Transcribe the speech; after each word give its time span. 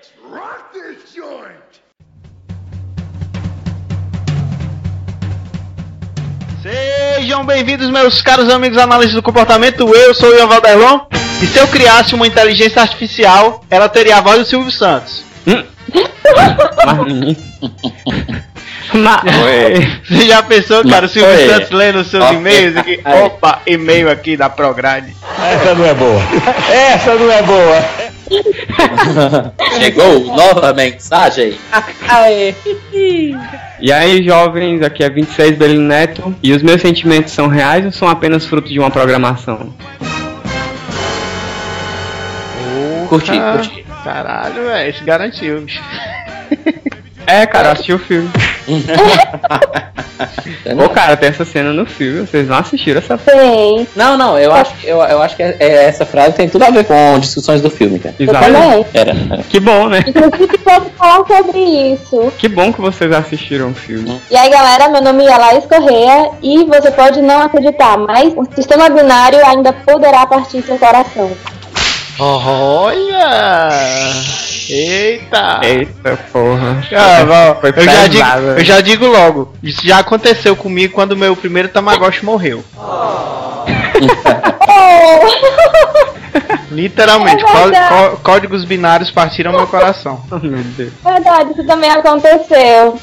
Let's 0.00 0.12
rock 0.32 0.72
this 0.72 1.14
joint! 1.14 1.60
Sejam 6.62 7.44
bem-vindos, 7.44 7.90
meus 7.90 8.22
caros 8.22 8.48
amigos 8.50 8.78
analistas 8.78 9.14
do 9.14 9.22
comportamento. 9.22 9.94
Eu 9.94 10.14
sou 10.14 10.30
o 10.30 10.34
Ian 10.34 10.46
Valderlon. 10.46 11.00
E 11.42 11.46
se 11.46 11.58
eu 11.58 11.68
criasse 11.68 12.14
uma 12.14 12.26
inteligência 12.26 12.80
artificial, 12.80 13.62
ela 13.68 13.90
teria 13.90 14.16
a 14.16 14.20
voz 14.22 14.38
do 14.38 14.44
Silvio 14.46 14.70
Santos. 14.72 15.22
Mas, 18.94 19.22
Você 20.08 20.26
já 20.26 20.42
pensou, 20.42 20.82
cara, 20.88 21.04
o 21.04 21.08
Silvio 21.10 21.30
Oi. 21.30 21.46
Santos 21.46 21.70
lendo 21.72 22.04
seus 22.04 22.24
Ó, 22.24 22.32
e-mails 22.32 22.74
aqui? 22.74 23.00
Opa, 23.04 23.60
e-mail 23.66 24.10
aqui 24.10 24.34
da 24.34 24.48
Prograde. 24.48 25.14
essa 25.38 25.74
não 25.74 25.84
é 25.84 25.92
boa. 25.92 26.20
Essa 26.72 27.14
não 27.16 27.30
é 27.30 27.42
boa. 27.42 28.09
Chegou 29.78 30.20
nova 30.36 30.72
mensagem. 30.72 31.58
E 33.82 33.90
aí, 33.90 34.22
jovens, 34.22 34.82
aqui 34.82 35.02
é 35.02 35.08
26 35.08 35.56
Belino 35.56 35.80
Neto. 35.80 36.34
E 36.42 36.52
os 36.52 36.62
meus 36.62 36.82
sentimentos 36.82 37.32
são 37.32 37.48
reais 37.48 37.86
ou 37.86 37.90
são 37.90 38.08
apenas 38.08 38.44
fruto 38.44 38.68
de 38.68 38.78
uma 38.78 38.90
programação? 38.90 39.72
Curti, 43.08 43.32
curti. 43.32 43.86
Caralho, 44.04 44.64
velho, 44.64 44.90
isso 44.90 45.04
garantiu, 45.04 45.62
bicho. 45.62 45.82
É, 47.30 47.46
cara, 47.46 47.72
assisti 47.72 47.92
o 47.92 47.98
filme. 47.98 48.28
Ô, 50.84 50.88
cara, 50.90 51.16
tem 51.16 51.28
essa 51.30 51.44
cena 51.44 51.72
no 51.72 51.86
filme. 51.86 52.26
Vocês 52.26 52.48
não 52.48 52.58
assistiram 52.58 52.98
essa 52.98 53.16
Tem. 53.16 53.86
Não, 53.96 54.16
não, 54.18 54.38
eu 54.38 54.52
acho, 54.52 54.74
que- 54.74 54.86
eu, 54.86 54.98
eu 55.02 55.22
acho 55.22 55.36
que 55.36 55.42
é- 55.42 55.56
é- 55.58 55.84
essa 55.84 56.04
frase 56.04 56.34
tem 56.34 56.48
tudo 56.48 56.64
a 56.64 56.70
ver 56.70 56.84
com 56.84 57.18
discussões 57.18 57.62
do 57.62 57.70
filme, 57.70 57.98
cara. 57.98 58.14
Eu 58.18 58.28
Exato. 58.28 58.44
também. 58.44 58.86
Era, 58.92 59.10
era. 59.12 59.42
Que 59.44 59.58
bom, 59.60 59.88
né? 59.88 60.04
Inclusive, 60.06 60.58
pode 60.58 60.90
falar 60.90 61.24
sobre 61.26 61.58
isso. 61.94 62.32
Que 62.36 62.48
bom 62.48 62.72
que 62.72 62.80
vocês 62.80 63.10
assistiram 63.12 63.70
o 63.70 63.74
filme. 63.74 64.20
E 64.30 64.36
aí, 64.36 64.50
galera, 64.50 64.88
meu 64.88 65.02
nome 65.02 65.24
é 65.24 65.36
Laís 65.36 65.64
Correia 65.64 66.30
e 66.42 66.64
você 66.64 66.90
pode 66.90 67.22
não 67.22 67.42
acreditar, 67.42 67.96
mas 67.96 68.32
o 68.36 68.44
sistema 68.54 68.90
binário 68.90 69.44
ainda 69.46 69.72
poderá 69.72 70.26
partir 70.26 70.62
seu 70.62 70.76
coração. 70.78 71.30
Olha! 72.18 73.70
Eita! 74.72 75.60
Eita 75.62 76.16
porra. 76.32 76.82
Ah, 76.94 77.24
bom, 77.24 77.60
Foi 77.60 77.70
eu, 77.76 77.82
já 77.84 78.06
digo, 78.06 78.24
eu 78.58 78.64
já 78.64 78.80
digo 78.80 79.06
logo, 79.06 79.52
isso 79.62 79.86
já 79.86 79.98
aconteceu 79.98 80.54
comigo 80.56 80.94
quando 80.94 81.16
meu 81.16 81.34
primeiro 81.36 81.68
Tamagotchi 81.68 82.24
morreu. 82.24 82.64
Literalmente, 86.70 87.44
É 87.44 88.16
códigos 88.22 88.64
binários 88.64 89.10
partiram 89.10 89.52
meu 89.52 89.66
coração. 89.66 90.22
Oh, 90.30 90.38
meu 90.38 90.62
Deus. 90.62 90.92
Verdade, 91.04 91.50
isso 91.52 91.64
também 91.66 91.90
aconteceu. 91.90 92.98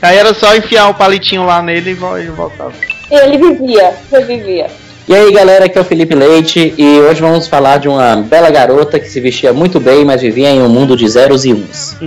Aí 0.00 0.16
era 0.16 0.32
só 0.34 0.54
enfiar 0.54 0.88
o 0.88 0.94
palitinho 0.94 1.44
lá 1.44 1.60
nele 1.60 1.90
e 1.90 1.94
vo- 1.94 2.16
e 2.18 2.26
voltava. 2.28 2.72
E 3.10 3.14
ele 3.14 3.36
vivia, 3.38 3.94
revivia. 4.12 4.66
E 5.08 5.14
aí, 5.14 5.32
galera, 5.32 5.64
aqui 5.64 5.78
é 5.78 5.80
o 5.80 5.84
Felipe 5.84 6.14
Leite 6.14 6.74
e 6.76 7.00
hoje 7.00 7.22
vamos 7.22 7.48
falar 7.48 7.78
de 7.78 7.88
uma 7.88 8.16
bela 8.16 8.50
garota 8.50 9.00
que 9.00 9.08
se 9.08 9.18
vestia 9.20 9.54
muito 9.54 9.80
bem, 9.80 10.04
mas 10.04 10.20
vivia 10.20 10.50
em 10.50 10.60
um 10.60 10.68
mundo 10.68 10.94
de 10.94 11.08
zeros 11.08 11.46
e 11.46 11.54
uns. 11.54 11.96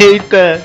Eita! 0.00 0.60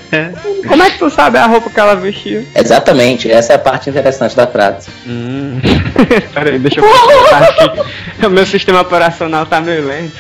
Como 0.68 0.82
é 0.82 0.90
que 0.90 0.98
tu 0.98 1.08
sabe 1.12 1.38
a 1.38 1.46
roupa 1.46 1.70
que 1.70 1.80
ela 1.80 1.94
vestia? 1.94 2.44
Exatamente, 2.56 3.32
essa 3.32 3.54
é 3.54 3.58
a 3.58 3.60
parte 3.60 3.92
interessante 3.92 4.36
da 4.36 4.48
frase. 4.48 4.90
Hum. 5.06 5.60
Peraí, 6.34 6.58
deixa 6.58 6.80
eu 6.80 6.84
pensar 6.84 7.44
aqui. 7.44 8.26
O 8.26 8.30
meu 8.32 8.46
sistema 8.48 8.82
operacional 8.82 9.46
tá 9.46 9.62
meio 9.62 9.86
lento. 9.86 10.18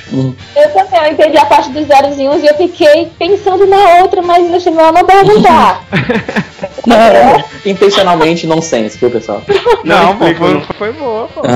Eu 0.56 0.69
também, 0.69 1.02
eu 1.06 1.12
entendi 1.12 1.38
a 1.39 1.45
parte 1.45 1.72
dos 1.72 1.88
zeros 1.88 2.19
e 2.19 2.30
uns 2.30 2.44
e 2.44 2.45
eu 2.45 2.56
fiquei 2.56 3.09
pensando 3.17 3.66
na 3.66 4.02
outra, 4.03 4.22
mas 4.22 4.47
deixa 4.47 4.69
eu 4.69 4.75
não 4.75 5.03
perguntar. 5.03 5.84
Não, 6.86 6.95
é 6.95 7.44
intencionalmente 7.66 8.47
nonsense, 8.47 8.97
viu, 8.97 9.12
pessoal? 9.12 9.44
Não, 9.84 10.17
pô, 10.17 10.25
foi, 10.34 10.53
não. 10.53 10.62
foi 10.78 10.91
boa, 10.94 11.28
pô. 11.34 11.42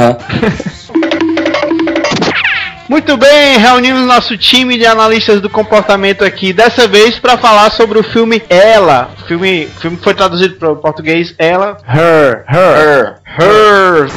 Muito 2.88 3.18
bem, 3.18 3.58
reunimos 3.58 4.02
nosso 4.06 4.38
time 4.38 4.78
de 4.78 4.86
analistas 4.86 5.42
do 5.42 5.50
comportamento 5.50 6.24
aqui, 6.24 6.54
dessa 6.54 6.88
vez 6.88 7.18
para 7.18 7.36
falar 7.36 7.72
sobre 7.72 7.98
o 7.98 8.04
filme 8.04 8.44
Ela. 8.48 9.10
O 9.24 9.26
filme, 9.28 9.66
o 9.76 9.80
filme 9.82 9.98
que 9.98 10.04
foi 10.04 10.14
traduzido 10.14 10.56
para 10.56 10.72
o 10.72 10.76
português 10.76 11.34
Ela. 11.40 11.78
Her. 11.88 12.46
Her. 12.48 13.16
Her. 13.40 14.08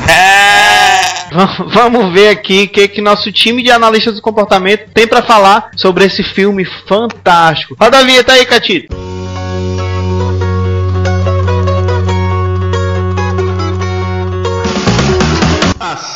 Vam- 1.32 1.68
Vamos 1.68 2.12
ver 2.12 2.28
aqui 2.28 2.64
o 2.64 2.68
que, 2.68 2.88
que 2.88 3.00
nosso 3.00 3.32
time 3.32 3.62
de 3.62 3.70
analistas 3.70 4.14
do 4.16 4.22
comportamento 4.22 4.90
tem 4.92 5.06
para 5.06 5.22
falar 5.22 5.70
sobre 5.76 6.04
esse 6.04 6.22
filme 6.22 6.64
fantástico. 6.86 7.74
Roda 7.80 7.98
a 7.98 8.02
vinheta 8.04 8.32
aí, 8.32 8.44
Catito. 8.46 8.94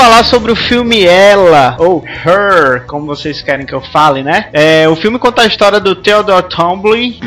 Falar 0.00 0.24
sobre 0.24 0.50
o 0.50 0.56
filme 0.56 1.04
Ela, 1.04 1.76
ou 1.78 2.02
Her, 2.02 2.86
como 2.86 3.04
vocês 3.04 3.42
querem 3.42 3.66
que 3.66 3.74
eu 3.74 3.82
fale, 3.82 4.22
né? 4.22 4.48
É, 4.50 4.88
o 4.88 4.96
filme 4.96 5.18
conta 5.18 5.42
a 5.42 5.46
história 5.46 5.78
do 5.78 5.94
Theodore 5.94 6.48
Tombly. 6.48 7.20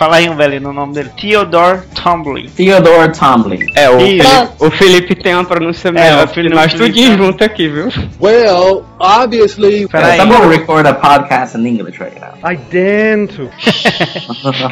Fala 0.00 0.16
aí 0.16 0.30
um 0.30 0.34
velho 0.34 0.58
no 0.62 0.72
nome 0.72 0.94
dele. 0.94 1.10
Theodore 1.10 1.82
Tombly. 1.94 2.48
Theodore 2.48 3.12
Tomlin. 3.12 3.58
É, 3.76 3.90
o. 3.90 3.98
Felipe, 3.98 4.26
o 4.58 4.70
Felipe 4.70 5.14
tem 5.14 5.34
uma 5.34 5.44
pronúncia 5.44 5.92
melhor. 5.92 6.24
o 6.24 6.28
Felipe- 6.28 6.54
nós 6.54 6.72
Felipe 6.72 6.86
tudinho 6.88 7.10
tá- 7.10 7.16
junto 7.22 7.44
aqui, 7.44 7.68
viu? 7.68 7.88
Well, 8.18 8.86
obviously, 8.98 9.86
Peraí. 9.88 10.12
Estamos 10.12 10.48
record 10.48 10.86
a 10.86 10.94
podcast 10.94 11.58
in 11.58 11.66
English 11.66 12.02
right 12.02 12.18
now. 12.18 12.32
I 12.50 12.56
didn't. 12.56 13.34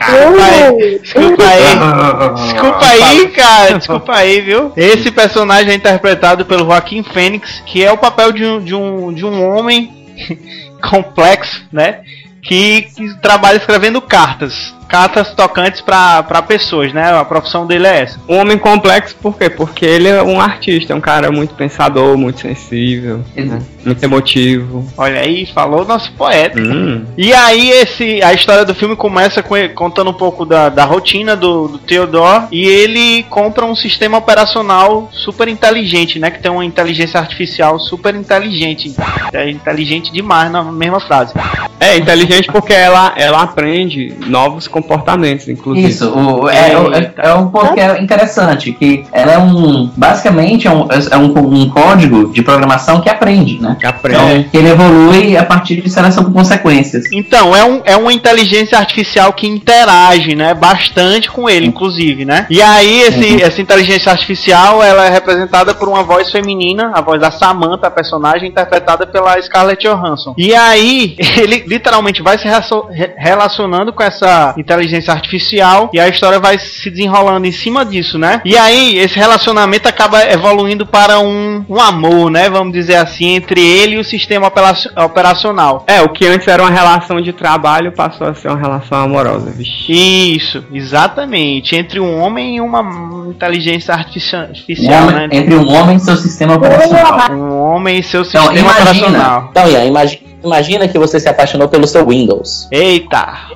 Aí, 0.01 0.99
desculpa 0.99 1.45
aí. 1.45 2.33
Desculpa 2.35 2.87
aí, 2.87 3.29
cara. 3.29 3.79
Desculpa 3.79 4.15
aí, 4.15 4.41
viu? 4.41 4.73
Esse 4.75 5.11
personagem 5.11 5.73
é 5.73 5.75
interpretado 5.75 6.47
pelo 6.47 6.65
Joaquim 6.65 7.03
Fênix, 7.03 7.63
que 7.67 7.85
é 7.85 7.93
o 7.93 7.99
papel 7.99 8.33
de 8.33 8.47
um, 8.47 8.65
de 8.65 8.75
um, 8.75 9.13
de 9.13 9.27
um 9.27 9.47
homem 9.47 9.93
complexo, 10.89 11.67
né? 11.71 12.01
Que, 12.43 12.89
que 12.97 13.21
trabalha 13.21 13.59
escrevendo 13.59 14.01
cartas. 14.01 14.78
Cartas 14.89 15.33
tocantes 15.35 15.81
pra 15.81 16.23
pra 16.23 16.43
pessoas, 16.43 16.93
né? 16.93 17.13
A 17.13 17.25
profissão 17.25 17.67
dele 17.67 17.87
é 17.87 18.01
essa. 18.03 18.21
Um 18.29 18.39
homem 18.39 18.59
complexo, 18.59 19.15
por 19.17 19.37
quê? 19.37 19.51
Porque 19.51 19.85
ele 19.85 20.09
é 20.09 20.23
um 20.23 20.41
artista, 20.41 20.93
é 20.93 20.97
um 20.97 21.01
cara 21.01 21.31
muito 21.31 21.55
pensador, 21.55 22.17
muito 22.17 22.41
sensível, 22.41 23.25
né? 23.37 23.61
muito 23.85 24.03
emotivo. 24.03 24.87
Olha 24.97 25.21
aí, 25.21 25.47
falou 25.47 25.85
nosso 25.85 26.13
poeta. 26.13 26.61
Hum. 26.61 27.05
E 27.17 27.33
aí 27.33 27.71
esse, 27.71 28.23
a 28.23 28.33
história 28.33 28.65
do 28.65 28.75
filme 28.75 28.95
começa 28.95 29.43
com 29.43 29.57
ele 29.57 29.71
contando 29.71 30.11
um 30.11 30.15
pouco 30.15 30.45
da, 30.45 30.69
da 30.69 30.85
rotina 30.85 31.35
do, 31.35 31.69
do 31.69 31.79
Theodore 31.79 32.47
e 32.53 32.67
ele 32.67 33.23
compra 33.25 33.65
um 33.65 33.75
sistema 33.75 34.19
operacional 34.19 35.09
super 35.13 35.49
inteligente, 35.49 36.19
né? 36.19 36.31
Que 36.31 36.41
tem 36.41 36.51
uma 36.51 36.65
inteligência 36.65 37.19
artificial 37.19 37.79
super 37.79 38.15
inteligente. 38.15 38.95
É 39.33 39.51
inteligente 39.51 40.13
demais 40.13 40.51
na 40.51 40.63
mesma 40.63 41.01
frase. 41.01 41.33
É 41.81 41.97
inteligente 41.97 42.51
porque 42.51 42.73
ela, 42.73 43.13
ela 43.17 43.43
aprende 43.43 44.15
novos 44.27 44.69
comportamentos, 44.83 45.49
inclusive. 45.49 45.89
Isso, 45.89 46.09
o- 46.11 46.49
é, 46.49 46.73
é, 46.73 47.31
é 47.31 47.35
um 47.35 47.49
ponto 47.49 47.75
que 47.75 47.81
é 47.81 48.01
interessante, 48.01 48.73
que 48.73 49.05
ela 49.13 49.33
é 49.33 49.39
um. 49.39 49.91
Basicamente 49.97 50.67
é 50.67 50.71
um, 50.71 50.87
é 51.11 51.17
um, 51.17 51.63
um 51.63 51.69
código 51.71 52.33
de 52.33 52.43
programação 52.43 53.01
que 53.01 53.09
aprende, 53.09 53.61
né? 53.61 53.77
Que 53.79 53.87
aprende. 53.87 54.19
Então, 54.19 54.51
que 54.51 54.57
ele 54.57 54.69
evolui 54.69 55.37
a 55.37 55.45
partir 55.45 55.81
de 55.81 55.89
seleção 55.91 56.25
com 56.25 56.33
consequências. 56.33 57.05
Então, 57.13 57.55
é, 57.55 57.65
um, 57.65 57.81
é 57.85 57.97
uma 57.97 58.13
inteligência 58.13 58.79
artificial 58.79 59.33
que 59.33 59.47
interage, 59.47 60.35
né? 60.35 60.55
Bastante 60.55 61.31
com 61.31 61.49
ele, 61.49 61.67
inclusive, 61.67 62.25
né? 62.25 62.47
E 62.51 62.61
aí, 62.63 63.03
esse, 63.03 63.43
essa 63.43 63.61
inteligência 63.61 64.11
artificial, 64.13 64.83
ela 64.83 65.07
é 65.07 65.11
representada 65.11 65.75
por 65.75 65.89
uma 65.89 66.03
voz 66.03 66.31
feminina, 66.31 66.93
a 66.95 67.01
voz 67.01 67.21
da 67.21 67.31
Samantha, 67.31 67.87
a 67.87 67.91
personagem 67.91 68.49
interpretada 68.49 69.07
pela 69.07 69.41
Scarlett 69.43 69.87
Johansson. 69.87 70.35
E 70.37 70.55
aí, 70.55 71.17
ele 71.37 71.65
literalmente 71.67 72.23
vai 72.23 72.39
se 72.39 72.45
relacion- 72.45 72.87
re- 72.91 73.15
relacionando 73.17 73.93
com 73.93 74.03
essa 74.03 74.55
inteligência 74.69 75.13
artificial 75.13 75.89
e 75.95 75.99
a 75.99 76.07
história 76.09 76.39
vai 76.39 76.59
se 76.59 76.91
desenrolando 76.91 77.47
em 77.47 77.53
cima 77.53 77.85
disso, 77.85 78.19
né? 78.19 78.43
E 78.45 78.57
aí, 78.57 78.99
esse 78.99 79.19
relacionamento 79.19 79.89
acaba 79.89 80.23
evoluindo 80.31 80.85
para 80.87 81.19
um, 81.21 81.65
um 81.69 81.81
amor, 81.81 82.31
né? 82.31 82.51
Vamos 82.51 82.73
dizer 82.75 82.97
assim, 82.97 83.35
entre 83.35 83.61
ele 83.61 83.97
e 83.97 83.99
o 83.99 84.05
sistema 84.05 84.47
operaci- 84.49 84.91
operacional. 84.97 85.85
É, 85.87 86.03
o 86.03 86.11
que 86.11 86.27
antes 86.27 86.47
era 86.47 86.63
uma 86.63 86.71
relação 86.71 87.21
de 87.21 87.33
trabalho 87.33 87.93
passou 87.93 88.27
a 88.27 88.35
ser 88.35 88.49
uma 88.49 88.59
relação 88.59 88.99
amorosa, 88.99 89.51
vixe. 89.51 89.91
Isso, 89.91 90.65
exatamente. 90.73 91.75
Entre 91.75 91.99
um 91.99 92.21
homem 92.21 92.57
e 92.57 92.61
uma 92.61 92.83
inteligência 93.29 93.95
artifici- 93.95 94.37
Um 94.37 94.41
artificial, 94.41 95.03
homem- 95.09 95.15
né? 95.17 95.29
Entre 95.33 95.55
um 95.55 95.67
homem 95.75 95.97
e 95.97 96.01
seu 96.01 96.17
sistema 96.17 96.55
operacional. 96.57 97.33
Um 97.33 97.59
homem 97.59 97.99
e 97.99 98.03
seu 98.03 98.21
Então, 98.23 98.43
sistema 98.43 98.59
imagina. 98.61 98.81
operacional. 98.83 99.49
Então, 99.51 99.69
Ian, 99.71 99.85
imagina, 99.85 100.23
imagina 100.45 100.89
que 100.89 100.99
você 100.99 101.19
se 101.19 101.29
apaixonou 101.29 101.69
pelo 101.69 101.87
seu 101.87 102.07
Windows. 102.07 102.69
Eita! 102.71 103.49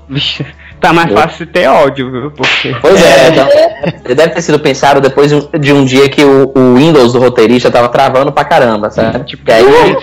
Tá 0.82 0.92
mais 0.92 1.10
Eu- 1.10 1.16
fácil 1.16 1.46
ter 1.46 1.68
ódio, 1.68 2.10
viu? 2.10 2.30
Porque. 2.32 2.74
Pois 2.82 3.00
é, 3.02 3.28
então, 3.28 3.48
ele 4.04 4.14
deve 4.16 4.34
ter 4.34 4.42
sido 4.42 4.58
pensado 4.58 5.00
depois 5.00 5.30
de 5.30 5.36
um, 5.36 5.60
de 5.60 5.72
um 5.72 5.84
dia 5.84 6.08
que 6.08 6.24
o, 6.24 6.50
o 6.54 6.74
Windows 6.74 7.12
do 7.12 7.20
roteirista 7.20 7.70
tava 7.70 7.88
travando 7.88 8.32
pra 8.32 8.44
caramba, 8.44 8.90
sabe? 8.90 9.24
Tipo, 9.24 9.48
E 9.48 9.52
aí 9.54 9.64
ele, 9.64 9.96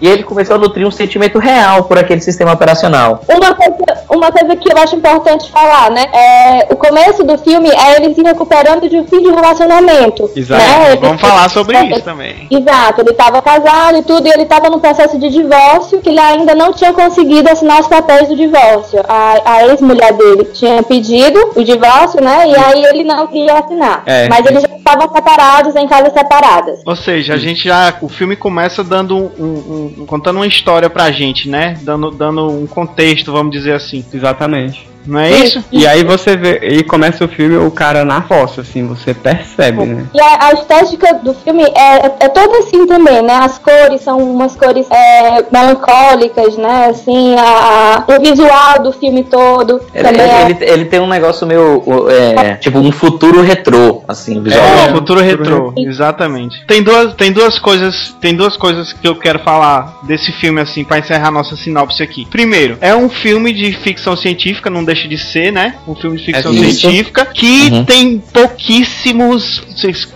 e 0.00 0.08
ele 0.08 0.22
começou 0.24 0.56
a 0.56 0.58
nutrir 0.58 0.84
um 0.86 0.90
sentimento 0.90 1.38
real 1.38 1.84
por 1.84 1.96
aquele 1.98 2.20
sistema 2.20 2.52
operacional. 2.52 3.22
Uma 3.28 3.54
coisa, 3.54 4.04
uma 4.10 4.32
coisa 4.32 4.56
que 4.56 4.72
eu 4.72 4.76
acho 4.82 4.96
importante 4.96 5.48
falar, 5.50 5.90
né? 5.92 6.04
É, 6.12 6.66
o 6.70 6.76
começo 6.76 7.22
do 7.22 7.38
filme 7.38 7.70
é 7.70 7.96
ele 8.02 8.12
se 8.14 8.22
recuperando 8.22 8.88
de 8.88 8.96
um 8.96 9.06
fim 9.06 9.22
de 9.22 9.30
relacionamento. 9.30 10.28
Exato. 10.34 10.60
Né? 10.62 10.90
Ele- 10.92 11.00
Vamos 11.00 11.20
falar 11.20 11.48
sobre 11.48 11.76
é, 11.76 11.84
isso 11.92 12.02
também. 12.02 12.48
Exato, 12.50 13.00
ele 13.02 13.10
estava 13.10 13.40
casado 13.40 13.98
e 13.98 14.02
tudo, 14.02 14.26
e 14.26 14.30
ele 14.30 14.42
estava 14.42 14.68
no 14.68 14.80
processo 14.80 15.16
de 15.18 15.28
divórcio, 15.28 16.00
que 16.00 16.08
ele 16.08 16.18
ainda 16.18 16.54
não 16.56 16.72
tinha 16.72 16.92
conseguido 16.92 17.48
assinar 17.50 17.80
os 17.80 17.86
papéis 17.86 18.28
do 18.28 18.34
divórcio. 18.34 19.00
A, 19.08 19.36
a 19.44 19.66
ex-mulher 19.68 20.12
dele 20.12 20.23
tinha 20.52 20.82
pedido 20.82 21.52
o 21.56 21.62
divórcio, 21.64 22.20
né? 22.22 22.48
E 22.48 22.54
aí 22.56 22.84
ele 22.84 23.04
não 23.04 23.26
queria 23.26 23.58
assinar. 23.58 24.02
É. 24.06 24.28
Mas 24.28 24.44
eles 24.46 24.62
já 24.62 24.76
estavam 24.76 25.12
separados 25.12 25.74
em 25.76 25.86
casas 25.88 26.12
separadas. 26.12 26.80
Ou 26.86 26.96
seja, 26.96 27.34
a 27.34 27.38
gente 27.38 27.64
já. 27.64 27.94
O 28.00 28.08
filme 28.08 28.36
começa 28.36 28.82
dando 28.84 29.16
um, 29.16 29.30
um- 29.38 29.94
um- 30.02 30.06
contando 30.06 30.36
uma 30.36 30.46
história 30.46 30.88
pra 30.90 31.10
gente, 31.10 31.48
né? 31.48 31.76
Dando, 31.82 32.10
dando 32.10 32.48
um 32.48 32.66
contexto, 32.66 33.32
vamos 33.32 33.52
dizer 33.52 33.72
assim. 33.72 34.04
Exatamente. 34.12 34.88
Não 35.06 35.20
é 35.20 35.30
isso? 35.30 35.64
E 35.70 35.86
aí 35.86 36.02
você 36.04 36.36
vê, 36.36 36.60
e 36.62 36.82
começa 36.82 37.24
o 37.24 37.28
filme, 37.28 37.56
o 37.56 37.70
cara 37.70 38.04
na 38.04 38.22
fossa, 38.22 38.60
assim, 38.62 38.86
você 38.86 39.12
percebe, 39.14 39.84
né? 39.84 40.06
E 40.14 40.20
a, 40.20 40.46
a 40.46 40.52
estética 40.52 41.14
do 41.14 41.34
filme 41.34 41.62
é, 41.64 42.06
é 42.20 42.28
toda 42.28 42.58
assim 42.58 42.86
também, 42.86 43.22
né? 43.22 43.34
As 43.34 43.58
cores 43.58 44.00
são 44.02 44.18
umas 44.18 44.56
cores 44.56 44.86
é, 44.90 45.44
melancólicas, 45.52 46.56
né? 46.56 46.86
Assim, 46.90 47.34
a, 47.36 48.04
a- 48.08 48.14
o 48.16 48.20
visual 48.20 48.82
do 48.82 48.92
filme 48.92 49.24
todo 49.24 49.80
Ele, 49.94 50.04
também 50.04 50.20
é. 50.30 50.42
ele, 50.50 50.56
ele 50.60 50.84
tem 50.86 51.00
um 51.00 51.06
negócio 51.08 51.46
meio. 51.46 51.84
é, 52.10 52.54
tipo, 52.56 52.78
um 52.78 52.92
futuro 52.92 53.42
retrô, 53.42 54.02
assim, 54.08 54.42
visualmente. 54.42 54.88
É, 54.88 54.92
futuro 54.92 55.20
retrô, 55.20 55.72
exatamente. 55.76 56.64
Tem 56.66 56.82
duas, 56.82 57.14
tem 57.14 57.32
duas 57.32 57.58
coisas, 57.58 58.14
tem 58.20 58.34
duas 58.34 58.56
coisas 58.56 58.92
que 58.92 59.06
eu 59.06 59.16
quero 59.16 59.38
falar 59.40 59.98
desse 60.02 60.32
filme 60.32 60.60
assim 60.60 60.84
pra 60.84 60.98
encerrar 60.98 61.30
nossa 61.30 61.56
sinopse 61.56 62.02
aqui. 62.02 62.26
Primeiro, 62.30 62.76
é 62.80 62.94
um 62.94 63.08
filme 63.08 63.52
de 63.52 63.72
ficção 63.72 64.16
científica, 64.16 64.70
não 64.70 64.84
deixa 64.94 65.08
de 65.08 65.18
ser, 65.18 65.52
né? 65.52 65.74
Um 65.86 65.94
filme 65.94 66.16
de 66.16 66.24
ficção 66.24 66.52
É 66.52 66.54
isso. 66.54 66.80
científica 66.80 67.26
que 67.26 67.68
Uhum. 67.72 67.84
tem 67.84 68.22
pouquíssimos, 68.32 69.62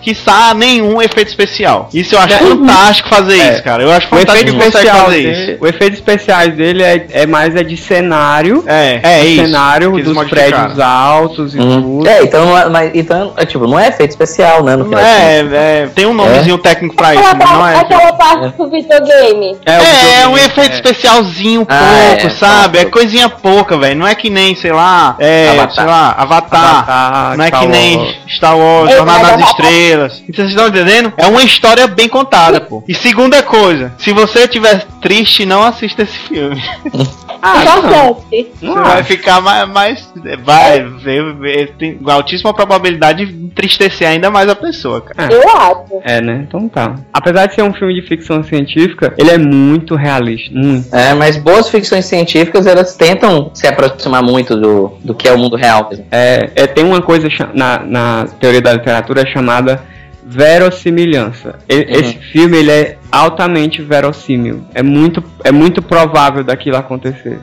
quiçá 0.02 0.54
nenhum 0.54 1.02
efeito 1.02 1.28
especial. 1.28 1.88
Isso 1.92 2.14
eu 2.14 2.20
acho 2.20 2.38
fantástico 2.38 3.08
fazer 3.08 3.38
É. 3.40 3.52
isso, 3.54 3.62
cara. 3.62 3.82
Eu 3.82 3.90
acho 3.90 4.06
O 4.06 4.14
efeito 4.18 4.26
fantástico 4.28 4.50
que 4.58 4.64
consegue 4.64 4.76
especial 4.86 5.04
fazer 5.06 5.22
dele, 5.22 5.52
isso. 5.52 5.64
o 5.64 5.66
efeito 5.66 5.94
especiais 5.94 6.54
dele 6.54 6.82
é, 6.82 7.06
é 7.10 7.26
mais 7.26 7.54
é 7.56 7.62
de 7.62 7.76
cenário, 7.76 8.64
É, 8.66 9.00
é 9.02 9.24
isso. 9.26 9.44
cenário 9.44 9.90
que 9.90 9.96
eles 9.96 10.04
dos 10.06 10.14
modificaram. 10.14 10.50
prédios 10.58 10.78
altos 10.80 11.54
e 11.54 11.58
Uhum. 11.58 11.82
tudo. 11.82 12.08
É, 12.08 12.22
então, 12.22 12.46
não 12.46 12.58
é- 12.58 12.68
mas, 12.68 12.90
então 12.94 13.32
é, 13.36 13.44
tipo, 13.44 13.66
não 13.66 13.78
é 13.78 13.88
efeito 13.88 14.10
especial, 14.10 14.62
né? 14.62 14.76
No 14.76 14.84
final 14.84 15.00
das 15.00 15.08
É, 15.10 15.38
é, 15.82 15.88
tem 15.94 16.06
um 16.06 16.14
nomezinho 16.14 16.58
técnico 16.58 16.94
pra 16.94 17.14
isso, 17.14 17.24
mas 17.36 17.50
não 17.50 17.66
é. 17.66 17.76
aquela 17.76 18.12
parte 18.12 18.56
do 18.56 18.70
videogame. 18.70 19.56
o 19.56 19.58
É, 19.66 20.22
é 20.22 20.28
um 20.28 20.36
efeito 20.36 20.72
é. 20.72 20.74
especialzinho 20.76 21.66
pouco, 21.66 21.72
Ah, 21.82 22.14
é, 22.24 22.28
sabe? 22.30 22.78
É 22.78 22.84
coisinha 22.84 23.28
pouca, 23.28 23.76
velho. 23.76 23.96
Não 23.98 24.06
é 24.06 24.14
que 24.14 24.30
nem, 24.30 24.54
sei 24.54 24.67
lá, 24.72 25.16
é, 25.18 25.48
Avatar. 25.50 25.70
sei 25.74 25.84
lá, 25.84 26.10
Avatar. 26.18 26.64
Avatar, 26.78 27.36
não 27.36 27.44
é 27.44 27.48
Star 27.48 27.60
que 27.60 27.66
nem 27.68 27.96
Wars. 27.98 28.16
Star 28.28 28.58
Wars, 28.58 28.90
nas 28.90 28.98
Avatar- 29.00 29.40
Estrelas. 29.40 30.22
Então, 30.28 30.34
vocês 30.44 30.48
estão 30.50 30.68
entendendo? 30.68 31.12
É 31.16 31.26
uma 31.26 31.42
história 31.42 31.86
bem 31.86 32.08
contada, 32.08 32.60
pô. 32.60 32.82
E 32.88 32.94
segunda 32.94 33.42
coisa, 33.42 33.92
se 33.98 34.12
você 34.12 34.40
estiver 34.40 34.84
triste, 35.00 35.44
não 35.46 35.62
assista 35.62 36.02
esse 36.02 36.18
filme. 36.18 36.62
Ah, 37.40 37.62
não. 37.64 38.10
Importante. 38.10 38.50
Não 38.60 38.74
Você 38.74 38.80
vai 38.82 39.02
ficar 39.04 39.40
mais. 39.40 39.68
mais 39.68 40.12
vai 40.42 40.82
ver, 40.82 41.34
ver- 41.34 41.74
tem 41.78 41.96
altíssima 42.08 42.52
probabilidade 42.52 43.26
de 43.26 43.44
entristecer 43.44 44.08
ainda 44.08 44.28
mais 44.28 44.48
a 44.48 44.56
pessoa, 44.56 45.00
cara. 45.00 45.32
Eu 45.32 45.48
acho. 45.48 45.84
É, 46.02 46.20
né? 46.20 46.44
Então 46.48 46.68
tá. 46.68 46.96
Apesar 47.12 47.46
de 47.46 47.54
ser 47.54 47.62
um 47.62 47.72
filme 47.72 47.94
de 47.94 48.02
ficção 48.08 48.42
científica, 48.42 49.14
ele 49.16 49.30
é 49.30 49.38
muito 49.38 49.94
realista. 49.94 50.50
Muito. 50.52 50.92
É, 50.92 51.14
mas 51.14 51.36
boas 51.36 51.68
ficções 51.68 52.06
científicas, 52.06 52.66
elas 52.66 52.96
tentam 52.96 53.52
se 53.54 53.68
aproximar 53.68 54.20
muito 54.20 54.56
do, 54.58 54.92
do 55.04 55.14
que 55.14 55.28
é 55.28 55.32
o 55.32 55.38
mundo 55.38 55.56
real. 55.56 55.90
É, 56.10 56.50
é, 56.54 56.66
tem 56.66 56.84
uma 56.84 57.00
coisa 57.02 57.28
na, 57.54 57.78
na 57.80 58.26
teoria 58.40 58.60
da 58.60 58.72
literatura 58.74 59.24
chamada 59.26 59.82
verossimilhança. 60.24 61.58
E- 61.68 61.74
Uhum. 61.76 61.84
Esse 61.88 62.18
filme 62.32 62.58
ele 62.58 62.70
é 62.70 62.98
altamente 63.10 63.82
verossímil. 63.82 64.62
É 64.74 64.82
muito, 64.82 65.22
é 65.44 65.50
muito 65.52 65.80
provável 65.82 66.44
daquilo 66.44 66.76
acontecer. 66.76 67.40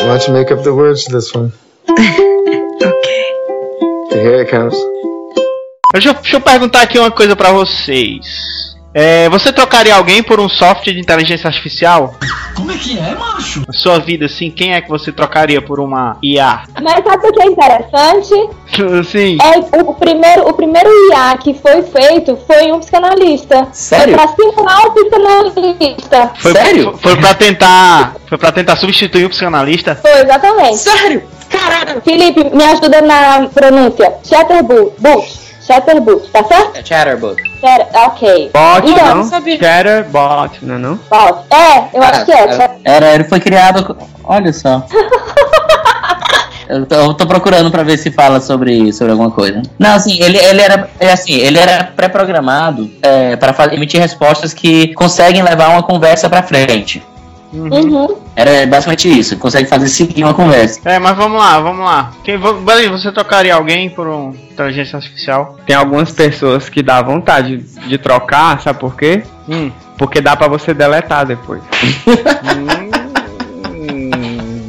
You 0.00 0.32
make 0.32 0.52
up 0.52 0.62
the 0.62 0.70
words 0.70 1.04
to 1.04 1.12
this 1.12 1.32
one? 1.34 1.52
okay. 1.88 4.18
Here 4.18 4.40
it 4.40 4.50
comes. 4.50 4.74
Deixa, 5.92 6.10
eu- 6.10 6.14
deixa 6.14 6.36
eu 6.36 6.40
perguntar 6.40 6.82
aqui 6.82 6.98
uma 6.98 7.10
coisa 7.10 7.36
pra 7.36 7.52
vocês. 7.52 8.71
É, 8.94 9.28
você 9.30 9.52
trocaria 9.52 9.94
alguém 9.94 10.22
por 10.22 10.38
um 10.38 10.48
software 10.48 10.92
de 10.92 11.00
inteligência 11.00 11.48
artificial? 11.48 12.14
Como 12.54 12.70
é 12.70 12.76
que 12.76 12.98
é, 12.98 13.14
macho? 13.14 13.62
Na 13.66 13.72
sua 13.72 13.98
vida, 13.98 14.26
assim, 14.26 14.50
quem 14.50 14.74
é 14.74 14.80
que 14.80 14.88
você 14.88 15.10
trocaria 15.10 15.62
por 15.62 15.80
uma 15.80 16.18
IA? 16.22 16.64
Mas 16.82 17.02
sabe 17.02 17.26
o 17.26 17.32
que 17.32 17.42
é 17.42 17.46
interessante? 17.46 18.34
Sim. 19.08 19.38
É 19.42 19.78
o, 19.78 19.90
o 19.90 19.94
primeiro, 19.94 20.48
o 20.48 20.52
primeiro 20.52 20.90
IA 21.10 21.36
que 21.38 21.54
foi 21.54 21.82
feito 21.82 22.38
foi 22.46 22.70
um 22.70 22.80
psicanalista. 22.80 23.68
Sério? 23.72 24.16
Foi 24.16 24.26
pra 24.26 24.34
simular 24.34 24.86
o 24.86 24.92
psicanalista. 24.92 26.30
Foi, 26.36 26.52
Sério? 26.52 26.98
Foi, 26.98 27.12
foi 27.12 27.16
pra 27.16 27.34
tentar. 27.34 28.14
Foi 28.26 28.38
pra 28.38 28.52
tentar 28.52 28.76
substituir 28.76 29.24
o 29.24 29.30
psicanalista? 29.30 29.96
Foi, 29.96 30.20
exatamente. 30.20 30.78
Sério? 30.78 31.22
Caralho! 31.48 32.00
Felipe, 32.02 32.44
me 32.54 32.64
ajuda 32.64 33.00
na 33.02 33.48
pronúncia. 33.48 34.12
Chatterboot. 34.24 35.42
Boot. 35.62 35.66
Chatterboot, 35.66 36.30
tá 36.30 36.44
certo? 36.44 36.76
É 36.78 36.84
Chatterbug. 36.84 37.42
Chatter- 37.60 37.86
ok. 37.94 38.50
Bot, 38.52 38.90
Então, 38.90 39.14
não? 39.16 39.30
Shatter 39.30 40.04
bot, 40.10 40.58
não 40.64 40.74
é 40.74 40.78
não? 40.78 40.94
Bot. 41.10 41.38
É, 41.54 41.96
eu 41.96 42.02
acho 42.02 42.24
que 42.24 42.32
é. 42.32 42.42
Era, 42.42 42.76
era- 42.84 43.14
ele 43.14 43.24
foi 43.24 43.40
criado. 43.40 43.96
Olha 44.24 44.52
só. 44.52 44.84
Eu 46.68 46.86
tô, 46.86 46.94
eu 46.94 47.12
tô 47.12 47.26
procurando 47.26 47.70
pra 47.70 47.82
ver 47.82 47.98
se 47.98 48.10
fala 48.10 48.40
sobre, 48.40 48.92
sobre 48.94 49.10
alguma 49.12 49.30
coisa. 49.30 49.60
Não, 49.78 49.94
assim, 49.94 50.22
ele, 50.22 50.38
ele 50.38 50.62
era 50.62 50.88
é 50.98 51.12
assim, 51.12 51.32
ele 51.34 51.58
era 51.58 51.84
pré-programado 51.84 52.90
é, 53.02 53.36
para 53.36 53.74
emitir 53.74 54.00
respostas 54.00 54.54
que 54.54 54.94
conseguem 54.94 55.42
levar 55.42 55.68
uma 55.70 55.82
conversa 55.82 56.30
pra 56.30 56.42
frente. 56.42 57.02
Uhum. 57.52 58.16
Era 58.34 58.66
basicamente 58.66 59.08
isso, 59.08 59.36
consegue 59.36 59.68
fazer 59.68 59.88
seguir 59.88 60.24
uma 60.24 60.34
conversa. 60.34 60.80
É, 60.84 60.98
mas 60.98 61.16
vamos 61.16 61.38
lá, 61.38 61.60
vamos 61.60 61.84
lá. 61.84 62.12
Quem, 62.24 62.38
você 62.38 63.12
trocaria 63.12 63.54
alguém 63.54 63.90
por 63.90 64.08
um 64.08 64.30
inteligência 64.30 64.96
artificial? 64.96 65.58
Tem 65.66 65.76
algumas 65.76 66.10
pessoas 66.12 66.68
que 66.68 66.82
dá 66.82 67.02
vontade 67.02 67.58
de 67.58 67.98
trocar, 67.98 68.60
sabe 68.60 68.78
por 68.78 68.96
quê? 68.96 69.22
Hum. 69.48 69.70
Porque 69.98 70.20
dá 70.20 70.34
pra 70.34 70.48
você 70.48 70.72
deletar 70.72 71.26
depois. 71.26 71.62
Hum. 72.06 72.90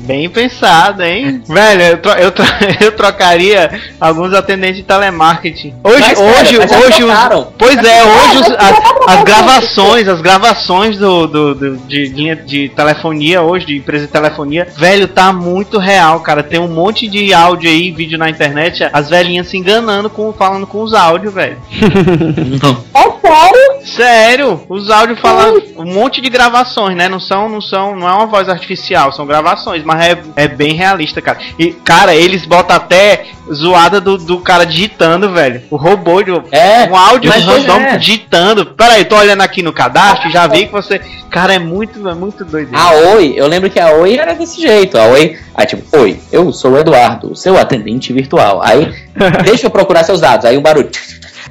Bem 0.03 0.29
pensado, 0.29 1.01
hein? 1.01 1.41
Velho, 1.47 1.81
eu, 1.81 1.97
tro 1.97 2.11
eu, 2.11 2.31
tro 2.31 2.45
eu, 2.81 2.91
trocaria 2.91 3.79
alguns 3.99 4.33
atendentes 4.33 4.77
de 4.77 4.83
telemarketing. 4.83 5.75
Hoje, 5.81 6.01
mas, 6.01 6.19
hoje, 6.19 6.57
cara, 6.67 7.37
hoje, 7.37 7.47
os, 7.47 7.53
pois 7.57 7.77
é, 7.77 8.03
hoje 8.03 8.37
os, 8.37 8.51
as, 8.51 8.77
as, 9.07 9.23
gravações, 9.23 10.07
as 10.09 10.21
gravações 10.21 10.97
do, 10.97 11.25
do, 11.25 11.55
do, 11.55 11.77
de 11.87 12.07
linha 12.09 12.35
de 12.35 12.67
telefonia 12.69 13.41
hoje, 13.41 13.65
de 13.65 13.77
empresa 13.77 14.05
de 14.05 14.11
telefonia, 14.11 14.67
velho, 14.75 15.07
tá 15.07 15.31
muito 15.31 15.79
real, 15.79 16.19
cara. 16.19 16.43
Tem 16.43 16.59
um 16.59 16.67
monte 16.67 17.07
de 17.07 17.33
áudio 17.33 17.69
aí, 17.69 17.89
vídeo 17.89 18.17
na 18.17 18.29
internet, 18.29 18.89
as 18.91 19.09
velhinhas 19.09 19.47
se 19.47 19.57
enganando 19.57 20.09
com 20.09 20.33
falando 20.33 20.67
com 20.67 20.81
os 20.81 20.93
áudios, 20.93 21.33
velho. 21.33 21.57
é 22.93 23.13
sério? 23.23 23.85
Sério, 23.85 24.61
os 24.69 24.89
áudios 24.89 25.19
falam 25.19 25.61
um 25.77 25.85
monte 25.85 26.21
de 26.21 26.29
gravações, 26.29 26.95
né? 26.95 27.07
Não 27.07 27.19
são, 27.19 27.47
não 27.47 27.61
são, 27.61 27.95
não 27.95 28.07
é 28.07 28.13
uma 28.13 28.25
voz 28.25 28.49
artificial, 28.49 29.11
são 29.11 29.25
gravações, 29.25 29.83
mas 29.83 29.92
é, 30.01 30.17
é 30.35 30.47
bem 30.47 30.73
realista, 30.73 31.21
cara. 31.21 31.39
E, 31.57 31.71
cara, 31.71 32.15
eles 32.15 32.45
botam 32.45 32.75
até 32.75 33.25
zoada 33.51 33.99
do, 33.99 34.17
do 34.17 34.39
cara 34.39 34.65
digitando, 34.65 35.31
velho. 35.31 35.61
O 35.69 35.75
robô, 35.75 36.21
de, 36.21 36.31
é, 36.51 36.87
um 36.89 36.95
áudio 36.95 37.31
random 37.31 37.79
é. 37.79 37.97
digitando. 37.97 38.65
Pera 38.65 38.93
aí, 38.93 39.05
tô 39.05 39.17
olhando 39.17 39.41
aqui 39.41 39.61
no 39.61 39.73
cadastro, 39.73 40.29
já 40.29 40.47
vi 40.47 40.65
que 40.65 40.71
você. 40.71 40.99
Cara, 41.29 41.53
é 41.53 41.59
muito, 41.59 42.07
é 42.07 42.13
muito 42.13 42.45
doido. 42.45 42.69
A 42.73 42.91
Oi, 43.15 43.33
eu 43.35 43.47
lembro 43.47 43.69
que 43.69 43.79
a 43.79 43.91
Oi 43.91 44.17
era 44.17 44.33
desse 44.33 44.61
jeito. 44.61 44.97
A 44.97 45.05
Oi, 45.07 45.37
aí 45.55 45.65
tipo, 45.65 45.83
Oi, 45.97 46.19
eu 46.31 46.51
sou 46.53 46.71
o 46.71 46.77
Eduardo, 46.77 47.35
seu 47.35 47.57
atendente 47.57 48.13
virtual. 48.13 48.61
Aí, 48.63 48.93
deixa 49.43 49.67
eu 49.67 49.71
procurar 49.71 50.03
seus 50.03 50.21
dados. 50.21 50.45
Aí 50.45 50.57
um 50.57 50.61
barulho. 50.61 50.89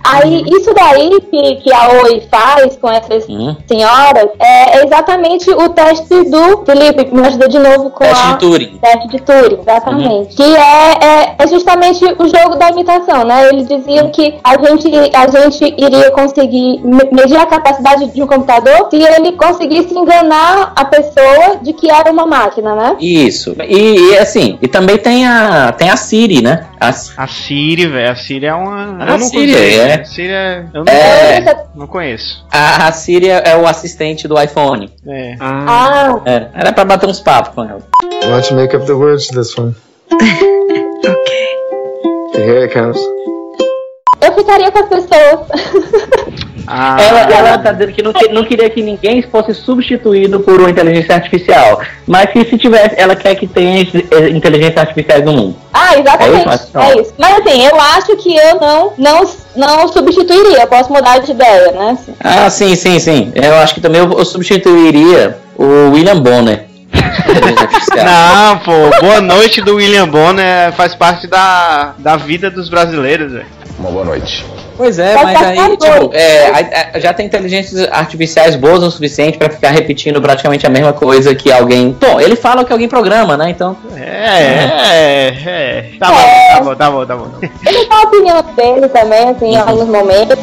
Aí, 0.05 0.45
isso 0.49 0.75
daí 0.75 1.21
que, 1.21 1.57
que 1.57 1.73
a 1.73 1.89
Oi 2.03 2.23
faz 2.31 2.77
com 2.77 2.91
essas 2.91 3.25
hum. 3.29 3.55
senhoras 3.67 4.29
é 4.39 4.85
exatamente 4.85 5.49
o 5.51 5.69
teste 5.69 6.25
do 6.25 6.65
Felipe, 6.65 7.09
me 7.13 7.27
ajuda 7.27 7.49
de 7.49 7.59
novo 7.59 7.91
com 7.91 8.05
teste 8.05 8.27
a... 8.27 8.33
de 8.33 8.39
Turing. 8.39 8.79
Teste 8.81 9.09
de 9.09 9.21
Turing, 9.21 9.59
exatamente. 9.61 10.09
Uhum. 10.09 10.27
Que 10.37 10.57
é, 10.57 11.05
é, 11.05 11.35
é, 11.39 11.47
justamente 11.47 12.05
o 12.05 12.29
jogo 12.29 12.57
da 12.57 12.71
imitação, 12.71 13.25
né? 13.25 13.49
Eles 13.49 13.69
diziam 13.69 14.11
que 14.11 14.35
a 14.43 14.57
gente, 14.59 14.89
a 15.15 15.29
gente 15.29 15.65
iria 15.79 16.11
conseguir 16.11 16.81
medir 17.13 17.37
a 17.37 17.47
capacidade 17.47 18.13
de 18.13 18.23
um 18.23 18.27
computador 18.27 18.89
se 18.91 18.97
ele 18.97 19.33
conseguisse 19.33 19.97
enganar 19.97 20.73
a 20.75 20.85
pessoa 20.85 21.59
de 21.63 21.73
que 21.73 21.91
era 21.91 22.11
uma 22.11 22.27
máquina, 22.27 22.75
né? 22.75 22.97
Isso. 23.01 23.55
E, 23.69 24.13
e 24.13 24.19
assim, 24.19 24.59
e 24.61 24.67
também 24.67 24.99
tem 24.99 25.27
a, 25.27 25.73
tem 25.73 25.91
a 25.91 25.97
Siri, 25.97 26.43
né? 26.43 26.67
A, 26.81 26.89
a 26.89 27.27
Siri, 27.29 27.87
velho. 27.87 28.11
A 28.11 28.17
Siri 28.17 28.47
é 28.47 28.55
uma. 28.55 29.05
A 29.05 29.19
Siri 29.19 29.55
é 29.55 29.92
né? 29.99 30.05
Síria, 30.05 30.71
eu 30.73 30.85
não, 30.85 30.93
é, 30.93 31.41
conheço, 31.41 31.57
não 31.75 31.87
conheço. 31.87 32.47
A, 32.51 32.89
a 32.89 32.93
Síria 32.93 33.35
é 33.39 33.57
o 33.57 33.67
assistente 33.67 34.27
do 34.29 34.41
iPhone. 34.41 34.91
É. 35.07 35.37
Ah. 35.41 36.21
É, 36.25 36.49
era 36.55 36.73
pra 36.73 36.85
bater 36.85 37.09
uns 37.09 37.21
papos 37.21 37.55
com 37.55 37.65
ela. 37.65 37.83
Why 38.03 38.31
don't 38.31 38.51
you 38.51 38.57
make 38.57 38.77
up 38.77 38.87
the 38.87 38.93
words 38.93 39.27
to 39.29 39.35
this 39.35 39.57
one? 39.57 39.75
okay. 40.13 41.53
Here 42.35 42.65
it 42.65 42.73
comes. 42.73 42.99
Eu 44.21 44.33
ficaria 44.35 44.71
com 44.71 44.79
as 44.79 44.89
pessoas. 44.89 46.43
Ah. 46.67 46.97
Ela, 47.01 47.21
ela 47.21 47.59
tá 47.59 47.73
dizendo 47.73 47.93
que 47.93 48.03
não, 48.03 48.13
não, 48.33 48.45
queria 48.45 48.71
que 48.71 48.83
ninguém 48.83 49.23
fosse 49.23 49.55
substituído 49.55 50.41
por 50.41 50.61
uma 50.61 50.71
inteligência 50.71 51.15
artificial. 51.15 51.81
Mas 52.07 52.31
que 52.31 52.45
se 52.45 52.59
tivesse, 52.59 52.95
ela 52.99 53.17
quer 53.17 53.35
que 53.35 53.47
tenha 53.47 53.83
eh, 53.83 54.29
inteligência 54.29 54.81
artificial 54.81 55.21
no 55.23 55.33
mundo. 55.33 55.57
Ah, 55.73 55.99
exatamente. 55.99 56.49
É 56.49 56.55
isso? 56.55 56.79
É 56.79 57.01
isso. 57.01 57.15
Mas 57.19 57.39
assim, 57.39 57.67
eu 57.67 57.81
acho 57.81 58.17
que 58.17 58.37
eu 58.37 58.61
não, 58.61 58.93
não, 58.99 59.31
não 59.57 59.89
substituiria. 59.89 60.63
Eu 60.63 60.67
posso 60.67 60.93
mudar 60.93 61.19
de 61.19 61.33
ideia, 61.33 61.73
né? 61.73 61.99
Ah, 62.21 62.51
sim, 62.51 62.75
sim, 62.77 62.99
sim. 62.99 63.33
Eu 63.35 63.55
acho 63.57 63.75
que 63.75 63.81
também 63.81 64.01
eu, 64.01 64.13
eu 64.13 64.25
substituiria 64.25 65.39
o 65.57 65.91
William 65.91 66.21
Bonner. 66.21 66.67
Não, 68.05 68.59
pô, 68.59 68.73
boa 69.01 69.21
noite 69.21 69.61
do 69.61 69.77
William 69.77 70.09
Bonner 70.09 70.73
faz 70.73 70.95
parte 70.95 71.27
da, 71.27 71.95
da 71.99 72.17
vida 72.17 72.51
dos 72.51 72.69
brasileiros, 72.69 73.33
velho. 73.33 73.47
Uma 73.83 73.91
boa 73.91 74.05
noite. 74.05 74.47
Pois 74.77 74.97
é, 74.97 75.15
mas 75.15 75.43
aí, 75.43 75.77
tipo, 75.77 76.15
é, 76.15 77.01
já 77.01 77.13
tem 77.13 77.27
inteligências 77.27 77.89
artificiais 77.91 78.55
boas 78.55 78.81
o 78.85 78.91
suficiente 78.93 79.37
para 79.37 79.51
ficar 79.51 79.71
repetindo 79.71 80.23
praticamente 80.23 80.65
a 80.65 80.71
mesma 80.71 80.93
coisa 80.93 81.35
que 81.35 81.51
alguém. 81.51 81.97
Bom, 82.01 82.21
ele 82.21 82.37
fala 82.37 82.65
que 82.65 82.73
alguém 82.73 82.89
programa, 82.89 83.37
né? 83.37 83.51
Então. 83.51 83.77
É, 83.97 84.01
é, 84.01 85.37
é. 85.47 85.91
Tá, 85.99 86.13
é. 86.13 86.61
Bom, 86.61 86.75
tá 86.77 86.91
bom, 86.91 87.05
tá 87.07 87.17
bom, 87.17 87.29
tá 87.29 87.39
bom. 87.39 87.49
Ele 87.67 87.89
dá 87.89 87.97
a 87.97 88.03
opinião 88.03 88.43
dele 88.55 88.89
também, 88.89 89.31
assim, 89.31 89.47
em 89.47 89.57
alguns 89.57 89.89
momentos. 89.89 90.39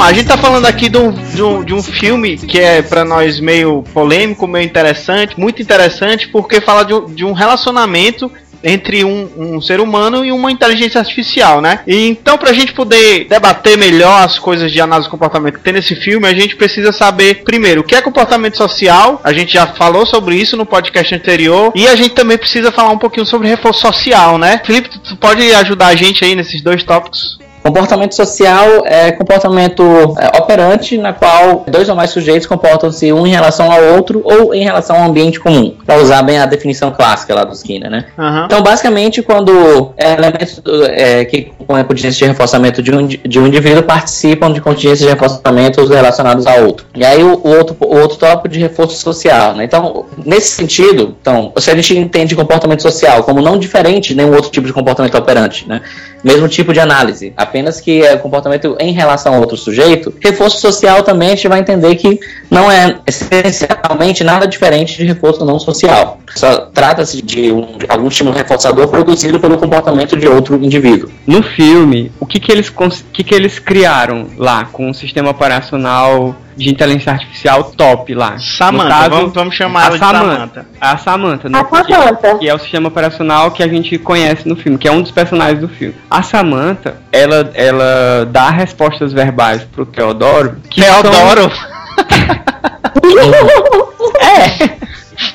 Lá, 0.00 0.06
a 0.06 0.12
gente 0.14 0.28
tá 0.28 0.38
falando 0.38 0.64
aqui 0.64 0.88
de 0.88 0.96
um, 0.96 1.12
de 1.12 1.42
um, 1.42 1.62
de 1.62 1.74
um 1.74 1.82
filme 1.82 2.38
que 2.38 2.58
é 2.58 2.80
para 2.80 3.04
nós 3.04 3.38
meio 3.38 3.82
polêmico, 3.92 4.46
meio 4.46 4.64
interessante, 4.64 5.38
muito 5.38 5.60
interessante, 5.60 6.26
porque 6.28 6.58
fala 6.58 6.84
de 6.84 6.94
um, 6.94 7.04
de 7.04 7.22
um 7.22 7.34
relacionamento 7.34 8.32
entre 8.64 9.04
um, 9.04 9.28
um, 9.36 9.60
ser 9.60 9.78
humano 9.78 10.24
e 10.24 10.32
uma 10.32 10.50
inteligência 10.50 10.98
artificial, 10.98 11.60
né? 11.60 11.80
E 11.86 12.08
então, 12.08 12.38
pra 12.38 12.54
gente 12.54 12.72
poder 12.72 13.26
debater 13.28 13.76
melhor 13.76 14.24
as 14.24 14.38
coisas 14.38 14.72
de 14.72 14.80
análise 14.80 15.06
de 15.06 15.10
comportamento 15.10 15.58
que 15.58 15.64
tem 15.64 15.74
nesse 15.74 15.94
filme, 15.94 16.26
a 16.26 16.32
gente 16.32 16.56
precisa 16.56 16.92
saber, 16.92 17.42
primeiro, 17.44 17.82
o 17.82 17.84
que 17.84 17.94
é 17.94 18.00
comportamento 18.00 18.56
social. 18.56 19.20
A 19.22 19.34
gente 19.34 19.52
já 19.52 19.66
falou 19.66 20.06
sobre 20.06 20.34
isso 20.34 20.56
no 20.56 20.64
podcast 20.64 21.14
anterior. 21.14 21.72
E 21.74 21.86
a 21.86 21.94
gente 21.94 22.14
também 22.14 22.38
precisa 22.38 22.72
falar 22.72 22.88
um 22.88 22.98
pouquinho 22.98 23.26
sobre 23.26 23.48
reforço 23.48 23.80
social, 23.82 24.38
né? 24.38 24.62
Felipe, 24.64 24.98
tu 24.98 25.14
pode 25.16 25.42
ajudar 25.56 25.88
a 25.88 25.94
gente 25.94 26.24
aí 26.24 26.34
nesses 26.34 26.62
dois 26.62 26.82
tópicos? 26.82 27.38
Comportamento 27.62 28.14
social 28.14 28.82
é 28.86 29.12
comportamento 29.12 29.82
é, 30.18 30.38
operante 30.38 30.96
na 30.96 31.12
qual 31.12 31.64
dois 31.68 31.88
ou 31.88 31.94
mais 31.94 32.10
sujeitos 32.10 32.46
comportam-se 32.46 33.12
um 33.12 33.26
em 33.26 33.30
relação 33.30 33.70
ao 33.70 33.96
outro 33.96 34.22
ou 34.24 34.54
em 34.54 34.64
relação 34.64 34.96
ao 34.96 35.08
ambiente 35.08 35.38
comum, 35.38 35.74
para 35.84 36.00
usar 36.00 36.22
bem 36.22 36.38
a 36.38 36.46
definição 36.46 36.90
clássica 36.90 37.34
lá 37.34 37.44
do 37.44 37.52
Skinner, 37.52 37.90
né? 37.90 38.06
Uhum. 38.16 38.44
Então, 38.46 38.62
basicamente, 38.62 39.22
quando 39.22 39.92
elementos 39.96 40.62
é, 40.88 41.24
que 41.24 41.52
compõem 41.58 41.82
a 41.82 41.84
contingência 41.84 42.18
de 42.18 42.32
reforçamento 42.32 42.82
de 42.82 42.94
um, 42.94 43.06
de 43.06 43.38
um 43.38 43.46
indivíduo 43.46 43.82
participam 43.82 44.52
de 44.52 44.60
contingências 44.60 45.00
de 45.00 45.08
reforçamento 45.08 45.84
relacionados 45.86 46.46
ao 46.46 46.64
outro. 46.64 46.86
E 46.94 47.04
aí 47.04 47.22
o, 47.22 47.40
o, 47.42 47.56
outro, 47.56 47.76
o 47.80 47.96
outro 47.96 48.16
tópico 48.16 48.48
de 48.48 48.58
reforço 48.58 48.96
social, 48.96 49.54
né? 49.54 49.64
Então, 49.64 50.06
nesse 50.24 50.54
sentido, 50.54 51.14
então, 51.20 51.52
se 51.58 51.70
a 51.70 51.74
gente 51.74 51.96
entende 51.96 52.34
comportamento 52.34 52.82
social 52.82 53.22
como 53.22 53.42
não 53.42 53.58
diferente 53.58 54.08
de 54.08 54.14
nenhum 54.16 54.34
outro 54.34 54.50
tipo 54.50 54.66
de 54.66 54.72
comportamento 54.72 55.16
operante, 55.16 55.68
né? 55.68 55.82
Mesmo 56.22 56.48
tipo 56.48 56.72
de 56.72 56.80
análise, 56.80 57.32
apenas 57.50 57.80
que 57.80 58.02
é 58.02 58.16
comportamento 58.16 58.76
em 58.78 58.92
relação 58.92 59.34
a 59.34 59.38
outro 59.38 59.56
sujeito, 59.56 60.14
reforço 60.20 60.60
social 60.60 61.02
também 61.02 61.28
a 61.28 61.34
gente 61.34 61.48
vai 61.48 61.58
entender 61.58 61.96
que 61.96 62.20
não 62.48 62.70
é 62.70 63.00
essencialmente 63.06 64.22
nada 64.22 64.46
diferente 64.46 64.96
de 64.96 65.04
reforço 65.04 65.44
não 65.44 65.58
social. 65.58 66.19
Só 66.34 66.56
trata-se 66.72 67.20
de, 67.22 67.52
um, 67.52 67.78
de 67.78 67.86
algum 67.88 68.08
estímulo 68.08 68.36
reforçador 68.36 68.88
produzido 68.88 69.40
pelo 69.40 69.58
comportamento 69.58 70.16
de 70.16 70.26
outro 70.28 70.56
indivíduo. 70.56 71.10
No 71.26 71.42
filme, 71.42 72.12
o 72.20 72.26
que, 72.26 72.38
que, 72.38 72.52
eles, 72.52 72.72
que, 73.12 73.24
que 73.24 73.34
eles 73.34 73.58
criaram 73.58 74.26
lá 74.36 74.64
com 74.66 74.90
o 74.90 74.94
sistema 74.94 75.30
operacional 75.30 76.36
de 76.56 76.68
inteligência 76.68 77.12
artificial 77.12 77.64
top 77.64 78.14
lá. 78.14 78.38
Samantha, 78.38 78.88
caso, 78.88 79.10
vamos, 79.10 79.32
vamos 79.32 79.54
chamar 79.54 79.86
ela 79.86 79.92
de 79.92 79.98
Samantha. 79.98 80.66
A 80.80 80.96
Samantha, 80.98 81.48
no, 81.48 81.56
a 81.56 81.64
Samantha. 81.64 82.32
Que, 82.32 82.38
que, 82.38 82.48
é 82.48 82.54
o 82.54 82.58
sistema 82.58 82.88
operacional 82.88 83.50
que 83.50 83.62
a 83.62 83.68
gente 83.68 83.98
conhece 83.98 84.46
no 84.46 84.56
filme, 84.56 84.76
que 84.76 84.86
é 84.86 84.92
um 84.92 85.00
dos 85.00 85.10
personagens 85.10 85.60
do 85.60 85.68
filme. 85.68 85.94
A 86.10 86.22
Samantha, 86.22 86.96
ela, 87.10 87.50
ela 87.54 88.26
dá 88.30 88.50
respostas 88.50 89.12
verbais 89.12 89.62
pro 89.64 89.86
Teodoro. 89.86 90.56
Que 90.68 90.82
Teodoro? 90.82 91.50
São... 91.50 91.70
é. 94.20 94.89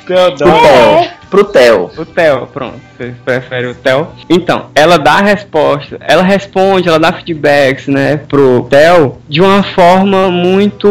Teodoro. 0.06 0.52
É. 0.52 1.14
Pro 1.30 1.44
Theo. 1.46 1.92
O 1.98 2.06
Theo, 2.06 2.48
pronto. 2.48 2.80
Você 2.98 3.14
prefere 3.25 3.68
o 3.68 3.75
Theo? 3.75 4.08
Então, 4.30 4.68
ela 4.74 4.98
dá 4.98 5.14
a 5.14 5.22
resposta, 5.22 5.98
ela 6.02 6.24
responde, 6.24 6.88
ela 6.88 7.00
dá 7.00 7.12
feedbacks, 7.12 7.88
né, 7.88 8.18
pro 8.28 8.68
Theo 8.70 9.18
de 9.28 9.42
uma 9.42 9.64
forma 9.64 10.30
muito 10.30 10.88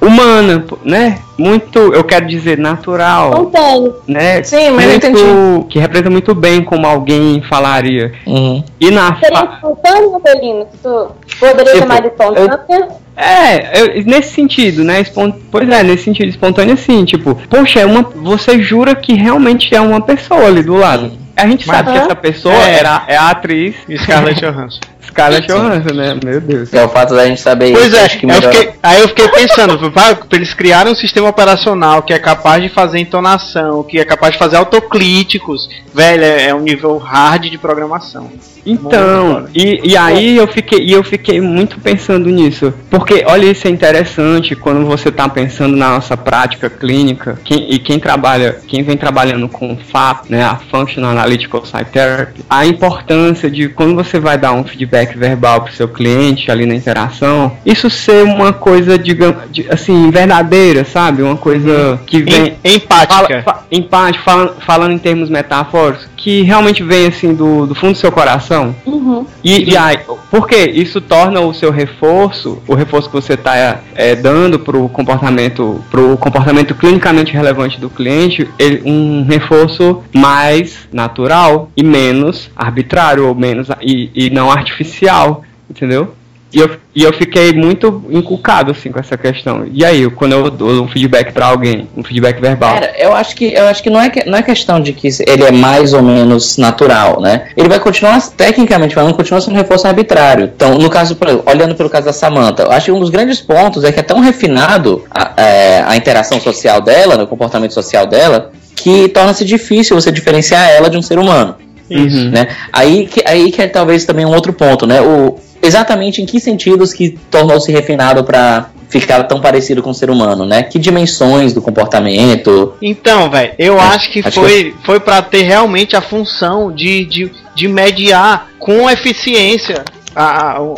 humana, 0.00 0.64
né? 0.84 1.18
muito, 1.36 1.78
eu 1.92 2.04
quero 2.04 2.26
dizer, 2.26 2.56
natural. 2.58 3.30
Espontâneo. 3.32 3.96
Né? 4.06 4.40
Sim, 4.44 4.70
mas 4.70 4.86
muito, 4.86 5.06
eu 5.06 5.10
entendi. 5.10 5.66
Que 5.68 5.78
representa 5.80 6.08
muito 6.10 6.32
bem 6.32 6.62
como 6.62 6.86
alguém 6.86 7.42
falaria. 7.42 8.12
Uhum. 8.24 8.62
E 8.78 8.90
na 8.92 9.16
Seria 9.18 9.42
espontâneo, 9.54 10.14
Apelino? 10.14 10.66
Que 10.66 10.78
tu 10.78 11.10
poderia 11.40 11.64
Tipo, 11.72 11.78
chamar 11.78 12.00
de 12.02 12.06
espontâneo? 12.06 12.88
É, 13.16 13.80
eu- 13.80 14.04
nesse 14.04 14.32
sentido, 14.34 14.82
né? 14.84 15.00
espon- 15.00 15.32
Pois 15.50 15.68
é, 15.68 15.82
nesse 15.82 16.04
sentido 16.04 16.28
espontâneo 16.28 16.74
assim, 16.74 17.04
tipo, 17.04 17.34
poxa, 17.48 17.80
é 17.80 17.86
uma. 17.86 18.02
Você 18.02 18.60
jura 18.60 18.94
que 18.94 19.14
realmente 19.14 19.74
é 19.74 19.80
uma 19.80 20.00
pessoa 20.00 20.46
ali 20.46 20.62
do 20.62 20.74
lado. 20.76 21.12
A 21.36 21.46
gente 21.46 21.66
Mas- 21.66 21.76
sabe 21.76 21.92
que 21.92 21.98
essa 21.98 22.14
pessoa 22.16 22.54
É. 22.54 22.78
era, 22.78 23.02
é 23.08 23.16
a 23.16 23.30
atriz 23.30 23.74
Scarlett 24.02 24.40
Johansson. 24.40 24.80
Scarlett 25.14 25.46
Johansson, 25.46 25.94
né? 25.94 26.18
Meu 26.24 26.40
Deus. 26.40 26.74
É 26.74 26.84
o 26.84 26.88
fato 26.88 27.14
da 27.14 27.24
gente 27.26 27.40
saber 27.40 27.72
Pois 27.72 27.86
isso, 27.86 27.96
é, 27.96 28.04
acho 28.04 28.18
que 28.18 28.26
eu 28.26 28.42
fiquei- 28.42 28.70
aí 28.82 29.00
eu 29.00 29.08
fiquei 29.08 29.28
pensando, 29.28 29.92
eles 30.32 30.52
criaram 30.52 30.90
um 30.90 30.94
sistema 30.94 31.28
operacional 31.28 32.02
que 32.02 32.12
é 32.12 32.18
capaz 32.18 32.60
de 32.62 32.68
fazer 32.68 32.98
entonação, 32.98 33.82
que 33.84 33.98
é 33.98 34.04
capaz 34.04 34.32
de 34.32 34.38
fazer 34.38 34.56
autocríticos. 34.56 35.68
Velho, 35.94 36.24
é, 36.24 36.48
é 36.48 36.54
um 36.54 36.60
nível 36.60 36.98
hard 36.98 37.44
de 37.48 37.56
programação. 37.58 38.30
Então, 38.66 39.46
e, 39.54 39.92
e 39.92 39.94
aí 39.96 40.38
eu 40.38 40.46
fiquei, 40.46 40.78
e 40.80 40.92
eu 40.92 41.04
fiquei 41.04 41.38
muito 41.38 41.78
pensando 41.80 42.30
nisso. 42.30 42.72
Porque, 42.88 43.22
olha, 43.26 43.44
isso 43.44 43.66
é 43.68 43.70
interessante 43.70 44.56
quando 44.56 44.86
você 44.86 45.10
está 45.10 45.28
pensando 45.28 45.76
na 45.76 45.90
nossa 45.90 46.16
prática 46.16 46.70
clínica, 46.70 47.38
quem- 47.44 47.70
e 47.70 47.78
quem 47.78 47.98
trabalha, 48.00 48.56
quem 48.66 48.82
vem 48.82 48.96
trabalhando 48.96 49.50
com 49.50 49.76
FAP, 49.76 50.30
né, 50.30 50.42
a 50.42 50.56
Functional 50.56 51.10
Analytical 51.10 51.60
Psychotherapy, 51.60 52.42
a 52.48 52.64
importância 52.64 53.50
de 53.50 53.68
quando 53.68 53.94
você 53.94 54.18
vai 54.18 54.38
dar 54.38 54.52
um 54.52 54.64
feedback 54.64 55.03
verbal 55.12 55.60
para 55.62 55.70
o 55.70 55.74
seu 55.74 55.88
cliente 55.88 56.50
ali 56.50 56.64
na 56.66 56.74
interação, 56.74 57.52
isso 57.64 57.88
ser 57.90 58.22
uma 58.24 58.52
coisa, 58.52 58.98
digamos, 58.98 59.42
de- 59.50 59.66
assim, 59.70 60.10
verdadeira, 60.10 60.84
sabe? 60.84 61.22
Uma 61.22 61.36
coisa 61.36 62.00
que 62.06 62.22
vem. 62.22 62.56
Em- 62.64 62.74
empática. 62.76 63.42
Fala, 63.42 63.42
fa, 63.42 63.64
empate, 63.70 64.18
fala- 64.20 64.56
falando 64.64 64.92
em 64.92 64.98
termos 64.98 65.28
metafóricos, 65.28 66.08
que 66.24 66.40
realmente 66.40 66.82
vem 66.82 67.06
assim 67.06 67.34
do, 67.34 67.66
do 67.66 67.74
fundo 67.74 67.92
do 67.92 67.98
seu 67.98 68.10
coração. 68.10 68.74
Uhum. 68.86 69.26
E, 69.44 69.72
e 69.72 69.76
aí, 69.76 69.98
por 70.30 70.48
quê? 70.48 70.72
Isso 70.74 70.98
torna 70.98 71.38
o 71.40 71.52
seu 71.52 71.70
reforço, 71.70 72.62
o 72.66 72.74
reforço 72.74 73.10
que 73.10 73.14
você 73.14 73.34
está 73.34 73.80
dando 74.22 74.58
para 74.58 74.74
o 74.74 74.88
comportamento, 74.88 75.84
pro 75.90 76.16
comportamento 76.16 76.74
clinicamente 76.74 77.34
relevante 77.34 77.78
do 77.78 77.90
cliente, 77.90 78.48
ele- 78.58 78.80
um 78.86 79.26
reforço 79.28 80.02
mais 80.14 80.88
natural 80.90 81.68
e 81.76 81.82
menos 81.84 82.50
arbitrário, 82.56 83.28
ou 83.28 83.34
menos 83.34 83.68
e, 83.82 84.10
e 84.14 84.30
não 84.30 84.50
artificial, 84.50 85.42
entendeu? 85.68 86.14
E 86.54 86.60
eu, 86.60 86.70
e 86.94 87.02
eu 87.02 87.12
fiquei 87.12 87.52
muito 87.52 88.04
inculcado 88.08 88.70
assim 88.70 88.92
com 88.92 89.00
essa 89.00 89.18
questão. 89.18 89.66
E 89.72 89.84
aí, 89.84 90.08
quando 90.08 90.32
eu 90.32 90.48
dou 90.48 90.84
um 90.84 90.86
feedback 90.86 91.32
para 91.32 91.46
alguém, 91.46 91.88
um 91.96 92.04
feedback 92.04 92.40
verbal, 92.40 92.74
Cara, 92.74 92.94
eu 92.96 93.12
acho 93.12 93.34
que 93.34 93.52
eu 93.52 93.66
acho 93.66 93.82
que 93.82 93.90
não 93.90 94.00
é, 94.00 94.12
não 94.24 94.38
é 94.38 94.42
questão 94.42 94.80
de 94.80 94.92
que 94.92 95.08
ele 95.26 95.42
é 95.42 95.50
mais 95.50 95.92
ou 95.92 96.00
menos 96.00 96.56
natural, 96.56 97.20
né? 97.20 97.48
Ele 97.56 97.68
vai 97.68 97.80
continuar, 97.80 98.22
tecnicamente 98.30 98.94
falando, 98.94 99.14
continua 99.14 99.40
sendo 99.40 99.56
reforço 99.56 99.88
arbitrário. 99.88 100.52
Então, 100.54 100.78
no 100.78 100.88
caso, 100.88 101.18
olhando 101.44 101.74
pelo 101.74 101.90
caso 101.90 102.06
da 102.06 102.12
Samantha, 102.12 102.68
acho 102.68 102.86
que 102.86 102.92
um 102.92 103.00
dos 103.00 103.10
grandes 103.10 103.40
pontos 103.40 103.82
é 103.82 103.90
que 103.90 103.98
é 103.98 104.04
tão 104.04 104.20
refinado 104.20 105.04
a, 105.10 105.32
é, 105.36 105.82
a 105.84 105.96
interação 105.96 106.40
social 106.40 106.80
dela, 106.80 107.16
né, 107.16 107.24
o 107.24 107.26
comportamento 107.26 107.74
social 107.74 108.06
dela, 108.06 108.52
que 108.76 109.08
torna-se 109.08 109.44
difícil 109.44 110.00
você 110.00 110.12
diferenciar 110.12 110.70
ela 110.70 110.88
de 110.88 110.96
um 110.96 111.02
ser 111.02 111.18
humano 111.18 111.56
Uhum. 111.90 112.30
né? 112.30 112.48
Aí 112.72 113.06
que, 113.06 113.22
aí 113.26 113.50
que 113.50 113.60
é 113.60 113.68
talvez 113.68 114.04
também 114.04 114.24
um 114.24 114.34
outro 114.34 114.52
ponto, 114.52 114.86
né? 114.86 115.00
O, 115.00 115.38
exatamente 115.62 116.22
em 116.22 116.26
que 116.26 116.40
sentidos 116.40 116.92
que 116.92 117.18
tornou-se 117.30 117.70
refinado 117.70 118.24
para 118.24 118.70
ficar 118.88 119.24
tão 119.24 119.40
parecido 119.40 119.82
com 119.82 119.90
o 119.90 119.94
ser 119.94 120.08
humano, 120.08 120.46
né? 120.46 120.62
Que 120.62 120.78
dimensões 120.78 121.52
do 121.52 121.60
comportamento? 121.60 122.74
Então, 122.80 123.28
velho, 123.30 123.52
eu 123.58 123.76
É, 123.76 123.82
acho 123.82 124.10
que 124.10 124.20
acho 124.20 124.40
foi, 124.40 124.74
foi 124.84 125.00
para 125.00 125.20
ter 125.20 125.42
realmente 125.42 125.96
a 125.96 126.00
função 126.00 126.72
de, 126.72 127.04
de, 127.04 127.32
de 127.54 127.66
mediar 127.68 128.48
com 128.58 128.88
eficiência 128.88 129.84
a, 130.14 130.52
a- 130.56 130.60
um, 130.62 130.74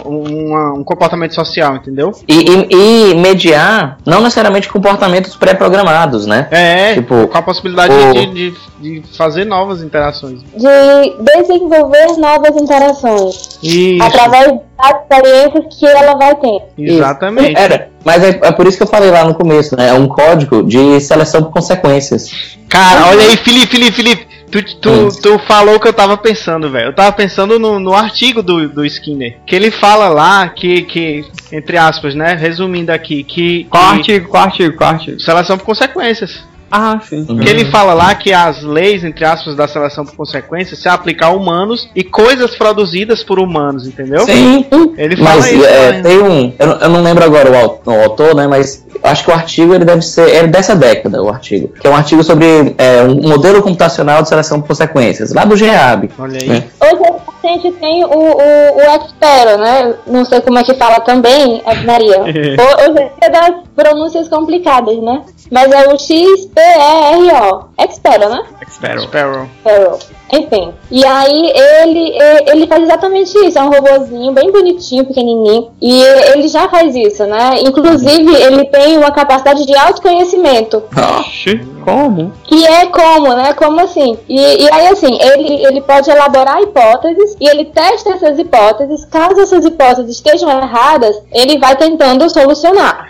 uma- 0.48 0.72
um 0.74 0.84
comportamento 0.84 1.34
social, 1.34 1.76
entendeu? 1.76 2.12
E, 2.28 2.34
e- 2.34 3.10
e 3.10 3.14
mediar 3.14 3.98
não 4.06 4.20
necessariamente 4.20 4.68
comportamentos 4.68 5.36
pré-programados, 5.36 6.26
né? 6.26 6.48
É, 6.50 6.94
Tipo, 6.94 7.26
com 7.28 7.38
a 7.38 7.42
possibilidade 7.42 7.92
o- 7.92 8.12
de, 8.12 8.26
de, 8.26 8.54
de 9.00 9.16
fazer 9.16 9.44
novas 9.44 9.82
interações. 9.82 10.40
De 10.42 11.24
desenvolver 11.40 12.16
novas 12.18 12.56
interações. 12.60 13.58
Isso, 13.62 14.02
Através 14.02 14.46
das 14.78 15.00
experiências 15.02 15.78
que 15.78 15.86
ela 15.86 16.14
vai 16.16 16.34
ter. 16.36 16.58
exatamente. 16.78 17.58
Era, 17.58 17.88
mas 18.04 18.22
é, 18.22 18.40
é 18.42 18.52
por 18.52 18.66
isso 18.66 18.76
que 18.76 18.82
eu 18.82 18.86
falei 18.88 19.10
lá 19.10 19.24
no 19.24 19.34
começo, 19.34 19.76
né? 19.76 19.88
É 19.88 19.92
um 19.92 20.06
código 20.08 20.62
de 20.62 21.00
seleção 21.00 21.42
por 21.42 21.52
consequências. 21.52 22.56
Cara, 22.68 23.06
olha 23.08 23.22
aí, 23.22 23.36
Felipe, 23.36 23.66
Felipe, 23.66 23.92
Felipe. 23.96 24.35
Tu, 24.62 24.76
tu, 24.76 24.90
Hum. 24.90 25.08
tu 25.22 25.38
falou 25.40 25.76
o 25.76 25.80
que 25.80 25.88
eu 25.88 25.92
tava 25.92 26.16
pensando, 26.16 26.70
velho. 26.70 26.86
Eu 26.88 26.94
tava 26.94 27.12
pensando 27.12 27.58
no, 27.58 27.78
no 27.78 27.94
artigo 27.94 28.42
do, 28.42 28.68
do 28.68 28.84
Skinner. 28.86 29.38
Que 29.46 29.54
ele 29.54 29.70
fala 29.70 30.08
lá 30.08 30.48
que, 30.48 30.82
que, 30.82 31.24
entre 31.52 31.76
aspas, 31.76 32.14
né? 32.14 32.34
Resumindo 32.34 32.90
aqui, 32.90 33.22
que. 33.22 33.64
Qual 33.64 33.82
que 33.92 33.98
artigo? 33.98 34.28
Qual 34.28 34.42
artigo? 34.42 34.76
Qual 34.76 34.90
artigo? 34.90 35.20
Seleção 35.20 35.58
por 35.58 35.64
consequências. 35.64 36.42
Ah, 36.70 36.98
sim. 37.08 37.24
Uhum. 37.28 37.38
Que 37.38 37.48
ele 37.48 37.64
fala 37.66 37.94
lá 37.94 38.14
que 38.14 38.32
as 38.32 38.62
leis, 38.62 39.04
entre 39.04 39.24
aspas, 39.24 39.54
da 39.54 39.68
seleção 39.68 40.04
por 40.04 40.16
consequências 40.16 40.80
se 40.80 40.88
aplicam 40.88 41.28
a 41.28 41.32
humanos 41.32 41.88
e 41.94 42.02
coisas 42.02 42.56
produzidas 42.56 43.22
por 43.22 43.38
humanos, 43.38 43.86
entendeu? 43.86 44.20
Sim, 44.20 44.66
Ele 44.98 45.16
fala 45.16 45.36
Mas 45.36 45.52
isso. 45.52 45.64
é, 45.64 46.02
tem 46.02 46.18
um. 46.18 46.52
Eu, 46.58 46.66
não- 46.66 46.78
eu 46.80 46.88
não 46.88 47.02
lembro 47.02 47.24
agora 47.24 47.50
o, 47.50 47.90
o 47.90 48.02
autor, 48.02 48.34
né? 48.34 48.46
Mas 48.46 48.84
acho 49.02 49.24
que 49.24 49.30
o 49.30 49.34
artigo 49.34 49.74
ele 49.74 49.84
deve 49.84 50.02
ser. 50.02 50.28
É 50.34 50.46
dessa 50.46 50.74
década, 50.74 51.22
o 51.22 51.28
artigo. 51.28 51.68
Que 51.68 51.86
é 51.86 51.90
um 51.90 51.96
artigo 51.96 52.22
sobre 52.24 52.74
é, 52.78 53.02
um 53.02 53.28
modelo 53.28 53.62
computacional 53.62 54.22
de 54.22 54.28
seleção 54.28 54.60
por 54.60 54.68
consequências, 54.68 55.32
lá 55.32 55.44
do 55.44 55.56
GEAB. 55.56 56.10
Olha 56.18 56.38
aí. 56.42 56.48
né? 56.48 56.64
Hoje 56.80 57.02
a 57.44 57.48
gente 57.48 57.70
tem 57.78 58.04
o, 58.04 58.08
o, 58.08 58.76
o 58.76 58.80
Expero, 58.80 59.58
né? 59.58 59.94
Não 60.06 60.24
sei 60.24 60.40
como 60.40 60.58
é 60.58 60.64
que 60.64 60.74
fala 60.74 60.98
também, 61.00 61.62
Maria. 61.84 62.18
Ho- 62.26 62.90
Hoje 62.90 63.08
é 63.20 63.30
das 63.30 63.50
pronúncias 63.74 64.28
complicadas, 64.28 64.96
né? 65.00 65.22
Mas 65.50 65.70
é 65.70 65.88
o 65.88 65.98
X-P-E-R-O. 65.98 67.66
Expero, 67.78 68.28
né? 68.28 68.42
Espero. 68.66 69.02
Sparrow. 69.02 69.48
Sparrow. 69.60 69.98
Enfim. 70.32 70.74
E 70.90 71.04
aí 71.04 71.52
ele, 71.54 72.18
ele 72.46 72.66
faz 72.66 72.82
exatamente 72.82 73.36
isso. 73.38 73.58
É 73.58 73.62
um 73.62 73.70
robozinho 73.70 74.32
bem 74.32 74.50
bonitinho, 74.50 75.04
pequenininho. 75.04 75.70
E 75.80 76.02
ele 76.02 76.48
já 76.48 76.68
faz 76.68 76.94
isso, 76.94 77.24
né? 77.26 77.60
Inclusive, 77.60 78.34
ele 78.34 78.64
tem 78.66 78.98
uma 78.98 79.10
capacidade 79.10 79.64
de 79.64 79.76
autoconhecimento. 79.76 80.82
Oxi, 81.18 81.58
como? 81.84 82.32
Que 82.44 82.66
é 82.66 82.86
como, 82.86 83.32
né? 83.34 83.52
Como 83.54 83.80
assim? 83.80 84.18
E, 84.28 84.64
e 84.64 84.72
aí, 84.72 84.88
assim, 84.88 85.16
ele, 85.20 85.64
ele 85.64 85.80
pode 85.80 86.10
elaborar 86.10 86.60
hipóteses 86.60 87.36
e 87.40 87.48
ele 87.48 87.66
testa 87.66 88.14
essas 88.14 88.38
hipóteses. 88.38 89.04
Caso 89.04 89.40
essas 89.40 89.64
hipóteses 89.64 90.16
estejam 90.16 90.50
erradas, 90.50 91.16
ele 91.32 91.58
vai 91.58 91.76
tentando 91.76 92.28
solucionar. 92.28 93.06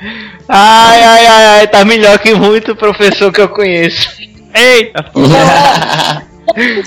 Ai, 0.48 1.02
ai, 1.02 1.26
ai, 1.26 1.46
ai, 1.46 1.66
tá 1.66 1.84
melhor 1.84 2.18
que 2.18 2.34
muito 2.34 2.76
professor 2.76 3.32
que 3.32 3.40
eu 3.40 3.48
conheço. 3.48 4.08
Eita! 4.54 5.04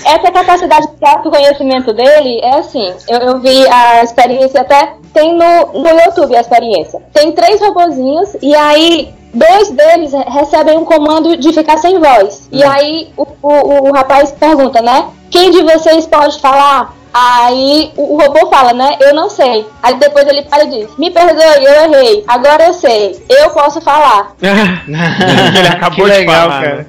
Essa 0.04 0.32
capacidade 0.32 0.86
de 0.86 1.06
autoconhecimento 1.06 1.92
dele 1.92 2.40
é 2.42 2.58
assim. 2.58 2.92
Eu, 3.08 3.18
eu 3.18 3.40
vi 3.40 3.68
a 3.68 4.02
experiência 4.02 4.62
até. 4.62 4.94
Tem 5.12 5.36
no, 5.36 5.80
no 5.80 5.88
YouTube 6.00 6.34
a 6.34 6.40
experiência. 6.40 7.00
Tem 7.12 7.32
três 7.32 7.60
robozinhos 7.60 8.36
e 8.40 8.54
aí. 8.54 9.14
Dois 9.32 9.70
deles 9.70 10.12
recebem 10.26 10.76
um 10.76 10.84
comando 10.84 11.36
de 11.36 11.52
ficar 11.52 11.78
sem 11.78 12.00
voz. 12.00 12.48
E 12.50 12.64
aí 12.64 13.12
o, 13.16 13.24
o, 13.40 13.88
o 13.88 13.92
rapaz 13.92 14.32
pergunta, 14.32 14.82
né? 14.82 15.08
Quem 15.30 15.52
de 15.52 15.62
vocês 15.62 16.04
pode 16.04 16.40
falar? 16.40 16.92
Aí 17.12 17.92
o, 17.96 18.14
o 18.14 18.20
robô 18.20 18.48
fala, 18.48 18.72
né? 18.72 18.96
Eu 19.00 19.14
não 19.14 19.28
sei. 19.28 19.66
Aí 19.82 19.94
depois 19.96 20.26
ele 20.26 20.42
para 20.42 20.64
e 20.64 20.70
diz: 20.70 20.96
Me 20.96 21.10
perdoe, 21.10 21.64
eu 21.64 21.92
errei. 21.92 22.24
Agora 22.26 22.64
eu 22.66 22.72
sei. 22.72 23.22
Eu 23.28 23.50
posso 23.50 23.80
falar. 23.80 24.32
Ele 24.40 25.68
acabou 25.68 26.06
que 26.06 26.12
de 26.12 26.18
legal, 26.18 26.48
falar, 26.48 26.62
cara. 26.62 26.76
né? 26.76 26.86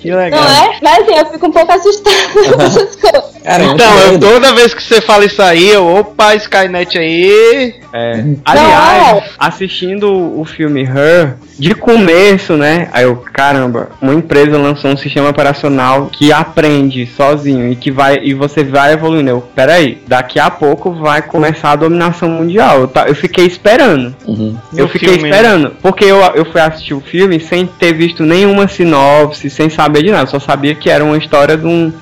Que 0.00 0.12
legal. 0.12 0.40
Não 0.40 0.48
é? 0.48 0.78
Mas 0.82 0.98
assim, 1.02 1.18
eu 1.18 1.26
fico 1.26 1.46
um 1.46 1.52
pouco 1.52 1.72
assustada 1.72 2.16
com 2.56 2.62
essas 2.62 2.96
coisas. 2.96 3.24
Cara, 3.42 3.62
é 3.62 3.66
Então, 3.66 3.98
eu, 4.00 4.20
toda 4.20 4.54
vez 4.54 4.74
que 4.74 4.82
você 4.82 5.00
fala 5.00 5.24
isso 5.24 5.42
aí, 5.42 5.68
eu, 5.68 5.86
opa, 5.96 6.34
Skynet 6.34 6.98
aí. 6.98 7.83
É. 7.96 8.24
Aliás, 8.44 9.12
Não, 9.12 9.18
é. 9.18 9.24
assistindo 9.38 10.12
o 10.40 10.44
filme 10.44 10.82
Her, 10.82 11.34
de 11.56 11.76
começo, 11.76 12.54
né? 12.56 12.88
Aí 12.92 13.04
eu, 13.04 13.14
caramba, 13.32 13.90
uma 14.02 14.12
empresa 14.12 14.58
lançou 14.58 14.90
um 14.90 14.96
sistema 14.96 15.28
operacional 15.28 16.06
que 16.06 16.32
aprende 16.32 17.06
sozinho 17.06 17.70
e 17.70 17.76
que 17.76 17.92
vai 17.92 18.18
e 18.20 18.34
você 18.34 18.64
vai 18.64 18.94
evoluindo. 18.94 19.30
Eu, 19.30 19.40
peraí, 19.40 20.02
daqui 20.08 20.40
a 20.40 20.50
pouco 20.50 20.90
vai 20.92 21.22
começar 21.22 21.70
a 21.70 21.76
dominação 21.76 22.28
mundial. 22.28 22.80
Eu, 22.80 22.88
ta- 22.88 23.06
eu 23.06 23.14
fiquei 23.14 23.46
esperando. 23.46 24.12
Uhum. 24.26 24.56
Eu 24.76 24.86
No 24.86 24.90
fiquei 24.90 25.10
filme, 25.10 25.30
esperando. 25.30 25.70
Porque 25.80 26.04
eu, 26.04 26.16
eu 26.34 26.44
fui 26.46 26.60
assistir 26.60 26.94
o 26.94 27.00
filme 27.00 27.38
sem 27.38 27.64
ter 27.64 27.92
visto 27.92 28.24
nenhuma 28.24 28.66
sinopse, 28.66 29.48
sem 29.48 29.70
saber 29.70 30.02
de 30.02 30.10
nada. 30.10 30.26
Só 30.26 30.40
sabia 30.40 30.74
que 30.74 30.90
era 30.90 31.04
uma 31.04 31.16
história 31.16 31.56
de 31.56 31.64
um, 31.64 31.92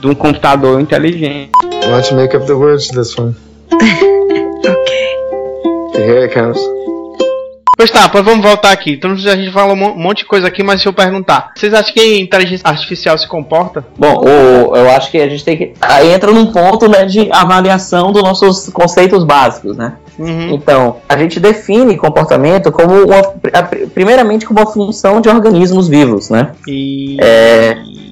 de 0.00 0.06
um 0.06 0.14
computador 0.14 0.80
inteligente. 0.80 1.50
Why 1.84 1.90
don't 1.90 2.10
you 2.10 2.16
make 2.16 2.34
up 2.34 2.46
the 2.46 2.54
words 2.54 2.88
to 2.88 2.94
this 2.98 3.14
one? 3.18 3.34
okay. 3.70 5.21
Here 5.94 6.24
it 6.24 6.34
comes. 6.34 6.58
Pois 7.76 7.90
tá, 7.90 8.08
pois 8.08 8.24
vamos 8.24 8.44
voltar 8.44 8.70
aqui. 8.70 8.92
Então 8.92 9.10
a 9.10 9.16
gente 9.16 9.50
falou 9.50 9.74
um 9.74 9.98
monte 9.98 10.18
de 10.18 10.26
coisa 10.26 10.46
aqui, 10.46 10.62
mas 10.62 10.76
deixa 10.76 10.88
eu 10.88 10.92
perguntar. 10.92 11.50
Vocês 11.56 11.74
acham 11.74 11.92
que 11.92 12.00
a 12.00 12.20
inteligência 12.20 12.68
artificial 12.68 13.18
se 13.18 13.26
comporta? 13.26 13.84
Bom, 13.98 14.24
o, 14.24 14.76
eu 14.76 14.90
acho 14.90 15.10
que 15.10 15.18
a 15.18 15.28
gente 15.28 15.44
tem 15.44 15.56
que. 15.56 15.72
Aí 15.80 16.12
entra 16.12 16.30
num 16.30 16.52
ponto 16.52 16.88
né, 16.88 17.04
de 17.04 17.28
avaliação 17.32 18.12
dos 18.12 18.22
nossos 18.22 18.68
conceitos 18.68 19.24
básicos, 19.24 19.76
né? 19.76 19.94
Uhum. 20.18 20.54
Então, 20.54 20.98
a 21.08 21.16
gente 21.16 21.40
define 21.40 21.96
comportamento 21.96 22.70
como 22.70 22.94
uma, 23.04 23.22
primeiramente 23.92 24.46
como 24.46 24.60
uma 24.60 24.70
função 24.70 25.20
de 25.20 25.28
organismos 25.28 25.88
vivos, 25.88 26.30
né? 26.30 26.52
E... 26.68 27.16
É, 27.20 27.26
é. 27.26 28.11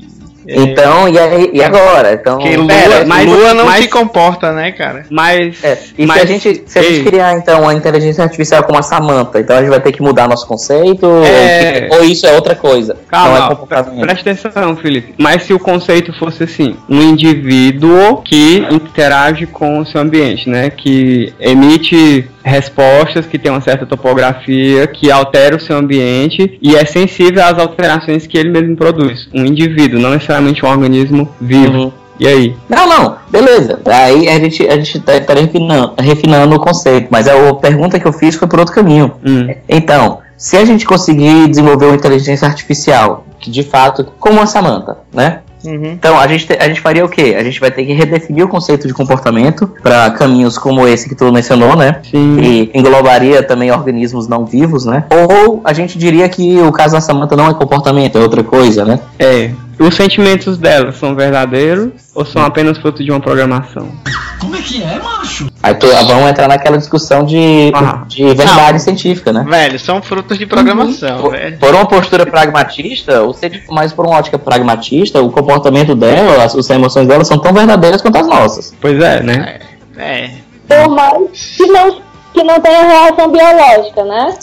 Então, 0.53 1.09
e, 1.09 1.19
aí, 1.19 1.51
e 1.53 1.63
agora? 1.63 2.13
Então, 2.13 2.39
que 2.39 2.57
Lua, 2.57 2.67
pera, 2.67 3.05
mas, 3.07 3.27
Lua 3.27 3.55
não 3.55 3.67
mas, 3.67 3.85
se 3.85 3.89
comporta, 3.89 4.53
né, 4.53 4.73
cara? 4.73 5.05
Mas. 5.11 5.63
É, 5.63 5.79
e 5.97 6.07
mas, 6.07 6.17
se 6.17 6.23
a 6.23 6.27
gente, 6.27 6.63
se 6.67 6.79
a 6.79 6.83
gente 6.83 7.05
criar, 7.05 7.37
então, 7.37 7.63
uma 7.63 7.75
inteligência 7.75 8.25
artificial 8.25 8.63
como 8.65 8.79
a 8.79 8.83
Samantha, 8.83 9.39
então 9.41 9.57
a 9.57 9.61
gente 9.61 9.71
vai 9.71 9.81
ter 9.81 9.93
que 9.93 10.03
mudar 10.03 10.29
nosso 10.29 10.47
conceito? 10.47 11.07
É... 11.25 11.89
Ou, 11.91 11.99
ou, 11.99 12.05
isso 12.05 12.27
é 12.27 12.33
outra 12.33 12.55
coisa? 12.55 12.97
Calma, 13.09 13.57
é 13.97 14.01
presta 14.01 14.31
atenção, 14.31 14.77
Felipe. 14.77 15.15
Mas 15.19 15.45
se 15.45 15.53
o 15.53 15.59
conceito 15.59 16.13
fosse 16.19 16.45
assim, 16.45 16.77
um 16.89 17.01
indivíduo 17.01 18.23
que 18.23 18.67
interage 18.71 19.47
com 19.47 19.79
o 19.79 19.87
seu 19.87 20.01
ambiente, 20.01 20.49
né? 20.49 20.71
Que 20.71 21.33
emite 21.39 22.29
respostas 22.43 23.27
que 23.27 23.39
tem 23.39 23.51
uma 23.51 23.61
certa 23.61 23.87
topografia, 23.87 24.87
que 24.87 25.11
altera 25.11 25.57
o 25.57 25.61
seu 25.61 25.77
ambiente 25.77 26.59
e 26.61 26.75
é 26.75 26.85
sensível 26.85 27.45
às 27.45 27.59
alterações 27.59 28.27
que 28.27 28.39
ele 28.39 28.51
mesmo 28.51 28.77
produz. 28.77 29.29
Um 29.33 29.45
indivíduo, 29.45 30.01
não 30.01 30.11
necessariamente 30.11 30.40
um 30.41 30.69
organismo 30.69 31.29
vivo. 31.41 31.79
Uhum. 31.79 31.93
E 32.19 32.29
aí? 32.29 32.57
Não, 32.69 32.87
não, 32.87 33.17
beleza. 33.31 33.81
Aí 33.87 34.29
a 34.29 34.39
gente, 34.39 34.69
a 34.69 34.77
gente 34.77 35.01
tá, 35.01 35.19
tá 35.21 35.33
refinando, 35.33 35.95
refinando, 35.99 36.55
o 36.55 36.61
conceito, 36.61 37.09
mas 37.11 37.27
a, 37.27 37.55
pergunta 37.55 37.99
que 37.99 38.07
eu 38.07 38.13
fiz 38.13 38.35
foi 38.35 38.47
por 38.47 38.59
outro 38.59 38.75
caminho. 38.75 39.13
Hum. 39.27 39.55
Então, 39.67 40.19
se 40.37 40.59
a 40.59 40.65
gente 40.67 40.85
conseguir 40.85 41.49
desenvolver 41.49 41.87
uma 41.87 41.95
inteligência 41.95 42.47
artificial, 42.47 43.25
que 43.39 43.51
de 43.51 43.63
fato, 43.63 44.07
como 44.19 44.39
a 44.41 44.47
Samantha, 44.47 44.99
né? 45.13 45.41
Uhum. 45.65 45.93
Então, 45.93 46.19
a 46.19 46.27
gente, 46.27 46.51
a 46.59 46.69
gente 46.69 46.81
faria 46.81 47.05
o 47.05 47.09
quê? 47.09 47.37
A 47.39 47.45
gente 47.45 47.61
vai 47.61 47.71
ter 47.71 47.85
que 47.85 47.93
redefinir 47.93 48.45
o 48.45 48.49
conceito 48.49 48.87
de 48.87 48.95
comportamento 48.95 49.71
para 49.83 50.11
caminhos 50.11 50.57
como 50.57 50.87
esse 50.87 51.09
que 51.09 51.15
tu 51.15 51.31
mencionou, 51.33 51.77
né? 51.77 52.01
Sim. 52.11 52.39
E 52.41 52.71
englobaria 52.75 53.43
também 53.43 53.71
organismos 53.71 54.27
não 54.27 54.45
vivos, 54.45 54.85
né? 54.85 55.05
Ou 55.11 55.61
a 55.65 55.73
gente 55.73 55.99
diria 55.99 56.29
que 56.29 56.59
o 56.61 56.73
caso 56.73 56.95
da 56.95 57.01
Samantha 57.01 57.37
não 57.37 57.49
é 57.49 57.55
comportamento, 57.55 58.17
é 58.17 58.21
outra 58.21 58.43
coisa, 58.43 58.85
né? 58.85 59.01
É. 59.19 59.51
Os 59.81 59.95
sentimentos 59.95 60.59
dela 60.59 60.93
são 60.93 61.17
verdadeiros 61.17 61.93
ou 62.15 62.23
são 62.23 62.43
apenas 62.45 62.77
fruto 62.77 63.03
de 63.03 63.11
uma 63.11 63.19
programação? 63.19 63.91
Como 64.39 64.55
é 64.55 64.61
que 64.61 64.83
é, 64.83 64.99
macho? 64.99 65.49
Aí 65.63 65.75
tu, 65.75 65.87
vamos 65.87 66.29
entrar 66.29 66.49
naquela 66.49 66.77
discussão 66.77 67.25
de, 67.25 67.73
ah. 67.75 68.05
de 68.07 68.25
verdade 68.35 68.73
não, 68.73 68.79
científica, 68.79 69.33
né? 69.33 69.43
Velho, 69.49 69.79
são 69.81 70.03
frutos 70.03 70.37
de 70.37 70.45
programação, 70.45 71.25
uhum. 71.25 71.31
velho. 71.31 71.59
Por 71.59 71.75
uma 71.75 71.87
postura 71.87 72.27
pragmatista, 72.27 73.23
ou 73.23 73.33
seja, 73.33 73.63
mais 73.71 73.91
por 73.91 74.05
uma 74.07 74.19
ótica 74.19 74.39
pragmatista, 74.39 75.23
o 75.23 75.31
comportamento 75.31 75.95
dela, 75.95 76.45
as, 76.45 76.55
as 76.55 76.69
emoções 76.69 77.09
dela 77.09 77.25
são 77.25 77.39
tão 77.39 77.55
verdadeiras 77.55 78.03
quanto 78.03 78.19
as 78.19 78.27
nossas. 78.27 78.75
Pois 78.79 79.03
é, 79.03 79.23
né? 79.23 79.61
É. 79.97 80.25
é. 80.25 80.31
Por 80.69 80.91
mais 80.91 81.57
que 81.57 81.67
não, 81.67 82.03
que 82.35 82.43
não 82.43 82.61
tenha 82.61 82.83
reação 82.83 83.33
biológica, 83.33 84.05
né? 84.05 84.35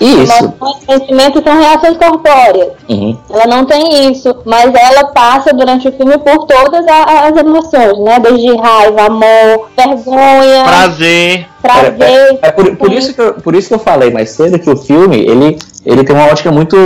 Isso. 0.00 0.54
Sentimentos 0.86 1.42
são 1.42 1.58
reações 1.58 1.96
corpóreas. 1.96 2.72
Uhum. 2.88 3.18
Ela 3.30 3.46
não 3.46 3.64
tem 3.64 4.10
isso, 4.10 4.34
mas 4.44 4.72
ela 4.74 5.06
passa 5.06 5.52
durante 5.52 5.88
o 5.88 5.92
filme 5.92 6.18
por 6.18 6.46
todas 6.46 6.84
as 6.86 7.36
emoções, 7.36 7.98
né? 7.98 8.18
Desde 8.20 8.56
raiva, 8.56 9.06
amor, 9.06 9.70
vergonha, 9.76 10.64
prazer. 10.64 11.46
Prazer. 11.60 12.00
É, 12.00 12.30
é, 12.30 12.38
é 12.42 12.50
por, 12.52 12.76
por, 12.76 12.92
isso 12.92 13.12
que 13.12 13.20
eu, 13.20 13.34
por 13.34 13.54
isso 13.54 13.68
que 13.68 13.74
eu 13.74 13.78
falei 13.78 14.10
mais 14.10 14.30
cedo 14.30 14.58
que 14.58 14.70
o 14.70 14.76
filme 14.76 15.16
ele, 15.16 15.58
ele 15.84 16.04
tem 16.04 16.14
uma 16.14 16.26
ótica 16.26 16.52
muito 16.52 16.76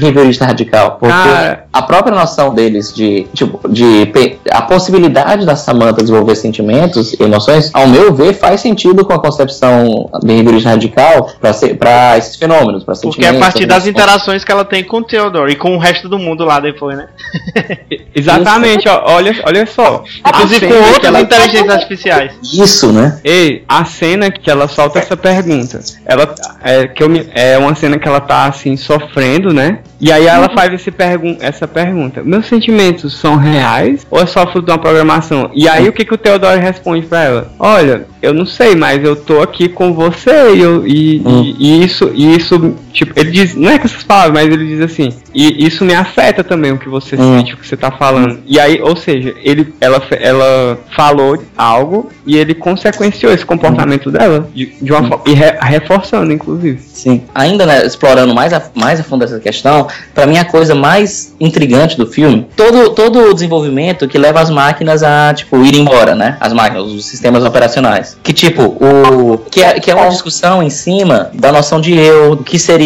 behaviorista 0.00 0.46
radical. 0.46 0.96
Porque 0.98 1.12
ah. 1.12 1.58
a 1.72 1.82
própria 1.82 2.14
noção 2.14 2.54
deles 2.54 2.92
de, 2.92 3.26
tipo, 3.34 3.68
de 3.68 4.10
a 4.50 4.62
possibilidade 4.62 5.44
da 5.44 5.56
Samantha 5.56 6.00
desenvolver 6.00 6.36
sentimentos 6.36 7.12
e 7.12 7.22
emoções, 7.22 7.70
ao 7.74 7.86
meu 7.86 8.14
ver, 8.14 8.32
faz 8.34 8.60
sentido 8.60 9.04
com 9.04 9.12
a 9.12 9.18
concepção 9.18 10.08
behaviorista 10.22 10.70
radical 10.70 11.30
para 11.78 12.16
esses 12.16 12.36
fenômenos, 12.36 12.82
para 12.82 12.94
Porque 12.94 13.24
é 13.24 13.28
a 13.28 13.38
partir 13.38 13.66
das 13.66 13.86
interações 13.86 14.42
que 14.42 14.50
ela 14.50 14.64
tem 14.64 14.82
com 14.82 14.98
o 14.98 15.04
Theodore 15.04 15.52
e 15.52 15.56
com 15.56 15.76
o 15.76 15.78
resto 15.78 16.08
do 16.08 16.18
mundo 16.18 16.44
lá 16.44 16.60
depois, 16.60 16.96
né? 16.96 17.08
Exatamente, 18.14 18.88
ó, 18.88 19.02
olha, 19.04 19.34
olha 19.44 19.66
só. 19.66 20.02
Inclusive 20.26 20.68
com 20.68 20.92
outras 20.92 21.20
inteligências 21.20 21.68
artificiais. 21.68 22.32
Isso, 22.42 22.92
né? 22.92 23.20
Ei, 23.22 23.64
a 23.68 23.84
cena 23.84 24.13
cena 24.14 24.30
que 24.30 24.50
ela 24.50 24.68
solta 24.68 24.98
essa 25.00 25.16
pergunta. 25.16 25.80
Ela 26.06 26.34
é, 26.62 26.86
que 26.86 27.02
eu, 27.02 27.08
é 27.34 27.58
uma 27.58 27.74
cena 27.74 27.98
que 27.98 28.06
ela 28.06 28.20
tá 28.20 28.46
assim 28.46 28.76
sofrendo, 28.76 29.52
né? 29.52 29.80
E 30.00 30.12
aí 30.12 30.26
ela 30.26 30.48
faz 30.50 30.72
esse 30.72 30.90
pergun 30.90 31.36
essa 31.40 31.66
pergunta: 31.66 32.22
Meus 32.22 32.46
sentimentos 32.46 33.18
são 33.18 33.36
reais 33.36 34.06
ou 34.10 34.20
é 34.20 34.26
só 34.26 34.46
fruto 34.46 34.66
de 34.66 34.72
uma 34.72 34.78
programação? 34.78 35.50
E 35.54 35.68
aí 35.68 35.88
o 35.88 35.92
que, 35.92 36.04
que 36.04 36.14
o 36.14 36.18
Theodore 36.18 36.60
responde 36.60 37.06
para 37.06 37.22
ela? 37.22 37.52
Olha, 37.58 38.06
eu 38.22 38.32
não 38.32 38.46
sei, 38.46 38.74
mas 38.76 39.02
eu 39.02 39.16
tô 39.16 39.40
aqui 39.40 39.68
com 39.68 39.92
você 39.92 40.54
e, 40.54 40.60
eu, 40.60 40.86
e, 40.86 41.22
hum. 41.24 41.42
e, 41.58 41.80
e 41.80 41.84
isso, 41.84 42.10
e 42.14 42.36
isso, 42.36 42.74
tipo, 42.94 43.12
ele 43.18 43.32
diz, 43.32 43.54
não 43.56 43.68
é 43.68 43.78
com 43.78 43.86
essas 43.86 44.04
palavras, 44.04 44.32
mas 44.32 44.44
ele 44.46 44.66
diz 44.66 44.80
assim, 44.80 45.12
e 45.34 45.66
isso 45.66 45.84
me 45.84 45.92
afeta 45.92 46.44
também 46.44 46.72
o 46.72 46.78
que 46.78 46.88
você 46.88 47.16
hum. 47.16 47.38
sente, 47.38 47.54
o 47.54 47.56
que 47.56 47.66
você 47.66 47.76
tá 47.76 47.90
falando. 47.90 48.38
E 48.46 48.58
aí, 48.58 48.80
ou 48.80 48.96
seja, 48.96 49.34
ele, 49.42 49.74
ela, 49.80 50.00
ela 50.12 50.78
falou 50.94 51.42
algo 51.58 52.10
e 52.24 52.36
ele 52.36 52.54
consequenciou 52.54 53.32
esse 53.32 53.44
comportamento 53.44 54.08
hum. 54.08 54.12
dela 54.12 54.48
de, 54.54 54.66
de 54.80 54.92
uma 54.92 55.02
hum. 55.02 55.08
forma, 55.08 55.24
e 55.26 55.34
re, 55.34 55.58
reforçando, 55.60 56.32
inclusive. 56.32 56.80
Sim. 56.80 57.22
Ainda 57.34 57.66
né, 57.66 57.84
explorando 57.84 58.32
mais 58.32 58.52
a, 58.52 58.62
mais 58.74 59.00
a 59.00 59.02
fundo 59.02 59.24
essa 59.24 59.40
questão, 59.40 59.88
para 60.14 60.26
mim 60.26 60.38
a 60.38 60.44
coisa 60.44 60.74
mais 60.74 61.34
intrigante 61.40 61.96
do 61.96 62.06
filme, 62.06 62.46
todo, 62.56 62.90
todo 62.90 63.28
o 63.28 63.34
desenvolvimento 63.34 64.06
que 64.06 64.16
leva 64.16 64.40
as 64.40 64.50
máquinas 64.50 65.02
a, 65.02 65.34
tipo, 65.34 65.56
ir 65.64 65.74
embora, 65.74 66.14
né? 66.14 66.36
As 66.40 66.52
máquinas, 66.52 66.84
os 66.84 67.06
sistemas 67.06 67.44
operacionais. 67.44 68.16
Que, 68.22 68.32
tipo, 68.32 68.62
o. 68.62 69.38
Que 69.50 69.62
é, 69.62 69.80
que 69.80 69.90
é 69.90 69.94
uma 69.94 70.08
discussão 70.08 70.62
em 70.62 70.70
cima 70.70 71.30
da 71.34 71.50
noção 71.50 71.80
de 71.80 71.92
eu, 71.92 72.36
do 72.36 72.44
que 72.44 72.58
seria 72.58 72.83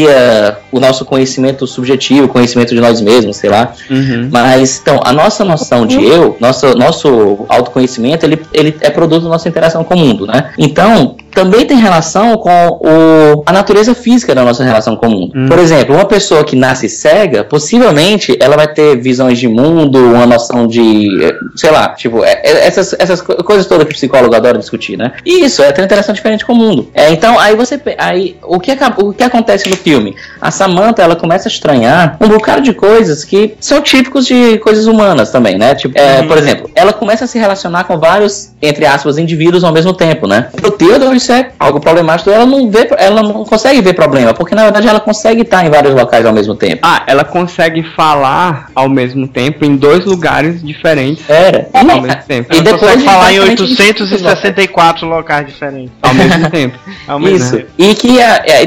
o 0.70 0.80
nosso 0.80 1.04
conhecimento 1.04 1.66
subjetivo, 1.66 2.28
conhecimento 2.28 2.74
de 2.74 2.80
nós 2.80 3.00
mesmos, 3.00 3.36
sei 3.36 3.50
lá. 3.50 3.72
Uhum. 3.90 4.28
Mas, 4.30 4.80
então, 4.80 5.00
a 5.04 5.12
nossa 5.12 5.44
noção 5.44 5.86
de 5.86 6.02
eu, 6.04 6.36
nosso, 6.40 6.76
nosso 6.76 7.46
autoconhecimento, 7.48 8.24
ele, 8.24 8.40
ele 8.52 8.76
é 8.80 8.90
produto 8.90 9.24
da 9.24 9.30
nossa 9.30 9.48
interação 9.48 9.82
com 9.84 9.94
o 9.94 9.98
mundo, 9.98 10.26
né? 10.26 10.52
Então, 10.58 11.16
também 11.32 11.66
tem 11.66 11.76
relação 11.76 12.36
com 12.36 12.80
o, 12.80 13.42
a 13.46 13.52
natureza 13.52 13.94
física 13.94 14.34
da 14.34 14.44
nossa 14.44 14.64
relação 14.64 14.96
com 14.96 15.06
o 15.06 15.10
mundo. 15.10 15.32
Hum. 15.34 15.46
Por 15.48 15.58
exemplo, 15.58 15.94
uma 15.94 16.04
pessoa 16.04 16.44
que 16.44 16.56
nasce 16.56 16.88
cega, 16.88 17.44
possivelmente 17.44 18.36
ela 18.40 18.56
vai 18.56 18.68
ter 18.68 18.96
visões 18.96 19.38
de 19.38 19.48
mundo, 19.48 19.98
uma 19.98 20.26
noção 20.26 20.66
de, 20.66 21.08
sei 21.54 21.70
lá, 21.70 21.90
tipo, 21.90 22.24
é, 22.24 22.40
é, 22.42 22.66
essas, 22.66 22.94
essas 22.98 23.20
coisas 23.20 23.66
todas 23.66 23.86
que 23.86 23.92
o 23.92 23.94
psicólogo 23.94 24.34
adora 24.34 24.58
discutir, 24.58 24.96
né? 24.96 25.12
E 25.24 25.44
isso, 25.44 25.62
é 25.62 25.70
ter 25.72 25.80
uma 25.80 25.86
interação 25.86 26.14
diferente 26.14 26.44
com 26.44 26.52
o 26.52 26.56
mundo. 26.56 26.88
É, 26.94 27.10
então, 27.10 27.38
aí 27.38 27.54
você, 27.54 27.80
aí, 27.98 28.36
o 28.42 28.58
que, 28.58 28.72
o 28.98 29.12
que 29.12 29.22
acontece 29.22 29.68
no 29.68 29.76
filme? 29.76 30.14
A 30.40 30.50
Samantha, 30.50 31.02
ela 31.02 31.16
começa 31.16 31.48
a 31.48 31.50
estranhar 31.50 32.16
um 32.20 32.28
bocado 32.28 32.62
de 32.62 32.72
coisas 32.72 33.24
que 33.24 33.54
são 33.60 33.80
típicos 33.80 34.26
de 34.26 34.58
coisas 34.58 34.86
humanas 34.86 35.30
também, 35.30 35.58
né? 35.58 35.74
Tipo, 35.74 35.98
é, 35.98 36.20
uhum. 36.20 36.28
por 36.28 36.38
exemplo, 36.38 36.70
ela 36.74 36.92
começa 36.92 37.24
a 37.24 37.28
se 37.28 37.38
relacionar 37.38 37.84
com 37.84 37.98
vários, 37.98 38.52
entre 38.60 38.86
aspas, 38.86 39.18
indivíduos 39.18 39.64
ao 39.64 39.72
mesmo 39.72 39.92
tempo, 39.92 40.26
né? 40.26 40.48
O 40.62 40.70
Theodore 40.70 41.18
isso 41.28 41.32
é 41.32 41.50
algo 41.58 41.78
problemático, 41.78 42.30
ela 42.30 42.46
não 42.46 42.70
vê, 42.70 42.88
ela 42.96 43.22
não 43.22 43.44
consegue 43.44 43.82
ver 43.82 43.92
problema, 43.92 44.32
porque 44.32 44.54
na 44.54 44.64
verdade 44.64 44.88
ela 44.88 45.00
consegue 45.00 45.42
estar 45.42 45.64
em 45.64 45.70
vários 45.70 45.94
locais 45.94 46.24
ao 46.24 46.32
mesmo 46.32 46.54
tempo. 46.54 46.80
Ah, 46.82 47.02
ela 47.06 47.24
consegue 47.24 47.82
falar 47.94 48.70
ao 48.74 48.88
mesmo 48.88 49.28
tempo 49.28 49.64
em 49.64 49.76
dois 49.76 50.06
lugares 50.06 50.62
diferentes. 50.62 51.28
Era. 51.28 51.68
Ao 51.72 51.84
mesmo 51.84 52.06
tempo. 52.26 52.54
E 52.54 52.62
depois 52.62 52.80
consegue 52.80 53.04
falar 53.04 53.32
em 53.32 53.40
864 53.40 55.06
locais 55.06 55.46
diferentes. 55.46 55.92
Ao 56.00 56.14
mesmo 56.14 56.48
tempo. 56.50 56.78
Ao 57.06 57.20
mesmo 57.20 57.36
isso. 57.36 57.56
Tempo. 57.56 57.68
E 57.76 57.94
que 57.94 58.18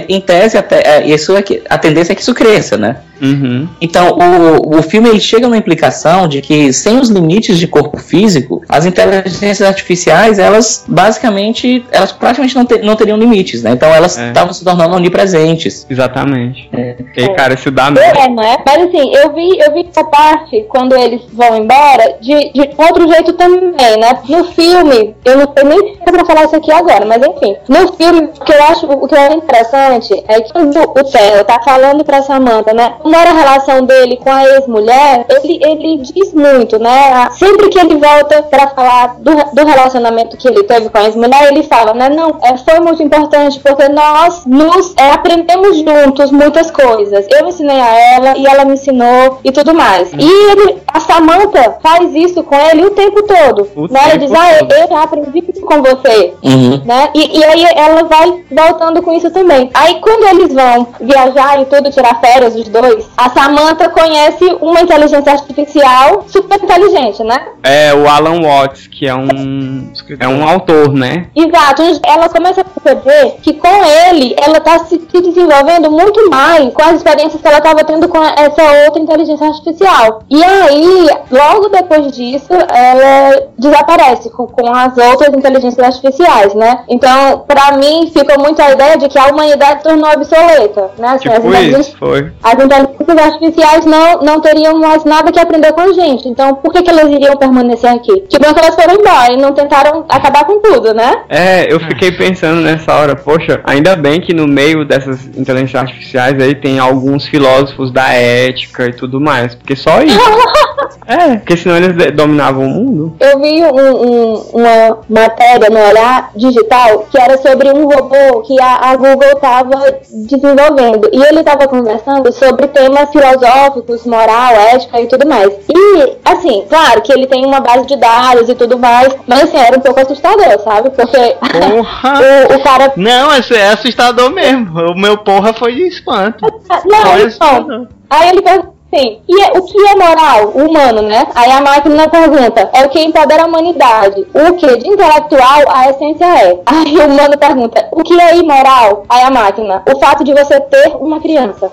em 0.08 0.22
tese 0.22 0.58
até, 0.58 1.06
isso 1.06 1.36
é 1.36 1.42
que, 1.42 1.64
a 1.68 1.78
tendência 1.78 2.14
é 2.14 2.16
que 2.16 2.22
isso 2.22 2.34
cresça, 2.34 2.78
né? 2.78 2.98
Uhum. 3.22 3.68
Então, 3.80 4.18
o, 4.18 4.78
o 4.78 4.82
filme 4.82 5.10
ele 5.10 5.20
chega 5.20 5.48
numa 5.48 5.58
implicação 5.58 6.28
de 6.28 6.42
que, 6.42 6.74
sem 6.74 7.00
os 7.00 7.10
limites 7.10 7.58
de 7.58 7.68
corpo 7.68 7.98
físico, 7.98 8.62
as 8.68 8.86
inteligências 8.86 9.62
artificiais, 9.62 10.40
elas 10.40 10.84
basicamente, 10.88 11.86
elas 11.92 12.12
praticamente 12.12 12.56
não, 12.56 12.66
ter, 12.66 12.84
não 12.84 12.96
teriam 12.96 13.18
limites, 13.18 13.64
né? 13.64 13.72
Então, 13.72 13.90
elas 13.90 14.18
é. 14.18 14.28
estavam 14.30 14.52
é. 14.52 14.54
se 14.54 14.64
tornando 14.64 14.96
onipresentes. 14.96 15.86
Exatamente. 15.90 16.70
É. 16.74 16.96
E, 17.16 17.30
cara, 17.30 17.54
isso 17.54 17.70
dá 17.72 17.92
mesmo. 17.92 18.10
É, 18.10 18.28
não 18.28 18.44
é? 18.44 18.58
Mas 18.66 18.84
assim, 18.84 19.14
eu 19.16 19.34
vi, 19.34 19.60
eu 19.60 19.74
vi 19.74 19.88
essa 19.90 20.04
parte, 20.04 20.66
quando 20.70 20.96
eles 20.96 21.22
vão 21.32 21.56
embora, 21.58 22.18
de, 22.20 22.52
de 22.54 22.70
outro 22.78 23.08
jeito 23.08 23.34
também, 23.34 23.98
né? 24.00 24.20
No 24.28 24.46
filme, 24.46 25.16
eu 25.26 25.38
não 25.38 25.54
sei 25.56 25.64
nem 25.64 25.96
se 25.96 26.02
é 26.06 26.12
pra 26.12 26.26
falar 26.26 26.46
isso 26.46 26.56
aqui 26.56 26.72
agora, 26.72 27.06
mas 27.06 27.22
enfim. 27.22 27.56
No 27.68 27.94
filme, 27.94 28.30
o 28.40 28.44
que 28.44 28.54
eu 28.54 28.64
acho, 28.64 28.86
o 28.86 29.08
que 29.08 29.16
é 29.16 29.34
interessante 29.34 30.14
é 30.28 30.42
que 30.42 30.58
o, 30.58 30.70
o 30.70 31.04
Theo 31.04 31.44
tá 31.46 31.60
falando 31.64 32.04
pra 32.04 32.22
Samantha, 32.22 32.74
né? 32.74 32.94
Como 33.12 33.22
era 33.22 33.32
a 33.32 33.34
relação 33.34 33.86
dele 33.86 34.16
com 34.16 34.32
a 34.32 34.46
ex-mulher, 34.46 35.26
ele, 35.30 35.60
ele 35.62 35.98
diz 35.98 36.34
muito, 36.34 36.80
né? 36.80 37.30
Sempre 37.32 37.68
que 37.68 37.78
ele 37.78 37.96
volta 37.96 38.42
para 38.44 38.70
falar 38.70 39.18
do, 39.20 39.32
do 39.54 39.66
relacionamento 39.66 40.38
que 40.38 40.48
ele 40.48 40.64
teve 40.64 40.90
com 40.90 40.98
a 40.98 41.04
ex-mulher, 41.04 41.52
ele 41.52 41.64
fala, 41.64 41.94
né? 41.94 42.08
Não, 42.08 42.38
é, 42.42 42.56
foi 42.58 42.80
muito 42.80 43.04
importante 43.04 43.60
porque 43.60 43.90
nós 43.90 44.46
nos 44.46 44.94
é, 44.96 45.12
aprendemos 45.12 45.78
juntos 45.80 46.32
muitas 46.32 46.72
coisas. 46.72 47.26
Eu 47.30 47.50
ensinei 47.50 47.82
a 47.82 48.00
ela 48.16 48.38
e 48.38 48.48
ela 48.48 48.64
me 48.64 48.74
ensinou 48.74 49.40
e 49.44 49.52
tudo 49.52 49.74
mais. 49.74 50.14
E 50.14 50.52
ele, 50.52 50.78
a 50.88 51.02
Samantha 51.02 51.80
faz 51.84 52.16
isso 52.16 52.42
com 52.44 52.56
ele 52.56 52.86
o 52.86 52.92
tempo 52.92 53.24
todo. 53.24 53.68
O 53.76 53.92
né? 53.92 54.00
Tempo 54.00 54.16
ele 54.16 54.18
diz, 54.20 54.34
ah, 54.34 54.60
eu 54.62 54.88
já 54.88 55.04
aprendi 55.04 55.44
isso 55.54 55.66
com 55.66 55.82
você. 55.82 56.34
Uhum. 56.42 56.82
Né? 56.86 57.10
E, 57.14 57.40
e 57.40 57.44
aí 57.44 57.66
ela 57.76 58.04
vai 58.04 58.42
voltando 58.50 59.02
com 59.02 59.12
isso 59.12 59.30
também. 59.32 59.70
Aí 59.74 60.00
quando 60.00 60.30
eles 60.30 60.54
vão 60.54 60.88
viajar 61.02 61.62
e 61.62 61.66
tudo, 61.66 61.92
tirar 61.92 62.22
férias, 62.22 62.56
os 62.56 62.70
dois, 62.70 63.01
a 63.18 63.30
Samantha 63.30 63.90
conhece 63.90 64.46
uma 64.62 64.82
inteligência 64.82 65.32
artificial 65.32 66.26
super 66.28 66.62
inteligente, 66.62 67.24
né? 67.24 67.48
É, 67.64 67.94
o 67.94 68.08
Alan 68.08 68.42
Watts, 68.42 68.88
que 68.88 69.08
é 69.08 69.16
um, 69.16 69.92
é 70.20 70.28
um 70.28 70.48
autor, 70.48 70.94
né? 70.94 71.28
Exato. 71.36 71.82
Ela 72.06 72.30
começa 72.30 72.62
a 72.62 72.64
perceber 72.64 73.38
que 73.42 73.54
com 73.54 73.86
ele, 74.10 74.36
ela 74.38 74.60
tá 74.60 74.80
se 74.86 74.98
desenvolvendo 74.98 75.92
muito 75.92 76.30
mais 76.30 76.74
com 76.74 76.84
as 76.84 76.96
experiências 76.96 77.42
que 77.42 77.48
ela 77.48 77.58
estava 77.58 77.84
tendo 77.84 78.08
com 78.08 78.24
essa 78.24 78.86
outra 78.86 79.02
inteligência 79.02 79.48
artificial. 79.48 80.24
E 80.30 80.44
aí, 80.44 81.08
logo 81.30 81.70
depois 81.70 82.12
disso, 82.12 82.54
ela 82.54 83.48
desaparece 83.58 84.30
com, 84.30 84.48
com 84.48 84.74
as 84.74 84.98
outras 84.98 85.34
inteligências 85.34 85.86
artificiais, 85.86 86.54
né? 86.54 86.84
Então, 86.90 87.44
para 87.48 87.78
mim, 87.78 88.10
fica 88.14 88.38
muito 88.38 88.62
a 88.62 88.72
ideia 88.72 88.98
de 88.98 89.08
que 89.08 89.20
a 89.20 89.28
humanidade 89.28 89.84
tornou 89.84 90.12
obsoleta, 90.12 90.92
né? 90.98 91.10
Assim, 91.10 91.30
tipo 91.30 91.48
as, 91.50 91.88
isso, 91.88 91.98
foi. 91.98 92.32
as 92.42 92.54
inteligências 92.54 92.91
artificiais 93.20 93.86
não, 93.86 94.22
não 94.22 94.42
teriam 94.42 94.78
mais 94.78 95.04
nada 95.04 95.32
que 95.32 95.40
aprender 95.40 95.72
com 95.74 95.82
a 95.82 95.94
gente. 95.94 96.28
Então, 96.28 96.56
por 96.56 96.72
que, 96.72 96.82
que 96.82 96.90
elas 96.90 97.10
iriam 97.12 97.36
permanecer 97.38 97.90
aqui? 97.90 98.22
Que 98.22 98.40
bom 98.40 98.54
que 98.54 98.60
elas 98.60 98.76
foram 98.76 98.96
embora 98.96 99.34
e 99.34 99.38
não 99.38 99.54
tentaram 99.54 100.06
acabar 100.10 100.46
com 100.46 100.60
tudo, 100.60 100.94
né? 100.94 101.24
É, 101.30 101.72
eu 101.72 101.80
fiquei 101.80 102.12
pensando 102.12 102.62
nessa 102.62 102.94
hora, 102.94 103.16
poxa, 103.16 103.62
ainda 103.64 103.96
bem 103.96 104.22
que 104.22 104.34
no 104.34 104.48
meio 104.48 104.86
dessas 104.86 105.26
inteligências 105.26 105.82
artificiais 105.82 106.42
aí 106.42 106.56
tem 106.56 106.80
alguns 106.80 107.26
filósofos 107.26 107.92
da 107.92 108.10
ética 108.14 108.86
e 108.88 108.94
tudo 108.94 109.20
mais, 109.20 109.56
porque 109.56 109.76
só 109.76 110.02
isso. 110.02 110.20
é, 111.08 111.38
porque 111.38 111.58
senão 111.58 111.78
eles 111.78 112.12
dominavam 112.14 112.66
o 112.66 112.70
mundo. 112.70 113.16
Eu 113.20 113.40
vi 113.40 113.64
um, 113.64 113.96
um, 113.96 114.34
uma 114.54 114.98
matéria 115.10 115.70
no 115.70 115.80
Olhar 115.80 116.32
Digital 116.36 117.08
que 117.10 117.20
era 117.20 117.38
sobre 117.38 117.70
um 117.70 117.86
robô 117.86 118.42
que 118.42 118.60
a, 118.62 118.92
a 118.92 118.96
Google 118.96 119.32
estava 119.34 120.00
desenvolvendo 120.10 121.10
e 121.12 121.22
ele 121.24 121.40
estava 121.40 121.68
conversando 121.68 122.32
sobre 122.32 122.68
temas 122.72 123.10
filosóficos, 123.12 124.06
moral, 124.06 124.54
ética 124.74 125.00
e 125.00 125.08
tudo 125.08 125.28
mais. 125.28 125.52
E, 125.70 126.18
assim, 126.26 126.66
claro 126.68 127.02
que 127.02 127.12
ele 127.12 127.28
tem 127.28 127.46
uma 127.46 127.60
base 127.60 127.86
de 127.86 127.96
dados 127.96 128.50
e 128.50 128.56
tudo 128.56 128.78
mais, 128.78 129.16
mas 129.28 129.44
assim, 129.44 129.58
era 129.58 129.78
um 129.78 129.82
pouco 129.82 130.00
assustador, 130.00 130.60
sabe? 130.64 130.90
Porque 130.90 131.18
o, 131.78 132.56
o, 132.56 132.64
cara. 132.64 132.94
Não, 132.96 133.32
é 133.32 133.68
assustador 133.72 134.32
mesmo. 134.32 134.92
O 134.92 134.98
meu 134.98 135.18
porra 135.18 135.54
foi 135.54 135.76
de 135.76 135.88
espanto. 135.88 136.46
Não, 136.86 137.68
não. 137.68 137.88
Aí 138.10 138.30
ele 138.30 138.42
perguntou 138.42 138.81
Sim. 138.94 139.20
E 139.28 139.42
é, 139.42 139.52
o 139.58 139.62
que 139.64 139.78
é 139.88 139.96
moral? 139.96 140.52
O 140.54 140.70
humano, 140.70 141.02
né? 141.02 141.26
Aí 141.34 141.50
a 141.50 141.62
máquina 141.62 142.10
pergunta: 142.10 142.70
é 142.74 142.86
o 142.86 142.90
que 142.90 143.00
empodera 143.00 143.44
a 143.44 143.48
humanidade. 143.48 144.28
O 144.34 144.54
que 144.54 144.78
de 144.78 144.88
intelectual 144.90 145.64
a 145.70 145.90
essência 145.90 146.26
é. 146.26 146.60
Aí 146.66 146.98
o 146.98 147.06
humano 147.06 147.38
pergunta: 147.38 147.88
o 147.92 148.04
que 148.04 148.20
é 148.20 148.36
imoral? 148.38 149.06
Aí 149.08 149.24
a 149.24 149.32
máquina: 149.32 149.82
o 149.88 149.98
fato 149.98 150.24
de 150.24 150.34
você 150.34 150.60
ter 150.60 150.96
uma 151.00 151.22
criança. 151.22 151.72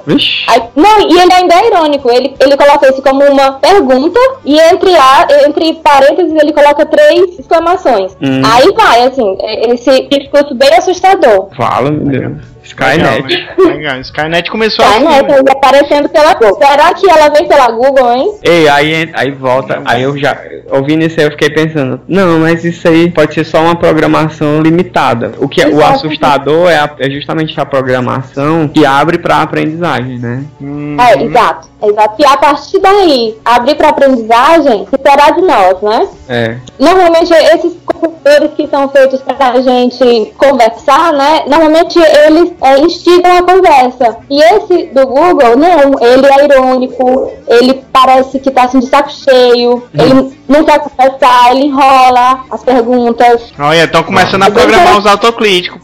Aí, 0.48 0.62
não, 0.76 1.00
e 1.00 1.20
ele 1.20 1.32
ainda 1.32 1.54
é 1.54 1.66
irônico. 1.66 2.08
Ele, 2.10 2.36
ele 2.38 2.56
coloca 2.56 2.88
isso 2.88 3.02
como 3.02 3.24
uma 3.24 3.52
pergunta 3.52 4.20
e 4.44 4.58
entre, 4.58 4.94
a, 4.96 5.26
entre 5.46 5.74
parênteses 5.74 6.34
ele 6.40 6.52
coloca 6.52 6.86
três 6.86 7.38
exclamações. 7.38 8.16
Hum. 8.22 8.42
Aí 8.44 8.72
vai, 8.72 9.02
assim, 9.02 9.36
é, 9.40 9.72
esse 9.72 10.08
discurso 10.08 10.54
bem 10.54 10.72
assustador. 10.74 11.48
Fala, 11.56 11.90
meu 11.90 12.06
Deus. 12.06 12.57
Skynet. 12.68 13.48
Legal, 13.58 14.00
Skynet 14.00 14.50
começou 14.50 14.84
Skynet 14.84 15.32
assim. 15.32 15.44
aparecendo 15.50 16.08
pela 16.08 16.34
Google. 16.34 16.58
Será 16.58 16.94
que 16.94 17.10
ela 17.10 17.28
vem 17.30 17.48
pela 17.48 17.70
Google, 17.70 18.12
hein? 18.12 18.34
Ei, 18.42 18.68
aí, 18.68 19.10
aí 19.14 19.30
volta. 19.30 19.80
Aí 19.84 20.02
eu 20.02 20.16
já. 20.16 20.38
Ouvindo 20.70 21.04
isso 21.04 21.18
aí, 21.18 21.26
eu 21.26 21.30
fiquei 21.30 21.50
pensando. 21.50 22.00
Não, 22.06 22.40
mas 22.40 22.64
isso 22.64 22.86
aí 22.86 23.10
pode 23.10 23.34
ser 23.34 23.44
só 23.44 23.62
uma 23.62 23.76
programação 23.76 24.60
limitada. 24.60 25.32
O 25.38 25.48
que 25.48 25.62
é, 25.62 25.68
o 25.68 25.82
assustador 25.82 26.68
é, 26.70 26.76
a, 26.76 26.90
é 26.98 27.10
justamente 27.10 27.58
a 27.58 27.64
programação 27.64 28.68
que 28.68 28.84
abre 28.84 29.18
pra 29.18 29.42
aprendizagem, 29.42 30.18
né? 30.18 30.44
Hum. 30.60 30.96
É, 31.00 31.22
exato. 31.22 31.68
Exato. 31.82 32.14
E 32.18 32.26
a 32.26 32.36
partir 32.36 32.78
daí, 32.80 33.38
abrir 33.44 33.76
para 33.76 33.90
aprendizagem, 33.90 34.86
será 34.90 35.30
de 35.30 35.42
nós, 35.42 35.80
né? 35.80 36.08
É. 36.28 36.56
Normalmente, 36.78 37.32
esses 37.32 37.76
computadores 37.86 38.50
que 38.56 38.66
são 38.66 38.88
feitos 38.88 39.22
para 39.22 39.52
a 39.52 39.60
gente 39.60 40.34
conversar, 40.36 41.12
né? 41.12 41.44
Normalmente, 41.46 41.98
eles 41.98 42.52
é, 42.60 42.80
instigam 42.80 43.38
a 43.38 43.42
conversa. 43.42 44.16
E 44.28 44.42
esse 44.42 44.86
do 44.86 45.06
Google, 45.06 45.56
não. 45.56 45.94
Ele 46.00 46.26
é 46.26 46.44
irônico, 46.44 47.32
ele 47.46 47.84
parece 47.92 48.40
que 48.40 48.50
tá 48.50 48.64
assim 48.64 48.80
de 48.80 48.86
saco 48.86 49.10
cheio, 49.10 49.76
hum. 49.76 49.88
ele 49.94 50.38
não 50.48 50.64
quer 50.64 50.80
conversar, 50.80 51.52
ele 51.52 51.66
enrola 51.66 52.44
as 52.50 52.62
perguntas. 52.64 53.52
Olha, 53.58 53.84
estão 53.84 54.02
começando 54.02 54.42
a 54.42 54.50
programar 54.50 54.98
os 54.98 55.06
autocríticos. 55.06 55.82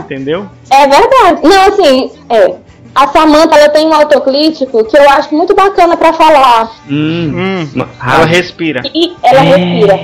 Entendeu? 0.00 0.46
É 0.70 0.86
verdade. 0.86 1.40
Não, 1.42 1.66
assim, 1.68 2.12
é 2.28 2.69
a 2.94 3.08
Samantha 3.08 3.56
ela 3.56 3.68
tem 3.68 3.86
um 3.86 3.94
autocrítico 3.94 4.84
que 4.84 4.96
eu 4.96 5.08
acho 5.10 5.34
muito 5.34 5.54
bacana 5.54 5.96
para 5.96 6.12
falar. 6.12 6.72
Hum, 6.88 7.32
hum, 7.34 7.86
ela 8.02 8.24
respira. 8.24 8.82
E 8.92 9.16
ela 9.22 9.40
é, 9.40 9.56
respira. 9.56 9.94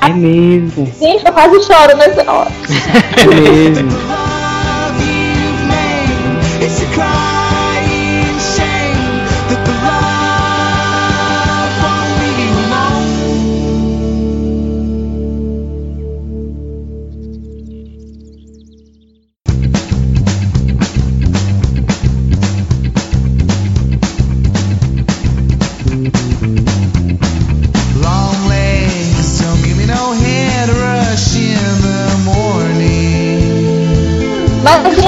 É 0.00 0.08
mesmo. 0.10 0.92
Gente, 1.00 1.24
eu 1.24 1.32
quase 1.32 1.62
choro 1.62 1.96
nessa 1.96 2.30
hora. 2.30 2.50
é 3.22 3.34
mesmo. 3.34 3.90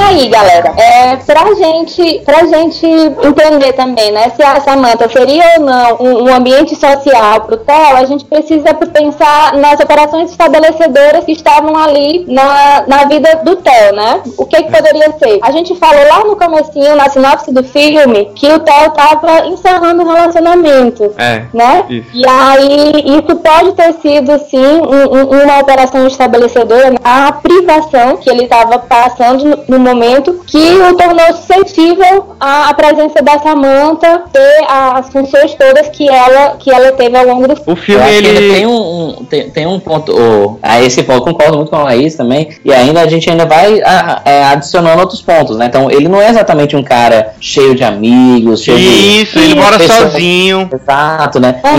Aí, 0.09 0.29
galera, 0.29 0.73
é 0.77 1.17
pra 1.17 1.55
gente, 1.55 2.23
pra 2.25 2.47
gente 2.47 2.87
entender 2.87 3.73
também, 3.75 4.11
né, 4.11 4.31
se 4.35 4.43
a 4.43 4.61
Samanta 4.61 5.09
seria 5.09 5.45
ou 5.59 5.65
não 5.65 5.97
um, 6.01 6.25
um 6.25 6.35
ambiente 6.35 6.75
social 6.75 7.43
pro 7.43 7.57
Theo, 7.59 7.97
a 7.97 8.05
gente 8.05 8.25
precisa 8.25 8.75
pensar 8.75 9.55
nas 9.55 9.79
operações 9.81 10.31
estabelecedoras 10.31 11.25
que 11.25 11.33
estavam 11.33 11.77
ali 11.77 12.25
na, 12.29 12.85
na 12.87 13.05
vida 13.05 13.41
do 13.45 13.57
Theo, 13.57 13.95
né? 13.95 14.23
O 14.37 14.47
que, 14.47 14.63
que 14.63 14.71
poderia 14.71 15.13
ser? 15.19 15.39
A 15.43 15.51
gente 15.51 15.75
falou 15.77 16.07
lá 16.09 16.25
no 16.25 16.37
comecinho, 16.37 16.97
na 16.97 17.09
sinopse 17.09 17.53
do 17.53 17.63
filme, 17.63 18.33
que 18.35 18.47
o 18.51 18.61
Theo 18.61 18.91
tava 18.91 19.47
encerrando 19.47 20.03
o 20.03 20.07
relacionamento, 20.07 21.15
é, 21.19 21.45
né? 21.53 21.85
Isso. 21.89 22.09
E 22.15 22.27
aí, 22.27 22.93
isso 23.19 23.37
pode 23.37 23.73
ter 23.73 23.93
sido, 23.95 24.39
sim, 24.49 24.59
um, 24.59 25.17
um, 25.17 25.43
uma 25.43 25.61
operação 25.61 26.07
estabelecedora 26.07 26.95
na 27.03 27.33
privação 27.33 28.17
que 28.17 28.31
ele 28.31 28.45
estava 28.45 28.79
passando 28.79 29.45
no, 29.45 29.65
no 29.69 29.79
momento 29.79 29.98
momento 29.99 30.41
que 30.47 30.57
o 30.57 30.97
tornou 30.97 31.27
suscetível 31.35 32.37
à, 32.39 32.73
presença 32.75 33.21
da 33.21 33.39
Samantha 33.39 34.23
ter 34.33 34.65
as 34.69 35.09
funções 35.11 35.55
todas 35.55 35.89
que 35.89 36.09
ela, 36.09 36.57
que 36.59 36.71
ela 36.71 36.93
teve 36.93 37.17
ao 37.17 37.27
longo 37.27 37.49
do 37.49 37.57
filme. 37.57 37.73
O 37.73 37.77
filme 37.77 38.09
ele... 38.09 38.55
tem 38.55 38.67
um, 38.67 38.71
um, 38.71 39.25
tem, 39.25 39.51
tem 39.51 39.67
um 39.67 39.81
ponto, 39.81 40.13
oh, 40.13 40.59
a 40.63 40.81
esse 40.81 41.03
ponto, 41.03 41.23
concordo 41.23 41.57
muito 41.57 41.71
com 41.71 41.77
a 41.77 41.85
Laís 41.85 42.15
também, 42.15 42.49
e 42.65 42.73
ainda 42.73 43.01
a 43.01 43.09
gente 43.09 43.29
ainda 43.29 43.45
vai 43.45 43.81
a, 43.83 44.23
é, 44.25 44.45
adicionando 44.45 45.01
outros 45.01 45.21
pontos, 45.21 45.57
né? 45.57 45.67
Então 45.67 45.91
ele 45.91 46.09
não 46.09 46.21
é 46.21 46.31
exatamente 46.31 46.77
um 46.77 46.83
cara 46.83 47.35
cheio 47.41 47.75
de 47.75 47.83
amigos, 47.83 48.63
cheio 48.63 48.79
Isso, 48.79 49.39
de, 49.39 49.45
ele 49.45 49.55
mora 49.57 49.79
sozinho. 49.79 50.69
Exato, 50.73 51.41
né? 51.41 51.57
Então, 51.59 51.71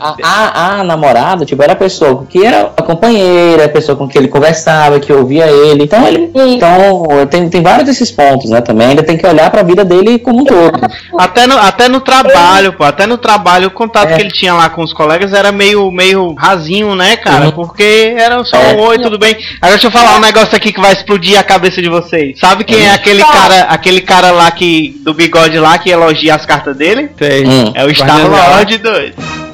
a, 0.00 0.16
a, 0.22 0.80
a, 0.80 0.84
namorada, 0.84 1.44
tipo, 1.44 1.62
era 1.62 1.74
a 1.74 1.76
pessoa 1.76 2.24
que 2.28 2.44
era 2.44 2.72
a 2.76 2.82
companheira, 2.82 3.66
a 3.66 3.68
pessoa 3.68 3.96
com 3.96 4.08
quem 4.08 4.20
ele 4.20 4.28
conversava, 4.28 4.98
que 4.98 5.12
ouvia 5.12 5.46
ele. 5.46 5.84
Então 5.84 6.06
ele. 6.06 6.30
Então 6.34 7.26
tem, 7.30 7.48
tem 7.48 7.57
vários 7.62 7.86
desses 7.86 8.10
pontos, 8.10 8.50
né? 8.50 8.60
Também 8.60 8.88
ainda 8.88 9.02
tem 9.02 9.16
que 9.16 9.26
olhar 9.26 9.50
pra 9.50 9.62
vida 9.62 9.84
dele 9.84 10.18
como 10.18 10.40
um 10.40 10.44
todo. 10.44 10.78
Até 11.18 11.46
no, 11.46 11.58
até 11.58 11.88
no 11.88 12.00
trabalho, 12.00 12.72
pô. 12.74 12.84
Até 12.84 13.06
no 13.06 13.18
trabalho, 13.18 13.68
o 13.68 13.70
contato 13.70 14.10
é. 14.10 14.16
que 14.16 14.22
ele 14.22 14.30
tinha 14.30 14.54
lá 14.54 14.68
com 14.68 14.82
os 14.82 14.92
colegas 14.92 15.32
era 15.32 15.50
meio, 15.50 15.90
meio 15.90 16.32
rasinho, 16.34 16.94
né, 16.94 17.16
cara? 17.16 17.46
Uhum. 17.46 17.52
Porque 17.52 18.14
era 18.16 18.42
só 18.44 18.56
é. 18.56 18.74
um 18.74 18.80
oi, 18.80 18.98
tudo 18.98 19.18
bem. 19.18 19.36
Agora 19.60 19.72
deixa 19.72 19.86
eu 19.86 19.90
falar 19.90 20.16
um 20.16 20.20
negócio 20.20 20.54
aqui 20.54 20.72
que 20.72 20.80
vai 20.80 20.92
explodir 20.92 21.38
a 21.38 21.42
cabeça 21.42 21.82
de 21.82 21.88
vocês. 21.88 22.38
Sabe 22.38 22.62
quem 22.64 22.86
é 22.86 22.92
aquele 22.92 23.22
cara, 23.22 23.62
aquele 23.62 24.00
cara 24.00 24.30
lá 24.30 24.50
que. 24.50 24.94
do 25.02 25.12
bigode 25.12 25.58
lá 25.58 25.76
que 25.78 25.90
elogia 25.90 26.34
as 26.34 26.46
cartas 26.46 26.76
dele? 26.76 27.10
Sei. 27.18 27.44
Hum. 27.44 27.72
É 27.74 27.84
o 27.84 27.94
Star 27.94 28.28
Lord 28.28 28.78
2. 28.78 29.47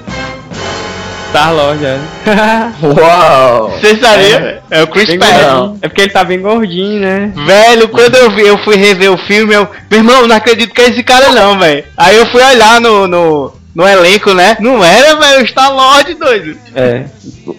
Star 1.35 1.53
Lord, 1.53 1.85
é. 1.85 1.99
Uau! 2.81 3.71
Você 3.71 3.97
sabia? 3.97 4.63
É, 4.71 4.79
é 4.79 4.83
o 4.85 4.87
Chris 4.87 5.13
Pratt. 5.17 5.75
É 5.83 5.89
porque 5.89 6.03
ele 6.03 6.13
tá 6.13 6.23
bem 6.23 6.41
gordinho, 6.41 7.01
né? 7.01 7.33
Velho, 7.35 7.89
quando 7.89 8.15
eu, 8.15 8.31
vi, 8.31 8.47
eu 8.47 8.57
fui 8.59 8.77
rever 8.77 9.11
o 9.11 9.19
filme, 9.19 9.53
eu. 9.53 9.69
Meu 9.91 9.99
irmão, 9.99 10.29
não 10.29 10.37
acredito 10.37 10.73
que 10.73 10.81
é 10.81 10.91
esse 10.91 11.03
cara 11.03 11.33
não, 11.33 11.59
velho. 11.59 11.85
Aí 11.97 12.17
eu 12.17 12.27
fui 12.27 12.41
olhar 12.41 12.81
no, 12.81 13.09
no, 13.09 13.53
no 13.75 13.85
elenco, 13.85 14.33
né? 14.33 14.57
Não 14.61 14.85
era, 14.85 15.17
velho, 15.17 15.43
o 15.43 15.49
Star 15.49 15.75
Lord, 15.75 16.15
doido. 16.15 16.57
É. 16.73 17.03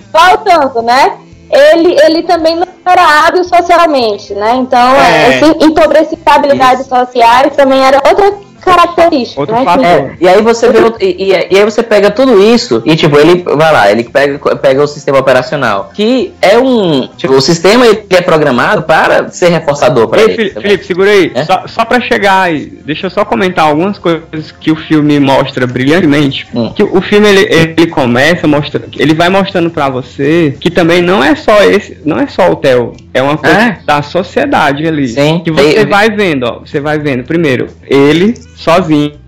Faltando, 0.09 0.81
né? 0.81 1.11
Ele, 1.51 1.97
ele 2.01 2.23
também 2.23 2.55
não 2.55 2.67
era 2.85 3.27
hábil 3.27 3.43
socialmente, 3.43 4.33
né? 4.35 4.55
Então, 4.55 4.95
é. 4.95 5.38
esse 5.38 5.65
empobrecitabilidades 5.65 6.88
sociais 6.88 7.53
também 7.57 7.83
era 7.83 8.01
outra 8.07 8.44
característica. 8.65 9.39
Outro 9.39 9.56
né? 9.56 9.86
É, 9.86 10.15
e 10.19 10.28
aí 10.28 10.41
você 10.41 10.69
vê, 10.69 10.80
e, 10.99 11.28
e, 11.28 11.36
aí 11.36 11.63
você 11.63 11.84
pega 11.84 12.10
tudo 12.10 12.41
isso 12.41 12.82
e 12.84 12.95
tipo, 12.95 13.17
ele 13.17 13.43
vai 13.43 13.71
lá, 13.71 13.91
ele 13.91 14.04
pega, 14.04 14.56
pega 14.56 14.84
o 14.84 14.88
sistema 14.88 15.19
operacional, 15.19 15.91
que 15.93 16.34
é 16.41 16.58
um. 16.58 17.08
Tipo, 17.15 17.36
o 17.36 17.41
sistema 17.41 17.86
ele 17.86 18.04
é 18.10 18.21
programado 18.21 18.84
para 18.84 19.30
ser 19.30 19.49
reforçador 19.49 20.08
para 20.08 20.23
ele. 20.23 20.36
Felipe, 20.36 20.62
Felipe, 20.62 20.86
segura 20.86 21.12
aí. 21.12 21.32
É? 21.36 21.43
Só, 21.45 21.67
só 21.67 21.86
para 21.86 22.01
chegar 22.01 22.41
aí, 22.41 22.80
deixa 22.84 23.06
eu 23.06 23.12
só 23.12 23.23
comentar 23.23 23.65
algumas 23.65 23.99
coisas 23.99 24.51
que 24.60 24.71
o 24.71 24.75
filme 24.75 25.19
mostra 25.19 25.67
brilhantemente. 25.67 26.47
Hum. 26.54 26.71
Que 26.75 26.84
o 26.84 27.01
filme 27.01 27.28
ele, 27.28 27.47
ele 27.54 27.88
começa 27.88 28.47
mostrando, 28.47 28.89
ele 28.97 29.13
vai 29.13 29.30
mostrando 29.30 29.69
para 29.69 29.89
você 29.89 30.56
que 30.60 30.71
também 30.71 31.01
não 31.01 31.23
é 31.23 31.36
só 31.36 31.63
esse, 31.63 31.99
não 32.04 32.19
é 32.19 32.28
só 32.28 32.49
o 32.49 32.56
Theo, 32.56 32.93
é 33.13 33.21
uma 33.21 33.38
coisa 33.38 33.56
é? 33.56 33.80
da 33.86 34.01
sociedade 34.01 34.88
ali. 34.88 35.08
Sim. 35.10 35.41
Que 35.43 35.51
você 35.51 35.86
vai 35.86 36.10
vendo, 36.10 36.43
ó, 36.43 36.60
você 36.60 36.80
vai 36.80 36.97
vendo 36.97 37.23
primeiro 37.23 37.67
ele 37.88 38.34
sozinho 38.56 39.20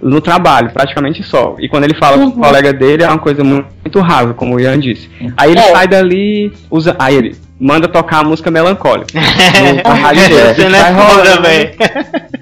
no 0.00 0.20
trabalho, 0.20 0.70
praticamente 0.70 1.22
só. 1.22 1.56
E 1.58 1.68
quando 1.68 1.84
ele 1.84 1.94
fala 1.94 2.18
uhum. 2.18 2.30
com 2.30 2.36
o 2.36 2.40
uhum. 2.40 2.46
colega 2.46 2.72
dele, 2.72 3.02
é 3.02 3.08
uma 3.08 3.18
coisa 3.18 3.42
muito, 3.42 3.66
muito 3.82 4.00
rasa, 4.00 4.34
como 4.34 4.54
o 4.54 4.60
Ian 4.60 4.78
disse. 4.78 5.10
Aí 5.36 5.50
ele 5.52 5.60
é. 5.60 5.72
sai 5.72 5.88
dali, 5.88 6.52
usa. 6.70 6.94
Aí 6.98 7.16
ele 7.16 7.36
manda 7.58 7.88
tocar 7.88 8.18
a 8.18 8.24
música 8.24 8.50
melancólica. 8.50 9.08
no, 9.18 9.90
a 9.90 9.94
rádio 9.94 10.28
dele. 10.28 10.54
Você 10.54 10.68
não 10.68 10.78
é 10.78 10.94
foda, 10.94 11.40
velho. 11.40 11.70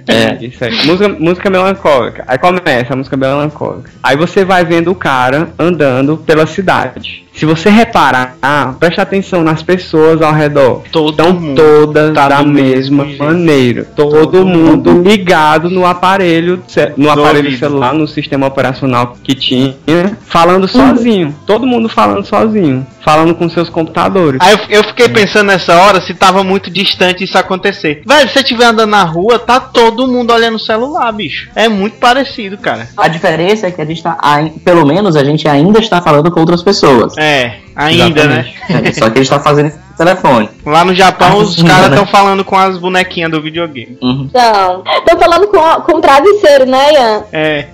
É, 0.08 0.44
isso 0.44 0.64
aí. 0.64 0.86
Música, 0.86 1.08
música 1.08 1.50
melancólica. 1.50 2.24
Aí 2.26 2.38
começa 2.38 2.92
a 2.92 2.96
música 2.96 3.16
melancólica. 3.16 3.90
Aí 4.02 4.16
você 4.16 4.44
vai 4.44 4.64
vendo 4.64 4.90
o 4.90 4.94
cara 4.94 5.50
andando 5.58 6.16
pela 6.16 6.46
cidade. 6.46 7.24
Se 7.34 7.46
você 7.46 7.70
reparar, 7.70 8.36
ah, 8.42 8.74
preste 8.78 9.00
atenção 9.00 9.42
nas 9.42 9.62
pessoas 9.62 10.20
ao 10.22 10.32
redor. 10.32 10.82
Todo 10.92 11.10
Estão 11.10 11.54
todas 11.54 12.14
tá 12.14 12.28
da 12.28 12.42
mesma 12.42 13.04
mesmo 13.04 13.24
maneira. 13.24 13.84
Todo, 13.96 14.12
Todo 14.12 14.46
mundo, 14.46 14.92
mundo 14.92 15.08
ligado 15.08 15.70
no 15.70 15.84
aparelho, 15.86 16.62
no 16.96 17.10
aparelho 17.10 17.46
ouvido. 17.46 17.58
celular, 17.58 17.94
no 17.94 18.06
sistema 18.06 18.46
operacional 18.46 19.16
que 19.22 19.34
tinha, 19.34 19.74
falando 20.26 20.68
sozinho. 20.68 21.34
Todo 21.46 21.66
mundo 21.66 21.88
falando 21.88 22.24
sozinho. 22.24 22.86
Falando 23.04 23.34
com 23.34 23.48
seus 23.48 23.68
computadores. 23.68 24.40
Aí 24.40 24.52
eu, 24.52 24.78
eu 24.78 24.84
fiquei 24.84 25.08
pensando 25.08 25.48
nessa 25.48 25.76
hora 25.76 26.00
se 26.00 26.14
tava 26.14 26.44
muito 26.44 26.70
distante 26.70 27.24
isso 27.24 27.36
acontecer. 27.36 28.02
Velho, 28.06 28.28
se 28.28 28.34
você 28.34 28.40
estiver 28.40 28.66
andando 28.66 28.90
na 28.90 29.02
rua, 29.02 29.40
tá 29.40 29.58
todo 29.58 30.06
mundo 30.06 30.32
olhando 30.32 30.54
o 30.54 30.60
celular, 30.60 31.10
bicho. 31.10 31.50
É 31.56 31.68
muito 31.68 31.96
parecido, 31.96 32.56
cara. 32.56 32.88
A 32.96 33.08
diferença 33.08 33.66
é 33.66 33.72
que 33.72 33.82
a 33.82 33.84
gente 33.84 34.00
tá. 34.00 34.16
Pelo 34.64 34.86
menos 34.86 35.16
a 35.16 35.24
gente 35.24 35.48
ainda 35.48 35.80
está 35.80 36.00
falando 36.00 36.30
com 36.30 36.38
outras 36.38 36.62
pessoas. 36.62 37.16
É, 37.18 37.21
ainda, 37.74 38.26
né? 38.26 38.46
Exatamente. 38.48 38.72
né? 38.72 38.88
É, 38.88 38.92
só 38.92 39.10
que 39.10 39.18
a 39.18 39.22
gente 39.22 39.30
tá 39.30 39.40
fazendo 39.40 39.68
isso 39.68 39.78
no 39.90 39.96
telefone. 39.96 40.48
Lá 40.64 40.84
no 40.84 40.94
Japão, 40.94 41.38
os 41.38 41.62
caras 41.62 41.90
estão 41.90 42.06
falando 42.06 42.44
com 42.44 42.56
as 42.56 42.78
bonequinhas 42.78 43.30
do 43.30 43.40
videogame. 43.40 43.98
Uhum. 44.02 44.28
Então, 44.28 44.82
estão 44.98 45.18
falando 45.18 45.46
com, 45.48 45.82
com 45.82 46.00
travesseiro, 46.00 46.66
né, 46.66 46.92
Ian? 46.92 47.24
É. 47.32 47.66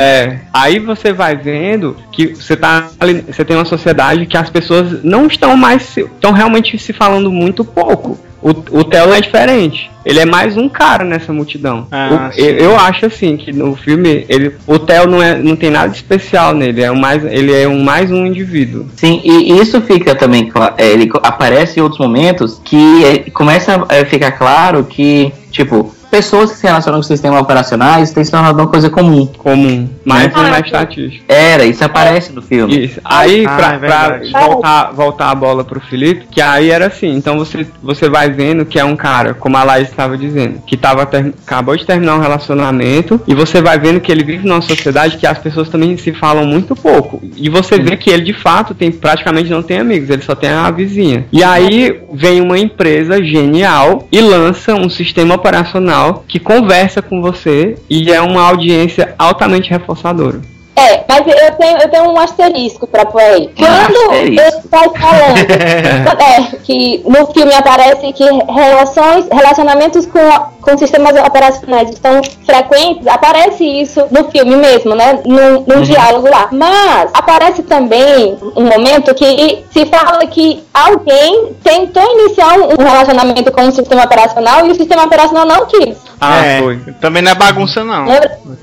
é. 0.00 0.38
Aí 0.52 0.78
você 0.78 1.12
vai 1.12 1.36
vendo 1.36 1.96
que 2.12 2.34
você 2.34 2.56
tá 2.56 2.88
ali, 2.98 3.20
você 3.22 3.44
tem 3.44 3.56
uma 3.56 3.64
sociedade 3.64 4.26
que 4.26 4.36
as 4.36 4.50
pessoas 4.50 5.02
não 5.02 5.26
estão 5.26 5.56
mais 5.56 5.96
estão 5.96 6.32
realmente 6.32 6.78
se 6.78 6.92
falando 6.92 7.30
muito 7.30 7.64
pouco. 7.64 8.18
O, 8.46 8.50
o 8.78 8.84
Theo 8.84 9.12
é 9.12 9.20
diferente. 9.20 9.90
Ele 10.04 10.20
é 10.20 10.24
mais 10.24 10.56
um 10.56 10.68
cara 10.68 11.02
nessa 11.02 11.32
multidão. 11.32 11.88
Ah, 11.90 12.30
o, 12.32 12.40
eu, 12.40 12.56
eu, 12.58 12.76
acho 12.78 13.06
assim 13.06 13.36
que 13.36 13.52
no 13.52 13.74
filme 13.74 14.24
ele, 14.28 14.54
o 14.68 14.78
Theo 14.78 15.08
não, 15.08 15.20
é, 15.20 15.36
não 15.36 15.56
tem 15.56 15.68
nada 15.68 15.88
de 15.88 15.96
especial 15.96 16.54
nele. 16.54 16.80
É 16.80 16.92
um 16.92 16.94
mais, 16.94 17.24
ele 17.24 17.52
é 17.52 17.66
um 17.66 17.82
mais 17.82 18.08
um 18.08 18.24
indivíduo. 18.24 18.86
Sim, 18.94 19.20
e 19.24 19.50
isso 19.60 19.80
fica 19.80 20.14
também 20.14 20.48
é, 20.78 20.86
ele 20.86 21.10
aparece 21.24 21.80
em 21.80 21.82
outros 21.82 21.98
momentos 21.98 22.60
que 22.64 23.04
é, 23.04 23.30
começa 23.30 23.84
a 23.88 24.04
ficar 24.04 24.30
claro 24.30 24.84
que 24.84 25.32
tipo 25.50 25.92
pessoas 26.16 26.50
que 26.50 26.56
se 26.56 26.66
relacionam 26.66 26.98
com 26.98 27.02
sistemas 27.02 27.38
operacionais 27.38 28.10
tem 28.10 28.24
se 28.24 28.30
tornado 28.30 28.58
uma 28.58 28.66
coisa 28.66 28.88
comum. 28.88 29.26
Comum. 29.26 29.86
Mais 30.02 30.32
ah, 30.34 30.42
mais 30.44 30.64
estatístico. 30.64 31.24
Era, 31.28 31.64
isso 31.66 31.84
aparece 31.84 32.32
no 32.32 32.40
filme. 32.40 32.86
Isso. 32.86 33.00
Aí, 33.04 33.44
ah, 33.46 33.56
pra, 33.56 33.72
é 33.74 33.78
pra 33.78 34.46
voltar, 34.46 34.92
voltar 34.92 35.30
a 35.30 35.34
bola 35.34 35.62
pro 35.62 35.78
Felipe, 35.78 36.26
que 36.30 36.40
aí 36.40 36.70
era 36.70 36.86
assim, 36.86 37.14
então 37.14 37.36
você, 37.36 37.66
você 37.82 38.08
vai 38.08 38.30
vendo 38.30 38.64
que 38.64 38.78
é 38.78 38.84
um 38.84 38.96
cara, 38.96 39.34
como 39.34 39.58
a 39.58 39.62
Laís 39.62 39.90
estava 39.90 40.16
dizendo, 40.16 40.62
que 40.66 40.76
tava 40.76 41.04
ter, 41.04 41.34
acabou 41.46 41.76
de 41.76 41.84
terminar 41.84 42.16
um 42.16 42.20
relacionamento, 42.20 43.20
e 43.26 43.34
você 43.34 43.60
vai 43.60 43.78
vendo 43.78 44.00
que 44.00 44.10
ele 44.10 44.24
vive 44.24 44.48
numa 44.48 44.62
sociedade 44.62 45.18
que 45.18 45.26
as 45.26 45.38
pessoas 45.38 45.68
também 45.68 45.98
se 45.98 46.14
falam 46.14 46.46
muito 46.46 46.74
pouco. 46.74 47.20
E 47.36 47.50
você 47.50 47.78
vê 47.78 47.94
que 47.96 48.08
ele 48.08 48.22
de 48.22 48.32
fato 48.32 48.74
tem 48.74 48.90
praticamente 48.90 49.50
não 49.50 49.62
tem 49.62 49.80
amigos, 49.80 50.08
ele 50.08 50.22
só 50.22 50.34
tem 50.34 50.48
a 50.48 50.70
vizinha. 50.70 51.26
E 51.30 51.44
aí 51.44 52.00
vem 52.14 52.40
uma 52.40 52.58
empresa 52.58 53.22
genial 53.22 54.08
e 54.10 54.20
lança 54.22 54.74
um 54.74 54.88
sistema 54.88 55.34
operacional 55.34 56.05
que 56.14 56.38
conversa 56.38 57.00
com 57.00 57.20
você 57.20 57.76
e 57.88 58.10
é 58.10 58.20
uma 58.20 58.42
audiência 58.42 59.14
altamente 59.18 59.70
reforçadora. 59.70 60.40
É, 60.76 61.04
mas 61.08 61.26
eu 61.26 61.52
tenho, 61.52 61.78
eu 61.78 61.88
tenho 61.88 62.10
um 62.10 62.20
asterisco 62.20 62.86
pra 62.86 63.06
pôr 63.06 63.22
aí. 63.22 63.50
Quando 63.56 64.12
ele 64.12 64.36
está 64.36 64.80
falando 64.80 65.38
é, 66.20 66.56
que 66.64 67.02
no 67.06 67.26
filme 67.32 67.54
aparece 67.54 68.12
que 68.12 68.24
relações, 68.24 69.26
relacionamentos 69.32 70.04
com, 70.04 70.20
com 70.60 70.76
sistemas 70.76 71.16
operacionais 71.18 71.88
estão 71.88 72.20
frequentes, 72.44 73.06
aparece 73.06 73.64
isso 73.64 74.04
no 74.10 74.30
filme 74.30 74.54
mesmo, 74.56 74.94
né? 74.94 75.20
No, 75.24 75.60
no 75.60 75.76
uhum. 75.76 75.82
diálogo 75.82 76.28
lá. 76.28 76.48
Mas 76.52 77.10
aparece 77.14 77.62
também 77.62 78.36
um 78.54 78.64
momento 78.64 79.14
que 79.14 79.64
se 79.70 79.86
fala 79.86 80.26
que 80.26 80.62
alguém 80.74 81.56
tentou 81.64 82.02
iniciar 82.20 82.58
um 82.58 82.82
relacionamento 82.82 83.50
com 83.50 83.66
o 83.66 83.72
sistema 83.72 84.04
operacional 84.04 84.66
e 84.66 84.70
o 84.70 84.74
sistema 84.74 85.04
operacional 85.04 85.46
não 85.46 85.64
quis. 85.64 85.96
Ah, 86.20 86.44
é, 86.44 86.58
foi. 86.58 86.76
Também 87.00 87.22
não 87.22 87.32
é 87.32 87.34
bagunça, 87.34 87.84
não. 87.84 88.06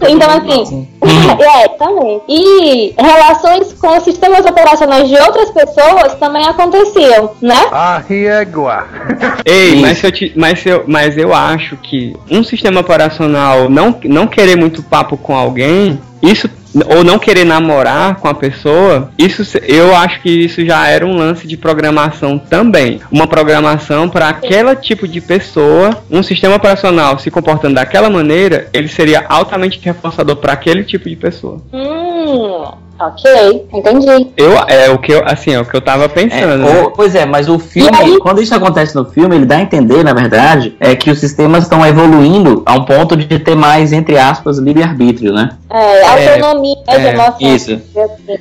Então, 0.08 0.30
assim, 0.30 0.88
é, 1.02 1.68
também. 1.70 2.03
E 2.28 2.94
relações 2.98 3.74
com 3.74 4.00
sistemas 4.02 4.46
operacionais 4.46 5.08
de 5.08 5.16
outras 5.16 5.50
pessoas 5.52 6.16
também 6.16 6.46
aconteciam, 6.46 7.32
né? 7.42 7.68
Ah, 7.72 8.02
riegua. 8.08 8.88
Ei, 9.46 9.80
mas 9.82 10.04
eu, 10.04 10.12
te, 10.12 10.34
mas, 10.36 10.66
eu, 10.66 10.84
mas 10.88 11.18
eu 11.18 11.34
acho 11.34 11.78
que 11.78 12.16
um 12.30 12.44
sistema 12.44 12.82
operacional 12.82 13.70
não, 13.70 14.00
não 14.04 14.28
querer 14.28 14.56
muito 14.56 14.84
papo 14.84 15.18
com 15.18 15.36
alguém, 15.36 16.00
isso 16.22 16.50
ou 16.88 17.04
não 17.04 17.20
querer 17.20 17.46
namorar 17.46 18.16
com 18.16 18.28
a 18.28 18.34
pessoa, 18.34 19.12
isso 19.18 19.44
eu 19.64 19.96
acho 19.96 20.22
que 20.22 20.30
isso 20.30 20.66
já 20.66 20.88
era 20.88 21.06
um 21.06 21.16
lance 21.16 21.48
de 21.48 21.58
programação 21.58 22.38
também. 22.38 23.00
Uma 23.12 23.28
programação 23.28 24.10
para 24.10 24.30
aquele 24.30 24.76
tipo 24.76 25.08
de 25.08 25.22
pessoa, 25.22 26.04
um 26.10 26.24
sistema 26.24 26.56
operacional 26.56 27.20
se 27.20 27.30
comportando 27.30 27.76
daquela 27.76 28.10
maneira, 28.10 28.70
ele 28.74 28.88
seria 28.88 29.26
altamente 29.28 29.80
reforçador 29.82 30.38
para 30.38 30.54
aquele 30.54 30.84
tipo 30.84 31.10
de 31.10 31.16
pessoa. 31.16 31.62
Hum. 31.72 32.83
Ok, 33.00 33.68
entendi. 33.74 34.32
Eu, 34.38 34.54
é 34.68 34.90
o 34.90 35.00
que 35.00 35.12
eu, 35.12 35.24
assim, 35.26 35.54
é 35.54 35.60
o 35.60 35.66
que 35.66 35.76
eu 35.76 35.82
tava 35.82 36.08
pensando. 36.08 36.68
É, 36.68 36.84
né? 36.84 36.92
pois 36.96 37.16
é, 37.16 37.26
mas 37.26 37.50
o 37.50 37.58
filme, 37.58 38.20
quando 38.20 38.42
isso 38.42 38.54
acontece 38.54 38.96
no 38.96 39.04
filme, 39.04 39.36
ele 39.36 39.46
dá 39.46 39.58
a 39.58 39.62
entender, 39.62 40.04
na 40.04 40.14
verdade, 40.14 40.76
é 40.80 40.96
que 40.96 41.10
os 41.10 41.20
sistemas 41.20 41.64
estão 41.64 41.86
evoluindo 41.86 42.62
a 42.66 42.74
um 42.74 42.86
ponto 42.86 43.18
de 43.18 43.40
ter 43.40 43.56
mais, 43.56 43.92
entre 43.92 44.18
aspas, 44.18 44.58
livre-arbítrio, 44.60 45.34
né? 45.34 45.50
É, 45.72 46.06
autonomia 46.06 46.76
é, 46.86 47.00
de 47.00 47.08
emoção. 47.08 47.36
Isso. 47.40 47.82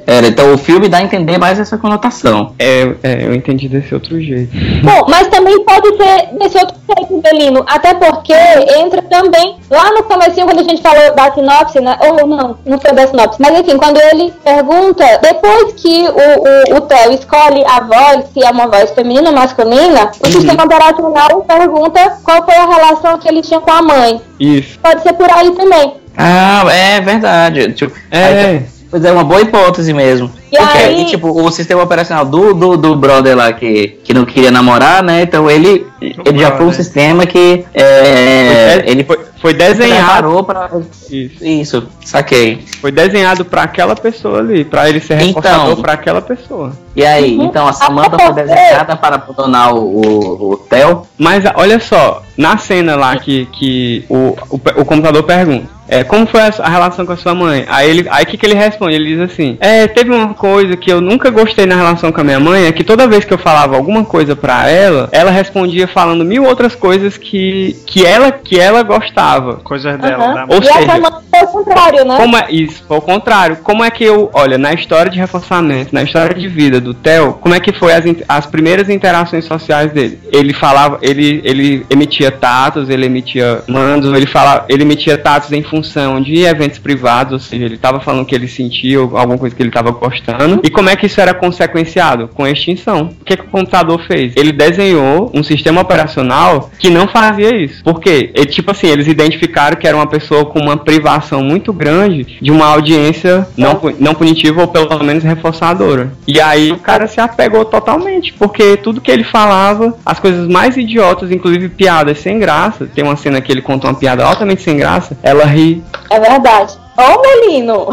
É, 0.06 0.18
então 0.26 0.52
o 0.52 0.58
filme 0.58 0.86
dá 0.86 0.98
a 0.98 1.02
entender 1.02 1.38
mais 1.38 1.58
essa 1.58 1.78
conotação. 1.78 2.52
É, 2.58 2.94
é, 3.02 3.24
eu 3.24 3.34
entendi 3.34 3.68
desse 3.68 3.94
outro 3.94 4.20
jeito. 4.20 4.52
Bom, 4.84 5.06
mas 5.08 5.28
também 5.28 5.64
pode 5.64 5.96
ser 5.96 6.38
desse 6.38 6.58
outro 6.58 6.76
jeito, 6.94 7.22
Belino, 7.22 7.64
até 7.66 7.94
porque 7.94 8.34
entra 8.76 9.00
também, 9.02 9.56
lá 9.70 9.92
no 9.92 10.02
começo 10.02 10.42
quando 10.42 10.60
a 10.60 10.62
gente 10.62 10.82
falou 10.82 11.14
da 11.14 11.32
sinopse, 11.32 11.80
né? 11.80 11.96
Ou 12.00 12.26
não, 12.26 12.58
não 12.66 12.78
foi 12.78 12.92
da 12.92 13.06
sinopse, 13.06 13.40
mas 13.40 13.58
enfim, 13.58 13.78
quando 13.78 13.98
ele 13.98 14.32
pergunta, 14.42 15.05
depois 15.22 15.72
que 15.74 16.07
o, 16.09 16.74
o, 16.74 16.76
o 16.76 16.81
Theo 16.83 17.12
escolhe 17.12 17.64
a 17.64 17.81
voz, 17.81 18.26
se 18.33 18.44
é 18.44 18.50
uma 18.50 18.66
voz 18.66 18.90
feminina 18.90 19.31
ou 19.31 19.37
masculina, 19.37 20.11
o 20.20 20.26
Uhum. 20.26 20.33
sistema 20.33 20.64
operacional 20.64 21.42
pergunta 21.46 22.18
qual 22.24 22.44
foi 22.44 22.55
a 22.57 22.66
relação 22.66 23.18
que 23.18 23.28
ele 23.28 23.42
tinha 23.42 23.61
com 23.61 23.70
a 23.70 23.83
mãe. 23.83 24.20
Isso. 24.38 24.78
Pode 24.81 25.02
ser 25.02 25.12
por 25.14 25.31
aí 25.31 25.50
também. 25.52 25.94
Ah, 26.16 26.64
é 26.70 27.00
verdade. 27.00 27.72
Tipo, 27.72 27.94
aí, 28.11 28.20
É. 28.20 28.62
Pois 28.92 29.02
é, 29.07 29.11
uma 29.11 29.24
boa 29.24 29.40
hipótese 29.40 29.92
mesmo. 29.94 30.31
E 30.52 30.57
Porque 30.59 30.76
aí- 30.78 30.94
aí, 30.96 31.05
tipo, 31.07 31.28
o 31.31 31.50
sistema 31.50 31.83
operacional 31.83 32.26
do, 32.26 32.52
do, 32.52 32.76
do 32.76 32.94
brother 32.94 33.35
lá 33.35 33.50
que, 33.50 33.98
que 34.05 34.12
não 34.12 34.26
queria 34.26 34.50
namorar, 34.50 35.02
né? 35.02 35.22
Então 35.22 35.50
ele, 35.50 35.87
ele 36.00 36.38
já 36.38 36.48
foi 36.48 36.57
um 36.57 36.68
brother. 36.68 36.74
sistema 36.74 37.24
que 37.24 37.64
é, 37.72 38.83
ele 38.87 39.02
foi, 39.02 39.18
foi 39.40 39.55
desenhado. 39.55 40.44
pra. 40.44 40.68
Isso. 41.11 41.42
Isso, 41.44 41.88
saquei. 42.05 42.62
Foi 42.83 42.92
desenhado 42.92 43.44
pra 43.46 43.62
aquela 43.62 43.94
pessoa 43.96 44.40
ali, 44.40 44.62
pra 44.64 44.88
ele 44.90 45.00
ser 45.00 45.14
Então. 45.22 45.40
reforçador 45.42 45.76
pra 45.81 45.92
aquela 45.94 46.20
pessoa. 46.20 46.72
E 46.94 47.02
aí, 47.05 47.38
Uhum. 47.38 47.44
então 47.46 47.66
a 47.66 47.72
Samantha 47.72 48.18
foi 48.18 48.33
desenhada 48.35 48.94
para 48.94 49.14
abandonar 49.16 49.74
o, 49.74 49.78
o, 49.78 50.52
o 50.52 50.57
Theo. 50.59 51.07
Mas 51.16 51.42
olha 51.55 51.81
só, 51.81 52.22
na 52.37 52.59
cena 52.59 52.94
lá 52.94 53.16
que, 53.16 53.46
que 53.46 54.05
o, 54.11 54.37
o, 54.50 54.61
o 54.76 54.85
computador 54.85 55.22
pergunta, 55.22 55.66
é, 55.92 56.02
como 56.02 56.26
foi 56.26 56.40
a, 56.40 56.50
a 56.61 56.70
relação 56.70 57.05
com 57.05 57.12
a 57.12 57.16
sua 57.18 57.35
mãe? 57.35 57.66
Aí 57.68 57.90
ele, 57.90 58.09
aí 58.11 58.24
que, 58.24 58.38
que 58.38 58.47
ele 58.47 58.55
responde? 58.55 58.95
Ele 58.95 59.09
diz 59.09 59.20
assim: 59.20 59.59
É, 59.61 59.86
teve 59.86 60.11
uma 60.11 60.32
coisa 60.32 60.74
que 60.74 60.90
eu 60.90 61.03
nunca 61.03 61.28
gostei 61.28 61.66
na 61.66 61.76
relação 61.76 62.11
com 62.11 62.22
a 62.22 62.24
minha 62.24 62.40
mãe, 62.40 62.64
é 62.64 62.72
que 62.72 62.82
toda 62.82 63.07
vez 63.07 63.26
que 63.26 63.34
eu 63.34 63.36
falava 63.36 63.76
alguma 63.76 64.03
coisa 64.03 64.34
pra 64.34 64.70
ela, 64.70 65.11
ela 65.12 65.30
respondia 65.30 65.86
falando 65.86 66.24
mil 66.24 66.45
outras 66.45 66.74
coisas 66.74 67.18
que, 67.18 67.76
que 67.84 68.07
ela 68.07 68.32
que 68.32 68.59
ela 68.59 68.82
gostava. 68.82 69.57
Coisas 69.57 69.99
dela, 69.99 70.24
Aham. 70.24 70.34
né? 70.34 70.47
Ou 70.49 70.62
e 70.62 70.64
seja, 70.64 71.12
foi 71.28 71.43
o 71.43 71.47
contrário, 71.49 72.05
né? 72.07 72.16
Como 72.16 72.36
é 72.38 72.47
isso? 72.51 72.84
Foi 72.88 72.97
o 72.97 73.03
contrário. 73.03 73.57
Como 73.59 73.84
é 73.84 73.90
que 73.90 74.03
eu, 74.03 74.30
olha, 74.32 74.57
na 74.57 74.72
história 74.72 75.11
de 75.11 75.18
reforçamento, 75.18 75.95
na 75.95 76.03
história 76.03 76.34
de 76.34 76.49
vida 76.49 76.80
do 76.80 76.95
Theo, 76.95 77.34
como 77.34 77.55
é 77.55 77.61
que 77.61 77.70
foi 77.70 77.93
as, 77.93 78.05
as 78.26 78.47
primeiras 78.47 78.88
interações 78.88 79.45
sociais 79.45 79.93
dele? 79.93 80.18
Ele 80.32 80.55
falava, 80.55 80.99
ele, 81.03 81.43
ele 81.45 81.84
emitia 81.90 82.30
tatos, 82.30 82.88
ele 82.88 83.05
emitia 83.05 83.62
mandos, 83.68 84.11
ele 84.16 84.26
falava, 84.26 84.64
ele 84.70 84.84
emitia 84.84 85.18
tatos 85.18 85.53
em 85.53 85.62
função 85.62 85.82
de 86.22 86.45
eventos 86.45 86.78
privados, 86.78 87.33
ou 87.33 87.39
seja, 87.39 87.64
ele 87.64 87.74
estava 87.74 88.01
falando 88.01 88.24
que 88.24 88.35
ele 88.35 88.49
sentia 88.49 89.01
ou 89.01 89.16
alguma 89.16 89.39
coisa 89.39 89.55
que 89.55 89.62
ele 89.62 89.70
estava 89.70 89.91
gostando. 89.91 90.61
E 90.62 90.70
como 90.70 90.89
é 90.89 90.97
que 90.97 91.07
isso 91.07 91.20
era 91.20 91.35
consequenciado? 91.35 92.28
Com 92.28 92.47
extinção. 92.47 93.11
O 93.20 93.24
que, 93.24 93.37
que 93.37 93.45
o 93.45 93.51
computador 93.51 94.01
fez? 94.07 94.33
Ele 94.37 94.53
desenhou 94.53 95.30
um 95.35 95.43
sistema 95.43 95.80
operacional 95.80 96.70
que 96.78 96.91
não 96.91 97.07
fazia 97.09 97.55
isso. 97.55 97.83
Por 97.83 98.01
quê? 98.01 98.33
Tipo 98.49 98.72
assim, 98.72 98.87
eles 98.87 99.07
identificaram 99.07 99.76
que 99.76 99.87
era 99.87 99.97
uma 99.97 100.07
pessoa 100.07 100.45
com 100.45 100.61
uma 100.61 100.76
privação 100.76 101.43
muito 101.43 101.72
grande 101.72 102.39
de 102.41 102.51
uma 102.51 102.66
audiência 102.66 103.47
não, 103.57 103.80
não 103.99 104.14
punitiva 104.14 104.62
ou 104.62 104.68
pelo 104.68 105.03
menos 105.05 105.24
reforçadora. 105.24 106.12
E 106.26 106.41
aí 106.41 106.72
o 106.72 106.78
cara 106.78 107.07
se 107.07 107.20
apegou 107.20 107.64
totalmente, 107.64 108.33
porque 108.33 108.76
tudo 108.76 109.01
que 109.01 109.11
ele 109.11 109.24
falava, 109.24 109.97
as 110.05 110.18
coisas 110.18 110.49
mais 110.49 110.76
idiotas, 110.76 111.30
inclusive 111.30 111.68
piadas 111.68 112.18
sem 112.18 112.39
graça, 112.39 112.87
tem 112.87 113.05
uma 113.05 113.16
cena 113.16 113.41
que 113.41 113.51
ele 113.51 113.62
conta 113.62 113.87
uma 113.87 113.95
piada 113.95 114.24
altamente 114.24 114.62
sem 114.62 114.76
graça, 114.76 115.16
ela 115.22 115.45
ri. 115.45 115.72
É 116.11 116.20
verdade. 116.20 116.82
Ô, 116.97 117.22
Melino! 117.22 117.86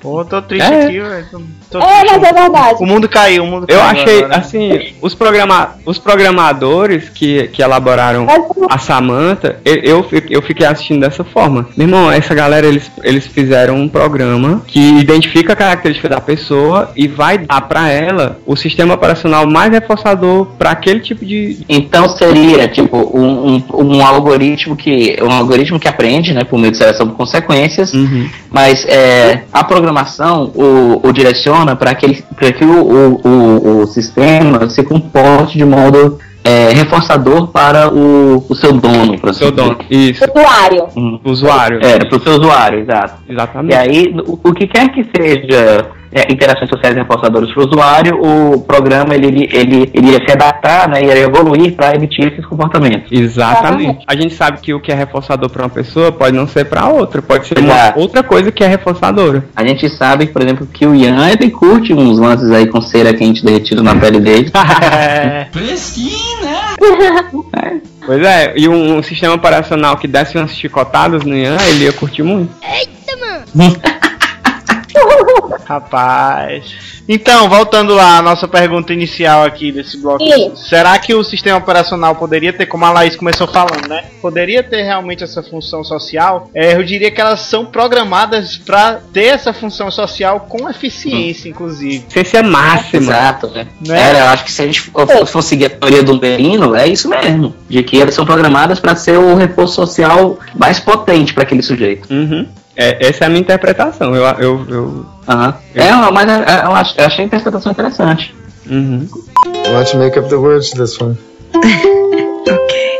Pô, 0.00 0.24
tô 0.24 0.42
triste 0.42 0.70
É. 0.70 0.84
aqui, 0.84 1.00
velho. 1.00 1.14
É, 1.14 1.22
triste. 1.22 1.48
mas 1.70 2.22
é 2.22 2.32
verdade. 2.32 2.82
O 2.82 2.86
mundo 2.86 3.08
caiu, 3.08 3.44
o 3.44 3.46
mundo 3.46 3.66
Eu 3.68 3.78
caiu. 3.78 4.02
achei, 4.02 4.18
agora. 4.24 4.36
assim, 4.38 4.94
os, 5.00 5.14
programa 5.14 5.76
os 5.86 5.98
programadores 5.98 7.08
que, 7.08 7.48
que 7.48 7.62
elaboraram 7.62 8.26
Mas, 8.26 8.42
a 8.70 8.78
Samantha, 8.78 9.60
eu, 9.64 9.76
eu, 9.76 10.06
eu 10.30 10.42
fiquei 10.42 10.66
assistindo 10.66 11.00
dessa 11.00 11.22
forma. 11.24 11.68
Meu 11.76 11.86
irmão, 11.86 12.10
essa 12.10 12.34
galera, 12.34 12.66
eles, 12.66 12.90
eles 13.02 13.26
fizeram 13.26 13.76
um 13.76 13.88
programa 13.88 14.62
que 14.66 14.80
identifica 14.98 15.52
a 15.52 15.56
característica 15.56 16.08
da 16.08 16.20
pessoa 16.20 16.90
e 16.96 17.06
vai 17.08 17.38
dar 17.38 17.60
pra 17.62 17.88
ela 17.88 18.38
o 18.44 18.56
sistema 18.56 18.94
operacional 18.94 19.46
mais 19.46 19.72
reforçador 19.72 20.46
pra 20.58 20.70
aquele 20.72 21.00
tipo 21.00 21.24
de. 21.24 21.64
Então 21.68 22.08
seria 22.08 22.66
tipo 22.68 22.96
um, 23.16 23.54
um, 23.56 23.64
um 23.96 24.04
algoritmo 24.04 24.76
que 24.76 25.16
um 25.22 25.30
algoritmo 25.30 25.78
que 25.80 25.88
aprende, 25.88 26.34
né, 26.34 26.44
por 26.44 26.58
meio 26.58 26.72
de 26.72 26.78
seleção 26.78 27.06
de 27.06 27.14
consequências, 27.14 27.92
Uhum. 27.94 28.23
Mas 28.50 28.84
é, 28.86 29.42
a 29.52 29.64
programação 29.64 30.50
o, 30.54 31.00
o 31.06 31.12
direciona 31.12 31.76
para 31.76 31.94
que, 31.94 32.22
pra 32.36 32.52
que 32.52 32.64
o, 32.64 32.82
o, 32.82 33.20
o, 33.28 33.82
o 33.82 33.86
sistema 33.86 34.68
se 34.68 34.82
comporte 34.82 35.58
de 35.58 35.64
modo 35.64 36.18
é, 36.44 36.68
reforçador 36.74 37.48
para 37.48 37.92
o, 37.92 38.44
o 38.46 38.54
seu 38.54 38.72
dono, 38.72 39.18
para 39.18 39.32
Seu 39.32 39.50
dono. 39.50 39.78
Isso. 39.90 40.22
Usuário. 40.24 40.88
Usuário. 41.24 41.80
É, 41.82 42.04
para 42.04 42.18
o 42.18 42.22
seu 42.22 42.34
usuário, 42.34 42.80
exato. 42.80 43.22
E 43.26 43.32
Exatamente. 43.32 43.74
aí, 43.74 44.14
o, 44.26 44.38
o 44.50 44.52
que 44.52 44.66
quer 44.66 44.90
que 44.90 45.04
seja 45.16 45.86
é, 46.14 46.32
interações 46.32 46.70
sociais 46.70 46.94
reforçadoras 46.94 47.52
para 47.52 47.62
o 47.62 47.66
usuário, 47.66 48.20
o 48.22 48.60
programa 48.60 49.14
ele, 49.14 49.26
ele, 49.26 49.48
ele, 49.52 49.90
ele 49.92 50.10
ia 50.12 50.24
se 50.24 50.30
adaptar, 50.30 50.88
né, 50.88 51.02
ia 51.02 51.18
evoluir 51.18 51.74
para 51.74 51.94
emitir 51.96 52.32
esses 52.32 52.46
comportamentos. 52.46 53.10
Exatamente. 53.10 54.04
A 54.06 54.14
gente 54.14 54.32
sabe 54.34 54.60
que 54.60 54.72
o 54.72 54.80
que 54.80 54.92
é 54.92 54.94
reforçador 54.94 55.50
pra 55.50 55.64
uma 55.64 55.68
pessoa 55.68 56.12
pode 56.12 56.36
não 56.36 56.46
ser 56.46 56.66
pra 56.66 56.88
outra, 56.88 57.20
pode 57.20 57.48
ser 57.48 57.58
uma 57.58 57.94
outra 57.96 58.22
coisa 58.22 58.52
que 58.52 58.62
é 58.62 58.68
reforçadora. 58.68 59.44
A 59.56 59.66
gente 59.66 59.88
sabe, 59.88 60.26
por 60.26 60.40
exemplo, 60.40 60.66
que 60.66 60.86
o 60.86 60.94
Ian 60.94 61.28
ele 61.28 61.50
curte 61.50 61.92
uns 61.92 62.18
lances 62.18 62.50
aí 62.52 62.66
com 62.68 62.80
cera 62.80 63.12
quente 63.12 63.44
derretido 63.44 63.82
na 63.82 63.96
pele 63.96 64.20
dele. 64.20 64.52
É, 64.54 65.46
Fresquinho, 65.52 66.42
né? 66.42 67.80
Pois 68.06 68.22
é, 68.22 68.52
e 68.54 68.68
um, 68.68 68.98
um 68.98 69.02
sistema 69.02 69.32
operacional 69.32 69.96
que 69.96 70.06
desse 70.06 70.36
umas 70.36 70.54
chicotadas 70.54 71.24
no 71.24 71.34
Ian, 71.34 71.56
ele 71.70 71.84
ia 71.84 71.92
curtir 71.92 72.22
muito. 72.22 72.50
Rapaz. 75.66 76.94
Então, 77.08 77.48
voltando 77.48 77.94
lá 77.94 78.18
à 78.18 78.22
nossa 78.22 78.48
pergunta 78.48 78.92
inicial 78.92 79.44
aqui 79.44 79.70
desse 79.70 79.98
bloco. 79.98 80.24
Sim. 80.24 80.52
Será 80.56 80.98
que 80.98 81.14
o 81.14 81.22
sistema 81.22 81.58
operacional 81.58 82.14
poderia 82.14 82.52
ter, 82.52 82.66
como 82.66 82.84
a 82.84 82.90
Laís 82.90 83.14
começou 83.14 83.46
falando, 83.46 83.88
né? 83.88 84.04
Poderia 84.22 84.62
ter 84.62 84.82
realmente 84.82 85.22
essa 85.22 85.42
função 85.42 85.84
social? 85.84 86.50
É, 86.54 86.74
eu 86.74 86.82
diria 86.82 87.10
que 87.10 87.20
elas 87.20 87.40
são 87.40 87.66
programadas 87.66 88.56
para 88.56 89.00
ter 89.12 89.26
essa 89.26 89.52
função 89.52 89.90
social 89.90 90.46
com 90.48 90.68
eficiência, 90.68 91.48
inclusive. 91.48 92.04
Ciência 92.08 92.42
máxima. 92.42 93.02
Exato, 93.02 93.48
né? 93.48 93.66
Né? 93.86 94.00
Era, 94.00 94.18
eu 94.20 94.26
acho 94.26 94.44
que 94.44 94.52
se 94.52 94.62
a 94.62 94.66
gente 94.66 94.80
for 95.26 95.42
seguir 95.42 95.66
a 95.66 95.70
teoria 95.70 96.02
do 96.02 96.18
Merino, 96.18 96.74
é 96.74 96.86
isso 96.88 97.08
mesmo. 97.08 97.54
De 97.68 97.82
que 97.82 98.00
elas 98.00 98.14
são 98.14 98.24
programadas 98.24 98.80
para 98.80 98.96
ser 98.96 99.18
o 99.18 99.34
reforço 99.34 99.74
social 99.74 100.38
mais 100.56 100.80
potente 100.80 101.34
para 101.34 101.42
aquele 101.42 101.62
sujeito. 101.62 102.12
Uhum. 102.12 102.46
É, 102.76 103.06
essa 103.08 103.24
é 103.24 103.26
a 103.26 103.30
minha 103.30 103.40
interpretação. 103.40 104.14
Eu, 104.14 104.24
eu, 104.38 104.66
eu, 104.68 105.06
Aham. 105.28 105.54
É, 105.74 105.92
mas 106.12 106.28
é, 106.28 106.32
é, 106.32 106.64
eu, 106.66 106.74
ach- 106.74 106.94
eu 106.98 107.06
achei 107.06 107.24
a 107.24 107.26
interpretação 107.26 107.72
interessante. 107.72 108.34
uhum. 108.68 109.06
Why 109.46 109.72
don't 109.72 109.92
you 109.94 109.98
make 110.00 110.18
up 110.18 110.28
the 110.28 110.36
words 110.36 110.70
to 110.70 110.76
this 110.78 111.00
one? 111.00 111.16
okay. 111.54 112.98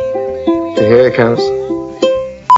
Here 0.78 1.06
it 1.06 1.16
comes. 1.16 1.40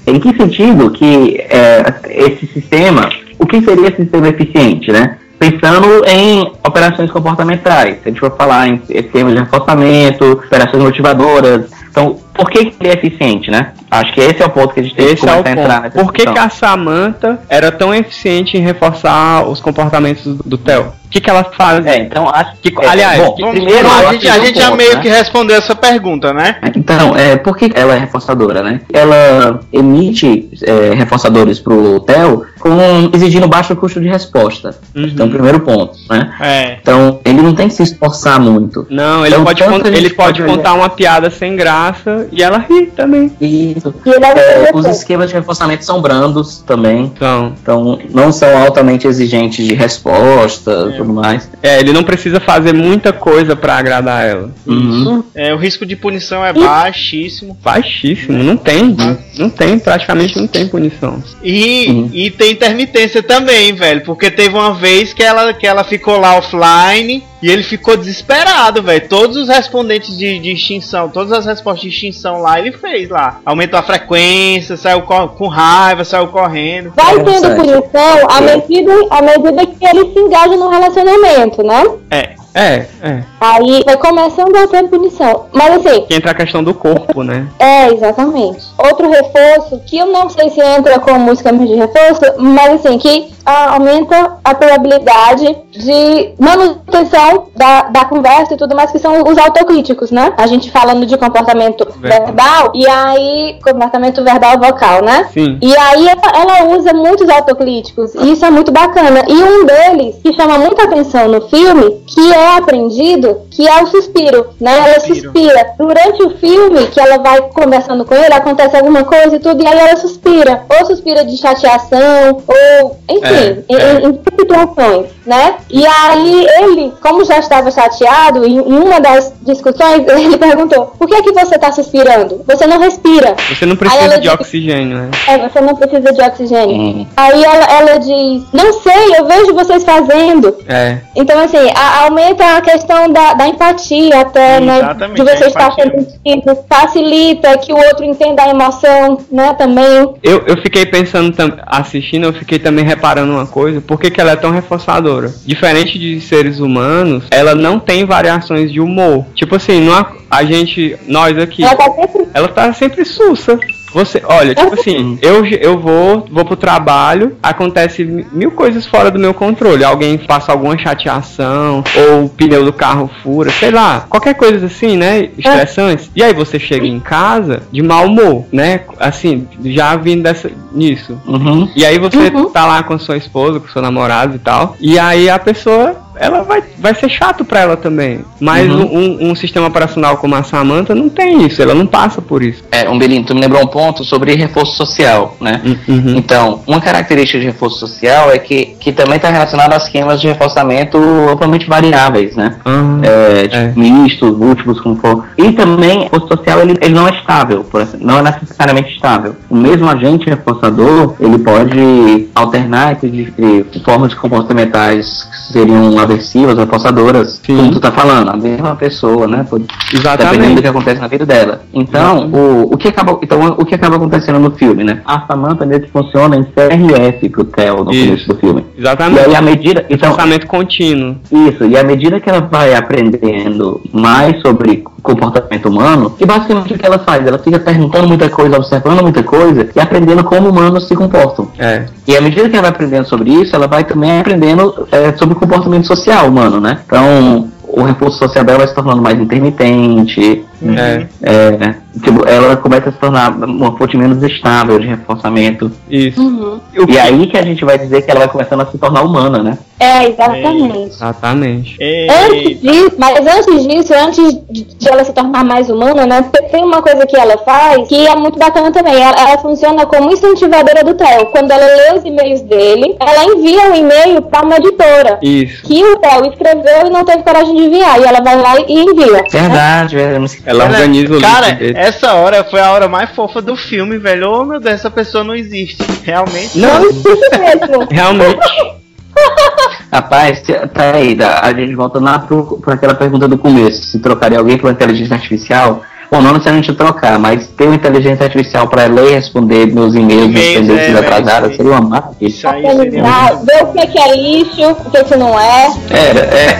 Em 0.05 0.19
que 0.19 0.35
sentido 0.37 0.89
que 0.91 1.37
é, 1.49 1.93
esse 2.09 2.47
sistema, 2.47 3.09
o 3.39 3.45
que 3.45 3.61
seria 3.61 3.87
esse 3.87 3.97
sistema 3.97 4.29
eficiente, 4.29 4.91
né? 4.91 5.17
Pensando 5.39 6.03
em 6.07 6.51
operações 6.65 7.11
comportamentais, 7.11 7.95
se 8.01 8.01
a 8.05 8.07
gente 8.09 8.19
for 8.19 8.35
falar 8.35 8.67
em 8.69 8.77
termos 8.77 9.33
de 9.33 9.39
reforçamento, 9.39 10.31
operações 10.31 10.81
motivadoras, 10.81 11.69
então 11.91 12.17
por 12.37 12.49
que 12.49 12.65
que 12.65 12.75
ele 12.79 12.89
é 12.89 12.93
eficiente, 12.93 13.49
né? 13.49 13.73
Acho 13.89 14.13
que 14.13 14.21
esse 14.21 14.41
é 14.41 14.45
o 14.45 14.49
ponto 14.49 14.73
que 14.73 14.79
a 14.79 14.83
gente 14.83 14.95
tem 14.95 15.07
que 15.07 15.13
Esse 15.13 15.27
é 15.27 15.33
o 15.33 15.43
começar 15.43 15.49
a 15.49 15.61
entrar 15.61 15.81
nessa 15.81 15.99
Por 15.99 16.13
que, 16.13 16.25
que 16.25 16.39
a 16.39 16.49
Samantha 16.49 17.39
era 17.49 17.71
tão 17.71 17.93
eficiente 17.93 18.57
em 18.57 18.61
reforçar 18.61 19.47
os 19.47 19.59
comportamentos 19.59 20.23
do, 20.23 20.43
do 20.43 20.57
Theo? 20.57 20.93
O 21.07 21.09
que, 21.09 21.21
que 21.21 21.29
ela 21.29 21.43
faz? 21.43 21.85
É, 21.85 21.99
então 21.99 22.27
acho 22.29 22.51
Que- 22.61 22.73
é, 22.81 22.87
aliás, 22.87 23.17
bom, 23.23 23.33
que- 23.33 23.49
primeiro 23.49 23.87
a 23.89 24.11
gente, 24.11 24.27
a 24.27 24.39
gente 24.39 24.57
um 24.57 24.61
já 24.61 24.67
ponto, 24.67 24.77
meio 24.77 24.95
né? 24.95 25.01
que 25.01 25.07
respondeu 25.07 25.57
essa 25.57 25.73
pergunta, 25.73 26.33
né? 26.33 26.57
Então, 26.75 27.15
é, 27.15 27.37
por 27.37 27.55
que 27.57 27.71
ela 27.73 27.95
é 27.95 27.97
reforçadora, 27.99 28.61
né? 28.61 28.81
Ela 28.91 29.61
emite 29.71 30.49
é, 30.63 30.93
reforçadores 30.95 31.59
pro 31.59 32.01
Theo 32.01 32.45
com 32.59 32.69
exigindo 33.13 33.47
baixo 33.47 33.75
custo 33.75 34.01
de 34.01 34.07
resposta. 34.07 34.75
Uhum. 34.95 35.05
Então, 35.05 35.29
primeiro 35.29 35.61
ponto, 35.61 35.93
né? 36.09 36.33
É. 36.41 36.77
Então, 36.81 37.19
ele 37.23 37.41
não 37.41 37.53
tem 37.55 37.67
que 37.69 37.73
se 37.75 37.83
esforçar 37.83 38.39
muito. 38.39 38.85
Não, 38.89 39.25
ele 39.25 39.35
Então, 39.35 39.45
pode, 39.45 39.63
tanto 39.63 39.81
con- 39.83 39.87
a 39.87 39.91
gente 39.91 39.97
ele 39.97 40.09
pode 40.13 40.43
contar 40.43 40.73
uma 40.73 40.89
piada 40.89 41.29
sem 41.29 41.55
graça 41.55 42.27
e 42.31 42.43
ela 42.43 42.57
ri 42.57 42.87
também. 42.87 43.31
Isso. 43.39 43.93
E 44.05 44.09
ele 44.09 44.25
é 44.25 44.71
os 44.73 44.85
esquemas 44.85 45.29
de 45.29 45.35
reforçamento 45.35 45.85
são 45.85 46.01
brandos 46.01 46.59
também. 46.67 47.05
Então, 47.15 47.53
Então, 47.61 47.99
não 48.13 48.31
são 48.31 48.57
altamente 48.61 49.07
exigentes 49.07 49.65
de 49.65 49.73
resposta 49.73 50.96
tudo 50.97 51.13
mais. 51.13 51.49
é, 51.63 51.79
ele 51.79 51.93
não 51.93 52.03
precisa 52.03 52.39
fazer 52.39 52.73
muita 52.73 53.11
coisa 53.13 53.55
pra 53.55 53.77
agradar 53.77 54.25
ela. 54.27 54.51
Uhum. 54.65 55.23
É, 55.35 55.53
o 55.53 55.57
risco 55.57 55.85
de 55.85 55.95
punição 55.95 56.43
é 56.45 56.51
baixíssimo. 56.53 57.57
Baixíssimo, 57.63 58.43
não 58.43 58.57
tem. 58.57 58.95
Não 59.37 59.49
tem, 59.49 59.77
praticamente 59.79 60.37
não 60.37 60.47
tem 60.47 60.67
punição. 60.67 61.21
E, 61.43 61.87
Uhum. 61.89 62.09
e 62.13 62.29
tem 62.31 62.51
intermitência 62.51 63.21
também, 63.23 63.73
velho. 63.73 64.01
Porque 64.01 64.29
teve 64.31 64.55
uma 64.55 64.73
vez 64.73 65.13
que 65.13 65.23
ela, 65.23 65.53
que 65.53 65.65
ela 65.67 65.83
ficou 65.83 66.19
lá 66.19 66.37
offline 66.37 67.23
E 67.41 67.49
ele 67.49 67.63
ficou 67.63 67.95
desesperado, 67.95 68.81
velho. 68.81 69.07
Todos 69.07 69.37
os 69.37 69.47
respondentes 69.47 70.17
de, 70.17 70.39
de 70.39 70.51
extinção, 70.51 71.09
todas 71.09 71.31
as 71.31 71.45
respostas 71.45 71.81
de 71.81 71.89
extinção 71.89 72.41
lá, 72.41 72.59
ele 72.59 72.71
fez 72.71 73.09
lá. 73.09 73.39
Aumentou 73.45 73.79
a 73.79 73.83
frequência, 73.83 74.75
saiu 74.75 75.01
com 75.01 75.47
raiva, 75.47 76.03
saiu 76.03 76.27
correndo. 76.27 76.93
Vai 76.95 77.23
tendo 77.23 77.55
punição 77.55 78.29
à 78.29 78.41
medida, 78.41 78.93
à 79.11 79.21
medida 79.21 79.65
que 79.65 79.85
ele 79.85 80.13
se 80.13 80.19
engaja 80.19 80.55
no 80.55 80.69
relacionamento, 80.69 81.63
né? 81.63 81.83
É. 82.09 82.36
É, 82.57 82.87
é. 83.03 83.23
Aí 83.39 83.83
vai 83.85 83.97
começando 83.97 84.55
a 84.55 84.67
ter 84.67 84.87
punição. 84.89 85.45
Mas 85.53 85.75
assim. 85.75 86.01
Que 86.07 86.15
entra 86.15 86.31
a 86.31 86.33
questão 86.35 86.63
do 86.63 86.73
corpo, 86.73 87.21
né? 87.21 87.47
É, 87.59 87.93
exatamente. 87.93 88.65
Outro 88.79 89.09
reforço, 89.11 89.79
que 89.85 89.99
eu 89.99 90.07
não 90.07 90.27
sei 90.27 90.49
se 90.49 90.59
entra 90.59 90.99
com 90.99 91.13
música 91.19 91.53
de 91.53 91.75
reforço, 91.75 92.21
mas 92.39 92.73
assim, 92.73 92.97
que 92.97 93.31
aumenta 93.45 94.37
a 94.43 94.53
probabilidade 94.55 95.55
de 95.71 96.33
manutenção 96.37 97.47
da, 97.55 97.83
da 97.83 98.05
conversa 98.05 98.55
e 98.55 98.57
tudo 98.57 98.75
mais, 98.75 98.91
que 98.91 98.99
são 98.99 99.23
os 99.23 99.37
autocríticos, 99.37 100.11
né? 100.11 100.33
A 100.37 100.47
gente 100.47 100.69
falando 100.71 101.05
de 101.05 101.15
comportamento 101.17 101.87
verbal, 101.99 102.25
verbal 102.25 102.71
e 102.75 102.87
aí 102.89 103.59
comportamento 103.63 104.23
verbal 104.23 104.59
vocal, 104.59 105.01
né? 105.01 105.29
Sim. 105.31 105.57
E 105.61 105.77
aí 105.77 106.07
ela, 106.07 106.61
ela, 106.61 106.77
usa 106.77 106.93
muitos 106.93 107.29
autocríticos 107.29 108.15
e 108.15 108.33
isso 108.33 108.43
é 108.43 108.49
muito 108.49 108.71
bacana. 108.71 109.23
E 109.27 109.33
um 109.33 109.65
deles 109.65 110.15
que 110.21 110.33
chama 110.33 110.57
muita 110.57 110.83
atenção 110.83 111.27
no 111.29 111.47
filme, 111.47 112.01
que 112.07 112.33
é 112.33 112.46
aprendido, 112.47 113.41
que 113.51 113.67
é 113.67 113.83
o 113.83 113.87
suspiro, 113.87 114.47
né? 114.59 114.77
Ela 114.77 114.99
suspira. 114.99 115.73
Durante 115.77 116.23
o 116.23 116.37
filme, 116.37 116.87
que 116.87 116.99
ela 116.99 117.17
vai 117.17 117.41
conversando 117.49 118.05
com 118.05 118.15
ele, 118.15 118.33
acontece 118.33 118.75
alguma 118.75 119.03
coisa 119.03 119.35
e 119.35 119.39
tudo, 119.39 119.63
e 119.63 119.67
aí 119.67 119.77
ela 119.77 119.97
suspira. 119.97 120.63
Ou 120.69 120.85
suspira 120.85 121.25
de 121.25 121.37
chateação, 121.37 122.43
ou 122.47 122.97
enfim. 123.09 123.23
É 123.23 123.37
é, 123.37 123.63
em, 123.69 123.75
é. 123.75 124.07
em, 124.07 124.19
situações, 124.39 125.07
né? 125.25 125.55
E 125.69 125.85
aí 125.85 126.47
ele, 126.61 126.93
como 127.01 127.25
já 127.25 127.39
estava 127.39 127.71
chateado, 127.71 128.45
em, 128.45 128.57
em 128.57 128.73
uma 128.73 128.99
das 128.99 129.33
discussões, 129.41 130.05
ele 130.07 130.37
perguntou: 130.37 130.93
por 130.97 131.07
que 131.07 131.21
que 131.23 131.31
você 131.31 131.55
está 131.55 131.71
suspirando? 131.71 132.43
Você 132.45 132.67
não 132.67 132.79
respira. 132.79 133.35
Você 133.49 133.65
não 133.65 133.75
precisa 133.75 134.15
de 134.15 134.21
diz, 134.21 134.31
oxigênio, 134.31 134.97
né? 134.97 135.11
É, 135.27 135.49
você 135.49 135.61
não 135.61 135.75
precisa 135.75 136.13
de 136.13 136.21
oxigênio. 136.21 136.75
Hum. 136.75 137.07
Aí 137.15 137.43
ela, 137.43 137.65
ela 137.65 137.97
diz: 137.97 138.43
não 138.53 138.73
sei, 138.81 139.17
eu 139.17 139.25
vejo 139.25 139.53
vocês 139.53 139.83
fazendo. 139.83 140.55
É. 140.67 140.97
Então, 141.15 141.39
assim, 141.39 141.69
a, 141.75 142.05
aumenta 142.37 142.57
a 142.57 142.61
questão 142.61 143.11
da, 143.11 143.33
da 143.33 143.47
empatia 143.47 144.21
até, 144.21 144.59
né? 144.59 144.79
De 145.13 145.23
você 145.23 145.47
estar 145.47 145.71
sentindo, 145.73 146.57
facilita 146.69 147.57
que 147.57 147.73
o 147.73 147.77
outro 147.77 148.05
entenda 148.05 148.43
a 148.43 148.49
emoção, 148.49 149.19
né? 149.31 149.53
Também. 149.53 150.13
Eu, 150.23 150.43
eu 150.45 150.57
fiquei 150.61 150.85
pensando, 150.85 151.35
assistindo, 151.65 152.25
eu 152.25 152.33
fiquei 152.33 152.59
também 152.59 152.85
reparando 152.85 153.33
uma 153.33 153.47
coisa, 153.47 153.81
por 153.81 153.99
que, 153.99 154.11
que 154.11 154.21
ela 154.21 154.31
é 154.31 154.35
tão 154.35 154.51
reforçadora? 154.51 155.33
Diferente 155.45 155.97
de 155.97 156.21
seres 156.21 156.59
humanos, 156.59 157.25
ela 157.31 157.55
não 157.55 157.79
tem 157.79 158.05
variações 158.05 158.71
de 158.71 158.79
humor. 158.79 159.25
Tipo 159.33 159.55
assim, 159.55 159.81
não 159.81 159.93
a, 159.93 160.11
a 160.29 160.43
gente, 160.43 160.95
nós 161.07 161.37
aqui, 161.37 161.63
ela 161.63 161.75
tá 161.75 161.91
sempre, 161.93 162.27
ela 162.33 162.47
tá 162.47 162.73
sempre 162.73 163.05
sussa. 163.05 163.59
Você, 163.97 164.21
olha, 164.23 164.53
tipo 164.53 164.79
assim, 164.79 165.17
eu, 165.23 165.43
eu 165.43 165.79
vou, 165.79 166.27
vou 166.31 166.45
pro 166.45 166.55
trabalho, 166.55 167.35
acontece 167.41 168.03
mil 168.31 168.51
coisas 168.51 168.85
fora 168.85 169.09
do 169.09 169.17
meu 169.17 169.33
controle. 169.33 169.83
Alguém 169.83 170.19
passa 170.19 170.51
alguma 170.51 170.77
chateação, 170.77 171.83
ou 171.95 172.25
o 172.25 172.29
pneu 172.29 172.63
do 172.63 172.71
carro 172.71 173.09
fura, 173.23 173.49
sei 173.49 173.71
lá, 173.71 174.05
qualquer 174.07 174.35
coisa 174.35 174.67
assim, 174.67 174.95
né? 174.95 175.29
Estressante. 175.35 176.11
E 176.15 176.21
aí 176.21 176.31
você 176.31 176.59
chega 176.59 176.85
em 176.85 176.99
casa 176.99 177.63
de 177.71 177.81
mau 177.81 178.05
humor, 178.05 178.45
né? 178.51 178.81
Assim, 178.99 179.47
já 179.65 179.95
vindo 179.95 180.21
dessa, 180.21 180.51
nisso. 180.71 181.19
Uhum. 181.25 181.67
E 181.75 181.83
aí 181.83 181.97
você 181.97 182.17
uhum. 182.17 182.51
tá 182.51 182.67
lá 182.67 182.83
com 182.83 182.93
a 182.93 182.99
sua 182.99 183.17
esposa, 183.17 183.59
com 183.59 183.67
seu 183.67 183.81
namorado 183.81 184.35
e 184.35 184.39
tal. 184.39 184.75
E 184.79 184.99
aí 184.99 185.27
a 185.27 185.39
pessoa 185.39 185.95
ela 186.19 186.43
vai, 186.43 186.63
vai 186.77 186.93
ser 186.93 187.09
chato 187.09 187.45
para 187.45 187.61
ela 187.61 187.77
também. 187.77 188.21
Mas 188.39 188.71
uhum. 188.71 188.85
um, 188.85 189.31
um, 189.31 189.35
sistema 189.35 189.67
operacional 189.67 190.17
como 190.17 190.35
a 190.35 190.43
Samantha 190.43 190.93
não 190.93 191.09
tem 191.09 191.45
isso, 191.45 191.61
ela 191.61 191.73
não 191.73 191.85
passa 191.85 192.21
por 192.21 192.43
isso. 192.43 192.63
É, 192.71 192.89
um 192.89 192.97
Belinho, 192.97 193.23
tu 193.23 193.33
me 193.33 193.41
lembrou 193.41 193.61
um 193.61 193.67
ponto 193.67 194.03
sobre 194.03 194.35
reforço 194.35 194.75
social, 194.75 195.35
né? 195.39 195.61
Uhum. 195.87 196.17
Então, 196.17 196.61
uma 196.67 196.81
característica 196.81 197.39
de 197.39 197.45
reforço 197.45 197.79
social 197.79 198.31
é 198.31 198.37
que, 198.37 198.75
que 198.79 198.91
também 198.91 199.15
está 199.15 199.29
relacionado 199.29 199.73
a 199.73 199.77
esquemas 199.77 200.21
de 200.21 200.27
reforçamento 200.27 200.97
amplamente 201.29 201.67
variáveis, 201.67 202.35
né? 202.35 202.55
Uhum. 202.65 203.01
É, 203.03 203.43
tipo, 203.43 203.55
é. 203.55 203.73
mistos, 203.75 204.37
múltiplos, 204.37 204.79
como 204.79 204.95
for. 204.95 205.25
E 205.37 205.51
também, 205.51 205.99
o 205.99 206.03
reforço 206.03 206.27
social, 206.27 206.61
ele, 206.61 206.77
ele 206.81 206.93
não 206.93 207.07
é 207.07 207.11
estável, 207.11 207.63
por 207.63 207.81
assim, 207.81 207.97
não 208.01 208.19
é 208.19 208.21
necessariamente 208.21 208.93
estável. 208.93 209.35
O 209.49 209.55
mesmo 209.55 209.89
agente 209.89 210.29
reforçador, 210.29 211.15
ele 211.19 211.37
pode 211.39 212.27
alternar 212.35 212.93
entre, 212.93 213.33
entre 213.37 213.79
formas 213.83 214.13
comportamentais 214.13 215.23
que 215.23 215.53
seriam 215.53 215.97
aversivas, 216.07 216.57
reforçadoras, 216.57 217.41
Sim. 217.45 217.57
como 217.57 217.71
tu 217.71 217.79
tá 217.79 217.91
falando, 217.91 218.29
a 218.29 218.37
mesma 218.37 218.75
pessoa, 218.75 219.27
né? 219.27 219.45
Exatamente. 219.93 220.31
Dependendo 220.31 220.55
do 220.55 220.61
que 220.61 220.67
acontece 220.67 221.01
na 221.01 221.07
vida 221.07 221.25
dela. 221.25 221.61
Então, 221.73 222.29
o, 222.31 222.73
o, 222.73 222.77
que 222.77 222.87
acaba, 222.87 223.19
então, 223.21 223.39
o 223.57 223.65
que 223.65 223.75
acaba 223.75 223.95
acontecendo 223.95 224.39
no 224.39 224.51
filme, 224.51 224.83
né? 224.83 225.01
A 225.05 225.25
Samantha 225.27 225.65
meio 225.65 225.81
que 225.81 225.91
funciona 225.91 226.35
em 226.35 226.43
CRF 226.43 227.29
pro 227.29 227.45
Theo 227.45 227.83
no 227.83 227.91
isso. 227.91 228.05
começo 228.05 228.27
do 228.29 228.35
filme. 228.35 228.65
Exatamente. 228.77 229.21
E 229.21 229.25
aí, 229.25 229.35
à 229.35 229.41
medida. 229.41 229.85
Então, 229.89 230.11
pensamento 230.11 230.47
contínuo. 230.47 231.15
Isso, 231.31 231.65
e 231.65 231.77
à 231.77 231.83
medida 231.83 232.19
que 232.19 232.29
ela 232.29 232.41
vai 232.41 232.75
aprendendo 232.75 233.81
mais 233.91 234.39
sobre 234.41 234.83
comportamento 235.07 235.69
humano, 235.69 236.09
que 236.11 236.25
basicamente 236.25 236.73
o 236.73 236.77
que 236.77 236.85
ela 236.85 236.99
faz? 236.99 237.25
Ela 237.25 237.39
fica 237.39 237.59
perguntando 237.59 238.07
muita 238.07 238.29
coisa, 238.29 238.57
observando 238.57 239.01
muita 239.01 239.23
coisa 239.23 239.69
e 239.75 239.79
aprendendo 239.79 240.23
como 240.23 240.49
humanos 240.49 240.87
se 240.87 240.95
comportam. 240.95 241.47
É. 241.57 241.85
E 242.07 242.15
à 242.15 242.21
medida 242.21 242.49
que 242.49 242.55
ela 242.55 242.63
vai 242.63 242.71
aprendendo 242.71 243.07
sobre 243.07 243.31
isso, 243.31 243.55
ela 243.55 243.67
vai 243.67 243.83
também 243.83 244.19
aprendendo 244.19 244.87
é, 244.91 245.13
sobre 245.13 245.35
o 245.35 245.39
comportamento 245.39 245.87
social 245.87 246.27
humano, 246.27 246.59
né? 246.59 246.79
Então, 246.85 247.49
o 247.67 247.83
reforço 247.83 248.17
social 248.17 248.43
dela 248.43 248.59
vai 248.59 248.67
se 248.67 248.75
tornando 248.75 249.01
mais 249.01 249.19
intermitente. 249.19 250.45
É. 250.61 251.07
é 251.21 251.75
tipo, 252.01 252.27
ela 252.27 252.55
começa 252.57 252.89
a 252.89 252.91
se 252.91 252.97
tornar 252.97 253.31
uma 253.31 253.77
fonte 253.77 253.97
menos 253.97 254.21
estável 254.23 254.79
de 254.79 254.87
reforçamento. 254.87 255.71
Isso. 255.89 256.21
Uhum. 256.21 256.59
E 256.87 256.97
aí 256.97 257.27
que 257.27 257.37
a 257.37 257.43
gente 257.43 257.63
vai 257.65 257.77
dizer 257.77 258.01
que 258.03 258.11
ela 258.11 258.21
vai 258.21 258.29
começando 258.29 258.61
a 258.61 258.65
se 258.65 258.77
tornar 258.77 259.03
humana, 259.03 259.43
né? 259.43 259.57
É, 259.79 260.09
exatamente. 260.09 260.89
Exatamente. 260.89 261.77
Antes 262.25 262.61
disso, 262.61 262.95
mas 262.97 263.19
antes 263.19 263.67
disso, 263.67 263.93
antes 263.93 264.33
de 264.49 264.89
ela 264.89 265.03
se 265.03 265.13
tornar 265.13 265.43
mais 265.43 265.69
humana, 265.69 266.05
né? 266.05 266.25
Tem 266.51 266.63
uma 266.63 266.81
coisa 266.81 267.05
que 267.05 267.15
ela 267.15 267.37
faz 267.39 267.87
que 267.87 268.07
é 268.07 268.15
muito 268.15 268.39
bacana 268.39 268.71
também. 268.71 268.95
Ela, 268.95 269.15
ela 269.19 269.37
funciona 269.37 269.85
como 269.85 270.11
incentivadora 270.11 270.83
do 270.83 270.95
Theo. 270.95 271.27
Quando 271.27 271.51
ela 271.51 271.65
lê 271.65 271.99
os 271.99 272.05
e-mails 272.05 272.41
dele, 272.41 272.95
ela 272.99 273.25
envia 273.25 273.71
um 273.71 273.75
e-mail 273.75 274.21
para 274.23 274.45
uma 274.45 274.57
editora. 274.57 275.19
Isso. 275.21 275.63
Que 275.63 275.83
o 275.83 275.97
Theo 275.97 276.25
escreveu 276.31 276.87
e 276.87 276.89
não 276.89 277.05
teve 277.05 277.23
coragem 277.23 277.55
de 277.55 277.61
enviar. 277.63 277.99
E 277.99 278.03
ela 278.03 278.21
vai 278.21 278.35
lá 278.35 278.59
e 278.59 278.73
envia. 278.73 279.23
Verdade, 279.31 279.95
né? 279.95 280.19
Ela 280.47 280.63
organiza 280.63 281.13
o 281.13 281.19
Cara, 281.19 281.57
essa 281.75 282.13
hora 282.13 282.41
foi 282.41 282.61
a 282.61 282.71
hora 282.71 282.87
mais 282.87 283.09
fofa 283.09 283.41
do 283.41 283.57
filme, 283.57 283.97
velho. 283.97 284.31
Oh 284.31 284.45
meu 284.45 284.61
Deus, 284.61 284.75
essa 284.75 284.89
pessoa 284.89 285.21
não 285.21 285.35
existe. 285.35 285.83
Realmente. 286.05 286.57
Não, 286.57 286.79
não 286.79 286.89
existe 286.89 287.37
mesmo. 287.37 287.87
Realmente. 287.91 288.39
Rapaz, 289.91 290.41
peraí, 290.73 291.17
a 291.21 291.53
gente 291.53 291.75
volta 291.75 291.99
lá 291.99 292.19
para 292.61 292.73
aquela 292.75 292.95
pergunta 292.95 293.27
do 293.27 293.37
começo: 293.37 293.83
se 293.83 293.99
trocaria 293.99 294.39
alguém 294.39 294.57
por 294.57 294.71
inteligência 294.71 295.15
artificial? 295.15 295.81
Bom, 296.09 296.21
não 296.21 296.31
necessariamente 296.31 296.73
trocar, 296.73 297.19
mas 297.19 297.47
ter 297.49 297.65
uma 297.65 297.75
inteligência 297.75 298.23
artificial 298.23 298.69
para 298.69 298.85
ler 298.85 299.11
e 299.11 299.15
responder 299.15 299.67
meus 299.67 299.93
e-mails 299.93 300.31
e 300.31 300.53
tendências 300.53 300.95
é, 300.95 300.99
atrasadas 300.99 301.57
seria 301.57 301.71
uma 301.73 301.81
maravilha. 301.81 302.15
Isso 302.21 302.47
aí 302.47 302.61
seria 302.61 303.03
Ver 303.43 303.63
o 303.63 303.87
que 303.91 303.99
é 303.99 304.15
lixo, 304.15 304.71
o 304.71 304.91
que, 304.91 305.03
que 305.03 305.15
não 305.17 305.37
é. 305.37 305.67
Era, 305.89 306.19
é. 306.21 306.57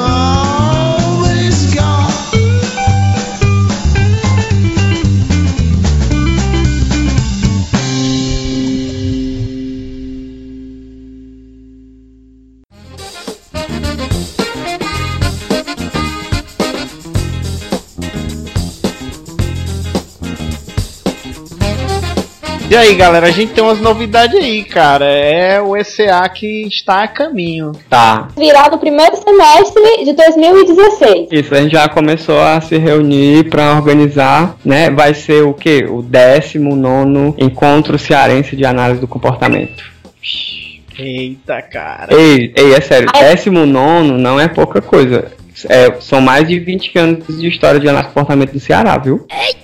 E 22.74 22.76
aí, 22.76 22.94
galera, 22.96 23.28
a 23.28 23.30
gente 23.30 23.52
tem 23.52 23.62
umas 23.62 23.78
novidades 23.78 24.34
aí, 24.34 24.64
cara. 24.64 25.04
É 25.04 25.60
o 25.60 25.76
ECA 25.76 26.28
que 26.28 26.66
está 26.66 27.04
a 27.04 27.06
caminho. 27.08 27.70
Tá. 27.88 28.26
Virar 28.36 28.68
no 28.68 28.78
primeiro 28.78 29.14
semestre 29.14 30.04
de 30.04 30.12
2016. 30.12 31.28
Isso, 31.30 31.54
a 31.54 31.58
gente 31.58 31.70
já 31.70 31.88
começou 31.88 32.40
a 32.40 32.60
se 32.60 32.76
reunir 32.76 33.48
para 33.48 33.76
organizar, 33.76 34.56
né? 34.64 34.90
Vai 34.90 35.14
ser 35.14 35.44
o 35.44 35.54
quê? 35.54 35.86
O 35.88 36.02
19 36.02 37.36
Encontro 37.38 37.96
Cearense 37.96 38.56
de 38.56 38.64
Análise 38.64 39.00
do 39.00 39.06
Comportamento. 39.06 39.84
Eita, 40.98 41.62
cara. 41.62 42.12
Ei, 42.12 42.52
ei, 42.56 42.74
é 42.74 42.80
sério, 42.80 43.08
19 43.12 44.10
não 44.14 44.40
é 44.40 44.48
pouca 44.48 44.82
coisa. 44.82 45.30
É, 45.68 45.94
são 46.00 46.20
mais 46.20 46.48
de 46.48 46.58
20 46.58 46.98
anos 46.98 47.38
de 47.38 47.46
história 47.46 47.78
de 47.78 47.88
análise 47.88 48.10
do 48.10 48.14
comportamento 48.14 48.50
do 48.50 48.58
Ceará, 48.58 48.98
viu? 48.98 49.24
Eita! 49.30 49.63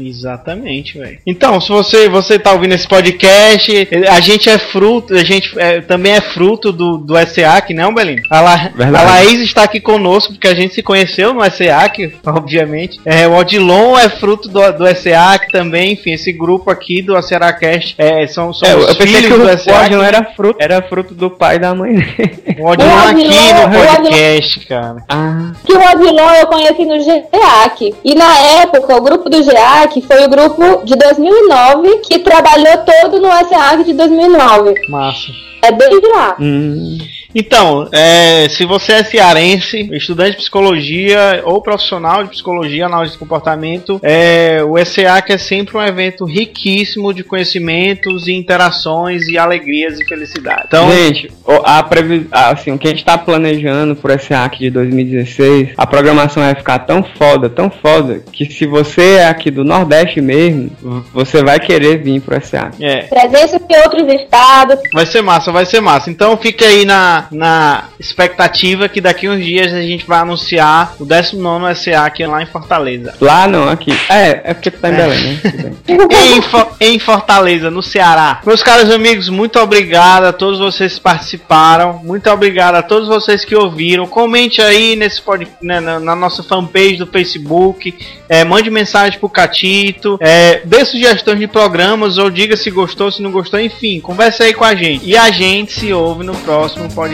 Exatamente, 0.00 0.98
velho. 0.98 1.18
Então, 1.26 1.60
se 1.60 1.68
você 1.68 2.08
você 2.08 2.38
tá 2.38 2.52
ouvindo 2.52 2.72
esse 2.74 2.86
podcast, 2.88 3.88
a 4.08 4.20
gente 4.20 4.48
é 4.48 4.58
fruto, 4.58 5.14
a 5.14 5.24
gente 5.24 5.52
é, 5.58 5.80
também 5.80 6.12
é 6.12 6.20
fruto 6.20 6.72
do, 6.72 6.96
do 6.98 7.14
SEAC, 7.26 7.72
não, 7.74 7.92
Belém? 7.94 8.16
A, 8.30 8.40
La, 8.40 8.70
a 8.98 9.02
Laís 9.02 9.40
está 9.40 9.62
aqui 9.64 9.80
conosco 9.80 10.32
porque 10.32 10.48
a 10.48 10.54
gente 10.54 10.74
se 10.74 10.82
conheceu 10.82 11.32
no 11.34 11.48
SEAC, 11.50 12.14
obviamente. 12.26 13.00
É, 13.04 13.26
o 13.26 13.36
Odilon 13.36 13.98
é 13.98 14.08
fruto 14.08 14.48
do, 14.48 14.72
do 14.72 14.94
SEAC 14.94 15.50
também, 15.50 15.92
enfim, 15.92 16.12
esse 16.12 16.32
grupo 16.32 16.70
aqui 16.70 17.02
do 17.02 17.16
Aceracast 17.16 17.94
é, 17.98 18.26
são, 18.26 18.52
são 18.52 18.68
É, 18.68 18.74
os 18.76 18.88
eu 18.88 18.94
filhos 18.94 19.20
que 19.22 19.28
do 19.28 19.44
o 19.44 19.58
SEAC. 19.58 19.90
não 19.90 20.02
era 20.02 20.24
fruto, 20.36 20.56
era 20.60 20.82
fruto 20.82 21.14
do 21.14 21.30
pai 21.30 21.56
e 21.56 21.58
da 21.58 21.74
mãe 21.74 21.94
dele. 21.94 22.56
O 22.58 22.68
Odilon 22.68 22.88
O 22.90 23.08
aqui 23.08 23.20
Odilon- 23.26 23.54
no 23.54 23.60
o 23.60 23.64
Odilon- 23.66 23.86
podcast, 23.96 24.60
cara. 24.66 24.96
Ah, 25.08 25.52
Que 25.64 25.72
o 25.72 25.78
Odilon 25.90 26.30
eu 26.34 26.46
conheci 26.46 26.84
no 26.84 27.00
GEAC. 27.00 27.94
E 28.04 28.14
na 28.14 28.38
época, 28.62 28.96
o 28.96 29.00
grupo 29.02 29.28
do 29.28 29.42
GEAC 29.42 29.89
foi 30.02 30.24
o 30.24 30.28
grupo 30.28 30.84
de 30.84 30.94
2009 30.94 31.98
que 32.08 32.18
trabalhou 32.18 32.78
todo 32.84 33.20
no 33.20 33.28
SEAC 33.48 33.84
de 33.84 33.92
2009. 33.94 34.74
Massa. 34.88 35.32
É 35.62 35.72
desde 35.72 36.06
lá. 36.08 36.36
hum. 36.40 36.98
Então, 37.34 37.88
é, 37.92 38.48
se 38.48 38.64
você 38.64 38.92
é 38.92 39.04
cearense, 39.04 39.88
estudante 39.92 40.32
de 40.32 40.36
psicologia 40.38 41.42
ou 41.44 41.60
profissional 41.62 42.24
de 42.24 42.30
psicologia, 42.30 42.86
análise 42.86 43.12
de 43.12 43.18
comportamento, 43.18 44.00
é, 44.02 44.62
o 44.64 44.78
ECAC 44.78 45.32
é 45.32 45.38
sempre 45.38 45.76
um 45.76 45.82
evento 45.82 46.24
riquíssimo 46.24 47.12
de 47.14 47.22
conhecimentos 47.22 48.26
e 48.26 48.32
interações 48.32 49.28
e 49.28 49.38
alegrias 49.38 50.00
e 50.00 50.04
felicidade. 50.04 50.62
Então, 50.66 50.90
Gente, 50.90 51.30
o- 51.44 51.60
a 51.64 51.82
previ... 51.82 52.26
assim, 52.32 52.72
o 52.72 52.78
que 52.78 52.88
a 52.88 52.90
gente 52.90 53.04
tá 53.04 53.16
planejando 53.16 53.94
por 53.96 54.10
esse 54.10 54.32
hack 54.32 54.58
de 54.58 54.70
2016, 54.70 55.70
a 55.76 55.86
programação 55.86 56.42
vai 56.42 56.54
ficar 56.54 56.80
tão 56.80 57.02
foda, 57.16 57.48
tão 57.48 57.70
foda, 57.70 58.22
que 58.32 58.46
se 58.46 58.66
você 58.66 59.16
é 59.16 59.26
aqui 59.28 59.50
do 59.50 59.64
Nordeste 59.64 60.20
mesmo, 60.20 60.70
você 61.12 61.42
vai 61.42 61.60
querer 61.60 61.98
vir 62.02 62.20
pro 62.20 62.40
SEAC. 62.44 62.82
é, 62.84 63.02
Presença 63.02 63.58
de 63.60 63.76
outros 63.78 64.12
estados. 64.12 64.78
vai 64.92 65.06
ser 65.06 65.22
massa, 65.22 65.52
vai 65.52 65.66
ser 65.66 65.80
massa. 65.80 66.10
Então 66.10 66.36
fique 66.36 66.64
aí 66.64 66.84
na, 66.84 67.19
na 67.30 67.84
expectativa 67.98 68.88
que 68.88 69.00
daqui 69.00 69.28
uns 69.28 69.44
dias 69.44 69.72
a 69.72 69.80
gente 69.82 70.06
vai 70.06 70.18
anunciar 70.20 70.94
o 70.98 71.04
19 71.04 71.72
ECAC 71.72 72.26
lá 72.26 72.42
em 72.42 72.46
Fortaleza. 72.46 73.14
Lá 73.20 73.46
não, 73.46 73.68
aqui. 73.68 73.92
É, 74.08 74.40
é 74.44 74.54
porque 74.54 74.70
tu 74.70 74.78
tá 74.80 74.88
em 74.90 74.92
É. 74.94 74.96
Belém, 74.96 75.40
né? 75.54 75.72
Em, 76.30 76.42
Fo- 76.42 76.68
em 76.80 76.98
Fortaleza, 76.98 77.70
no 77.70 77.82
Ceará. 77.82 78.40
Meus 78.46 78.62
caros 78.62 78.90
amigos, 78.90 79.28
muito 79.28 79.58
obrigado 79.58 80.24
a 80.24 80.32
todos 80.32 80.58
vocês 80.58 80.94
que 80.94 81.00
participaram. 81.00 82.00
Muito 82.04 82.28
obrigado 82.30 82.76
a 82.76 82.82
todos 82.82 83.08
vocês 83.08 83.44
que 83.44 83.54
ouviram. 83.54 84.06
Comente 84.06 84.60
aí 84.62 84.94
nesse 84.96 85.20
pod, 85.20 85.46
né, 85.60 85.80
na, 85.80 85.98
na 85.98 86.14
nossa 86.16 86.42
fanpage 86.42 86.96
do 86.96 87.06
Facebook. 87.06 87.94
É, 88.28 88.44
mande 88.44 88.70
mensagem 88.70 89.18
pro 89.18 89.28
Catito. 89.28 90.16
É, 90.20 90.62
dê 90.64 90.84
sugestões 90.84 91.38
de 91.38 91.46
programas 91.48 92.18
ou 92.18 92.30
diga 92.30 92.56
se 92.56 92.70
gostou, 92.70 93.10
se 93.10 93.20
não 93.22 93.30
gostou. 93.32 93.58
Enfim, 93.60 94.00
converse 94.00 94.42
aí 94.42 94.54
com 94.54 94.64
a 94.64 94.74
gente. 94.74 95.04
E 95.06 95.16
a 95.16 95.30
gente 95.30 95.72
se 95.72 95.92
ouve 95.92 96.24
no 96.24 96.34
próximo 96.36 96.88
podcast. 96.92 97.09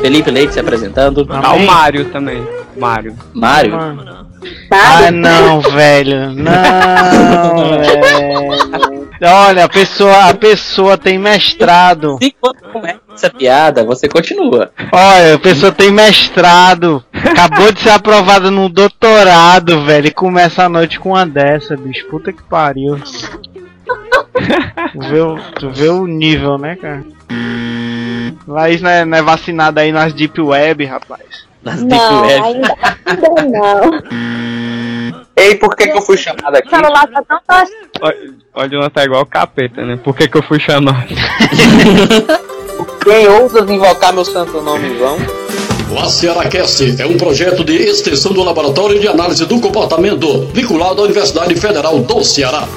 Felipe 0.00 0.30
Leite 0.30 0.54
se 0.54 0.60
apresentando. 0.60 1.26
Ah, 1.30 1.52
o 1.52 1.66
Mário 1.66 2.06
também. 2.06 2.42
Mário. 2.76 3.14
Mário. 3.34 3.74
Ah, 4.70 5.10
não, 5.10 5.60
velho. 5.60 6.32
Não, 6.32 7.70
velho. 7.78 8.78
Olha, 9.20 9.64
a 9.64 9.68
pessoa, 9.68 10.28
a 10.28 10.34
pessoa 10.34 10.96
tem 10.96 11.18
mestrado. 11.18 12.18
Você 12.20 12.32
começa 12.72 13.00
essa 13.14 13.30
piada, 13.30 13.84
você 13.84 14.08
continua. 14.08 14.70
Olha, 14.92 15.34
a 15.34 15.38
pessoa 15.38 15.72
tem 15.72 15.90
mestrado. 15.90 17.02
Acabou 17.12 17.72
de 17.72 17.80
ser 17.80 17.90
aprovada 17.90 18.50
no 18.50 18.68
doutorado, 18.68 19.84
velho. 19.84 20.06
E 20.06 20.10
começa 20.12 20.64
a 20.64 20.68
noite 20.68 21.00
com 21.00 21.10
uma 21.10 21.26
dessa, 21.26 21.76
bicho. 21.76 22.06
Puta 22.06 22.32
que 22.32 22.42
pariu. 22.44 22.96
Tu 24.92 25.00
vê, 25.08 25.20
o- 25.20 25.38
tu 25.58 25.70
vê 25.70 25.88
o 25.88 26.06
nível, 26.06 26.56
né, 26.58 26.76
cara? 26.76 27.02
Laís 28.46 28.80
não 28.80 28.90
é, 28.90 29.04
não 29.04 29.18
é 29.18 29.22
vacinada 29.22 29.80
aí 29.80 29.90
nas 29.92 30.12
Deep 30.12 30.40
Web, 30.40 30.84
rapaz. 30.84 31.46
Nas 31.62 31.82
Deep 31.82 31.90
Não, 31.94 32.22
Web. 32.22 32.40
ainda, 32.44 32.74
ainda 33.04 33.28
não. 33.44 34.02
Ei, 35.38 35.54
por 35.54 35.76
que, 35.76 35.86
que 35.86 35.96
eu 35.96 36.02
fui 36.02 36.16
chamado 36.16 36.56
aqui? 36.56 36.66
O 36.66 36.70
celular 36.70 37.06
tá 37.06 37.22
tão 37.22 37.38
fácil. 37.46 37.76
Olha, 38.54 38.80
o 38.80 38.90
tá 38.90 39.04
igual 39.04 39.22
o 39.22 39.26
capeta, 39.26 39.84
né? 39.84 39.96
Por 39.96 40.16
que, 40.16 40.28
que 40.28 40.36
eu 40.36 40.42
fui 40.42 40.58
chamado? 40.58 41.14
Quem 43.02 43.28
ousa 43.28 43.60
invocar 43.60 44.12
meu 44.12 44.24
santo 44.24 44.60
nome 44.60 44.94
vão? 44.94 45.16
O 45.90 45.98
ACERACast 45.98 47.00
é 47.00 47.06
um 47.06 47.16
projeto 47.16 47.64
de 47.64 47.74
extensão 47.74 48.32
do 48.32 48.42
Laboratório 48.42 49.00
de 49.00 49.08
Análise 49.08 49.46
do 49.46 49.60
Comportamento, 49.60 50.46
vinculado 50.52 51.00
à 51.00 51.04
Universidade 51.04 51.54
Federal 51.54 51.98
do 52.00 52.22
Ceará. 52.22 52.68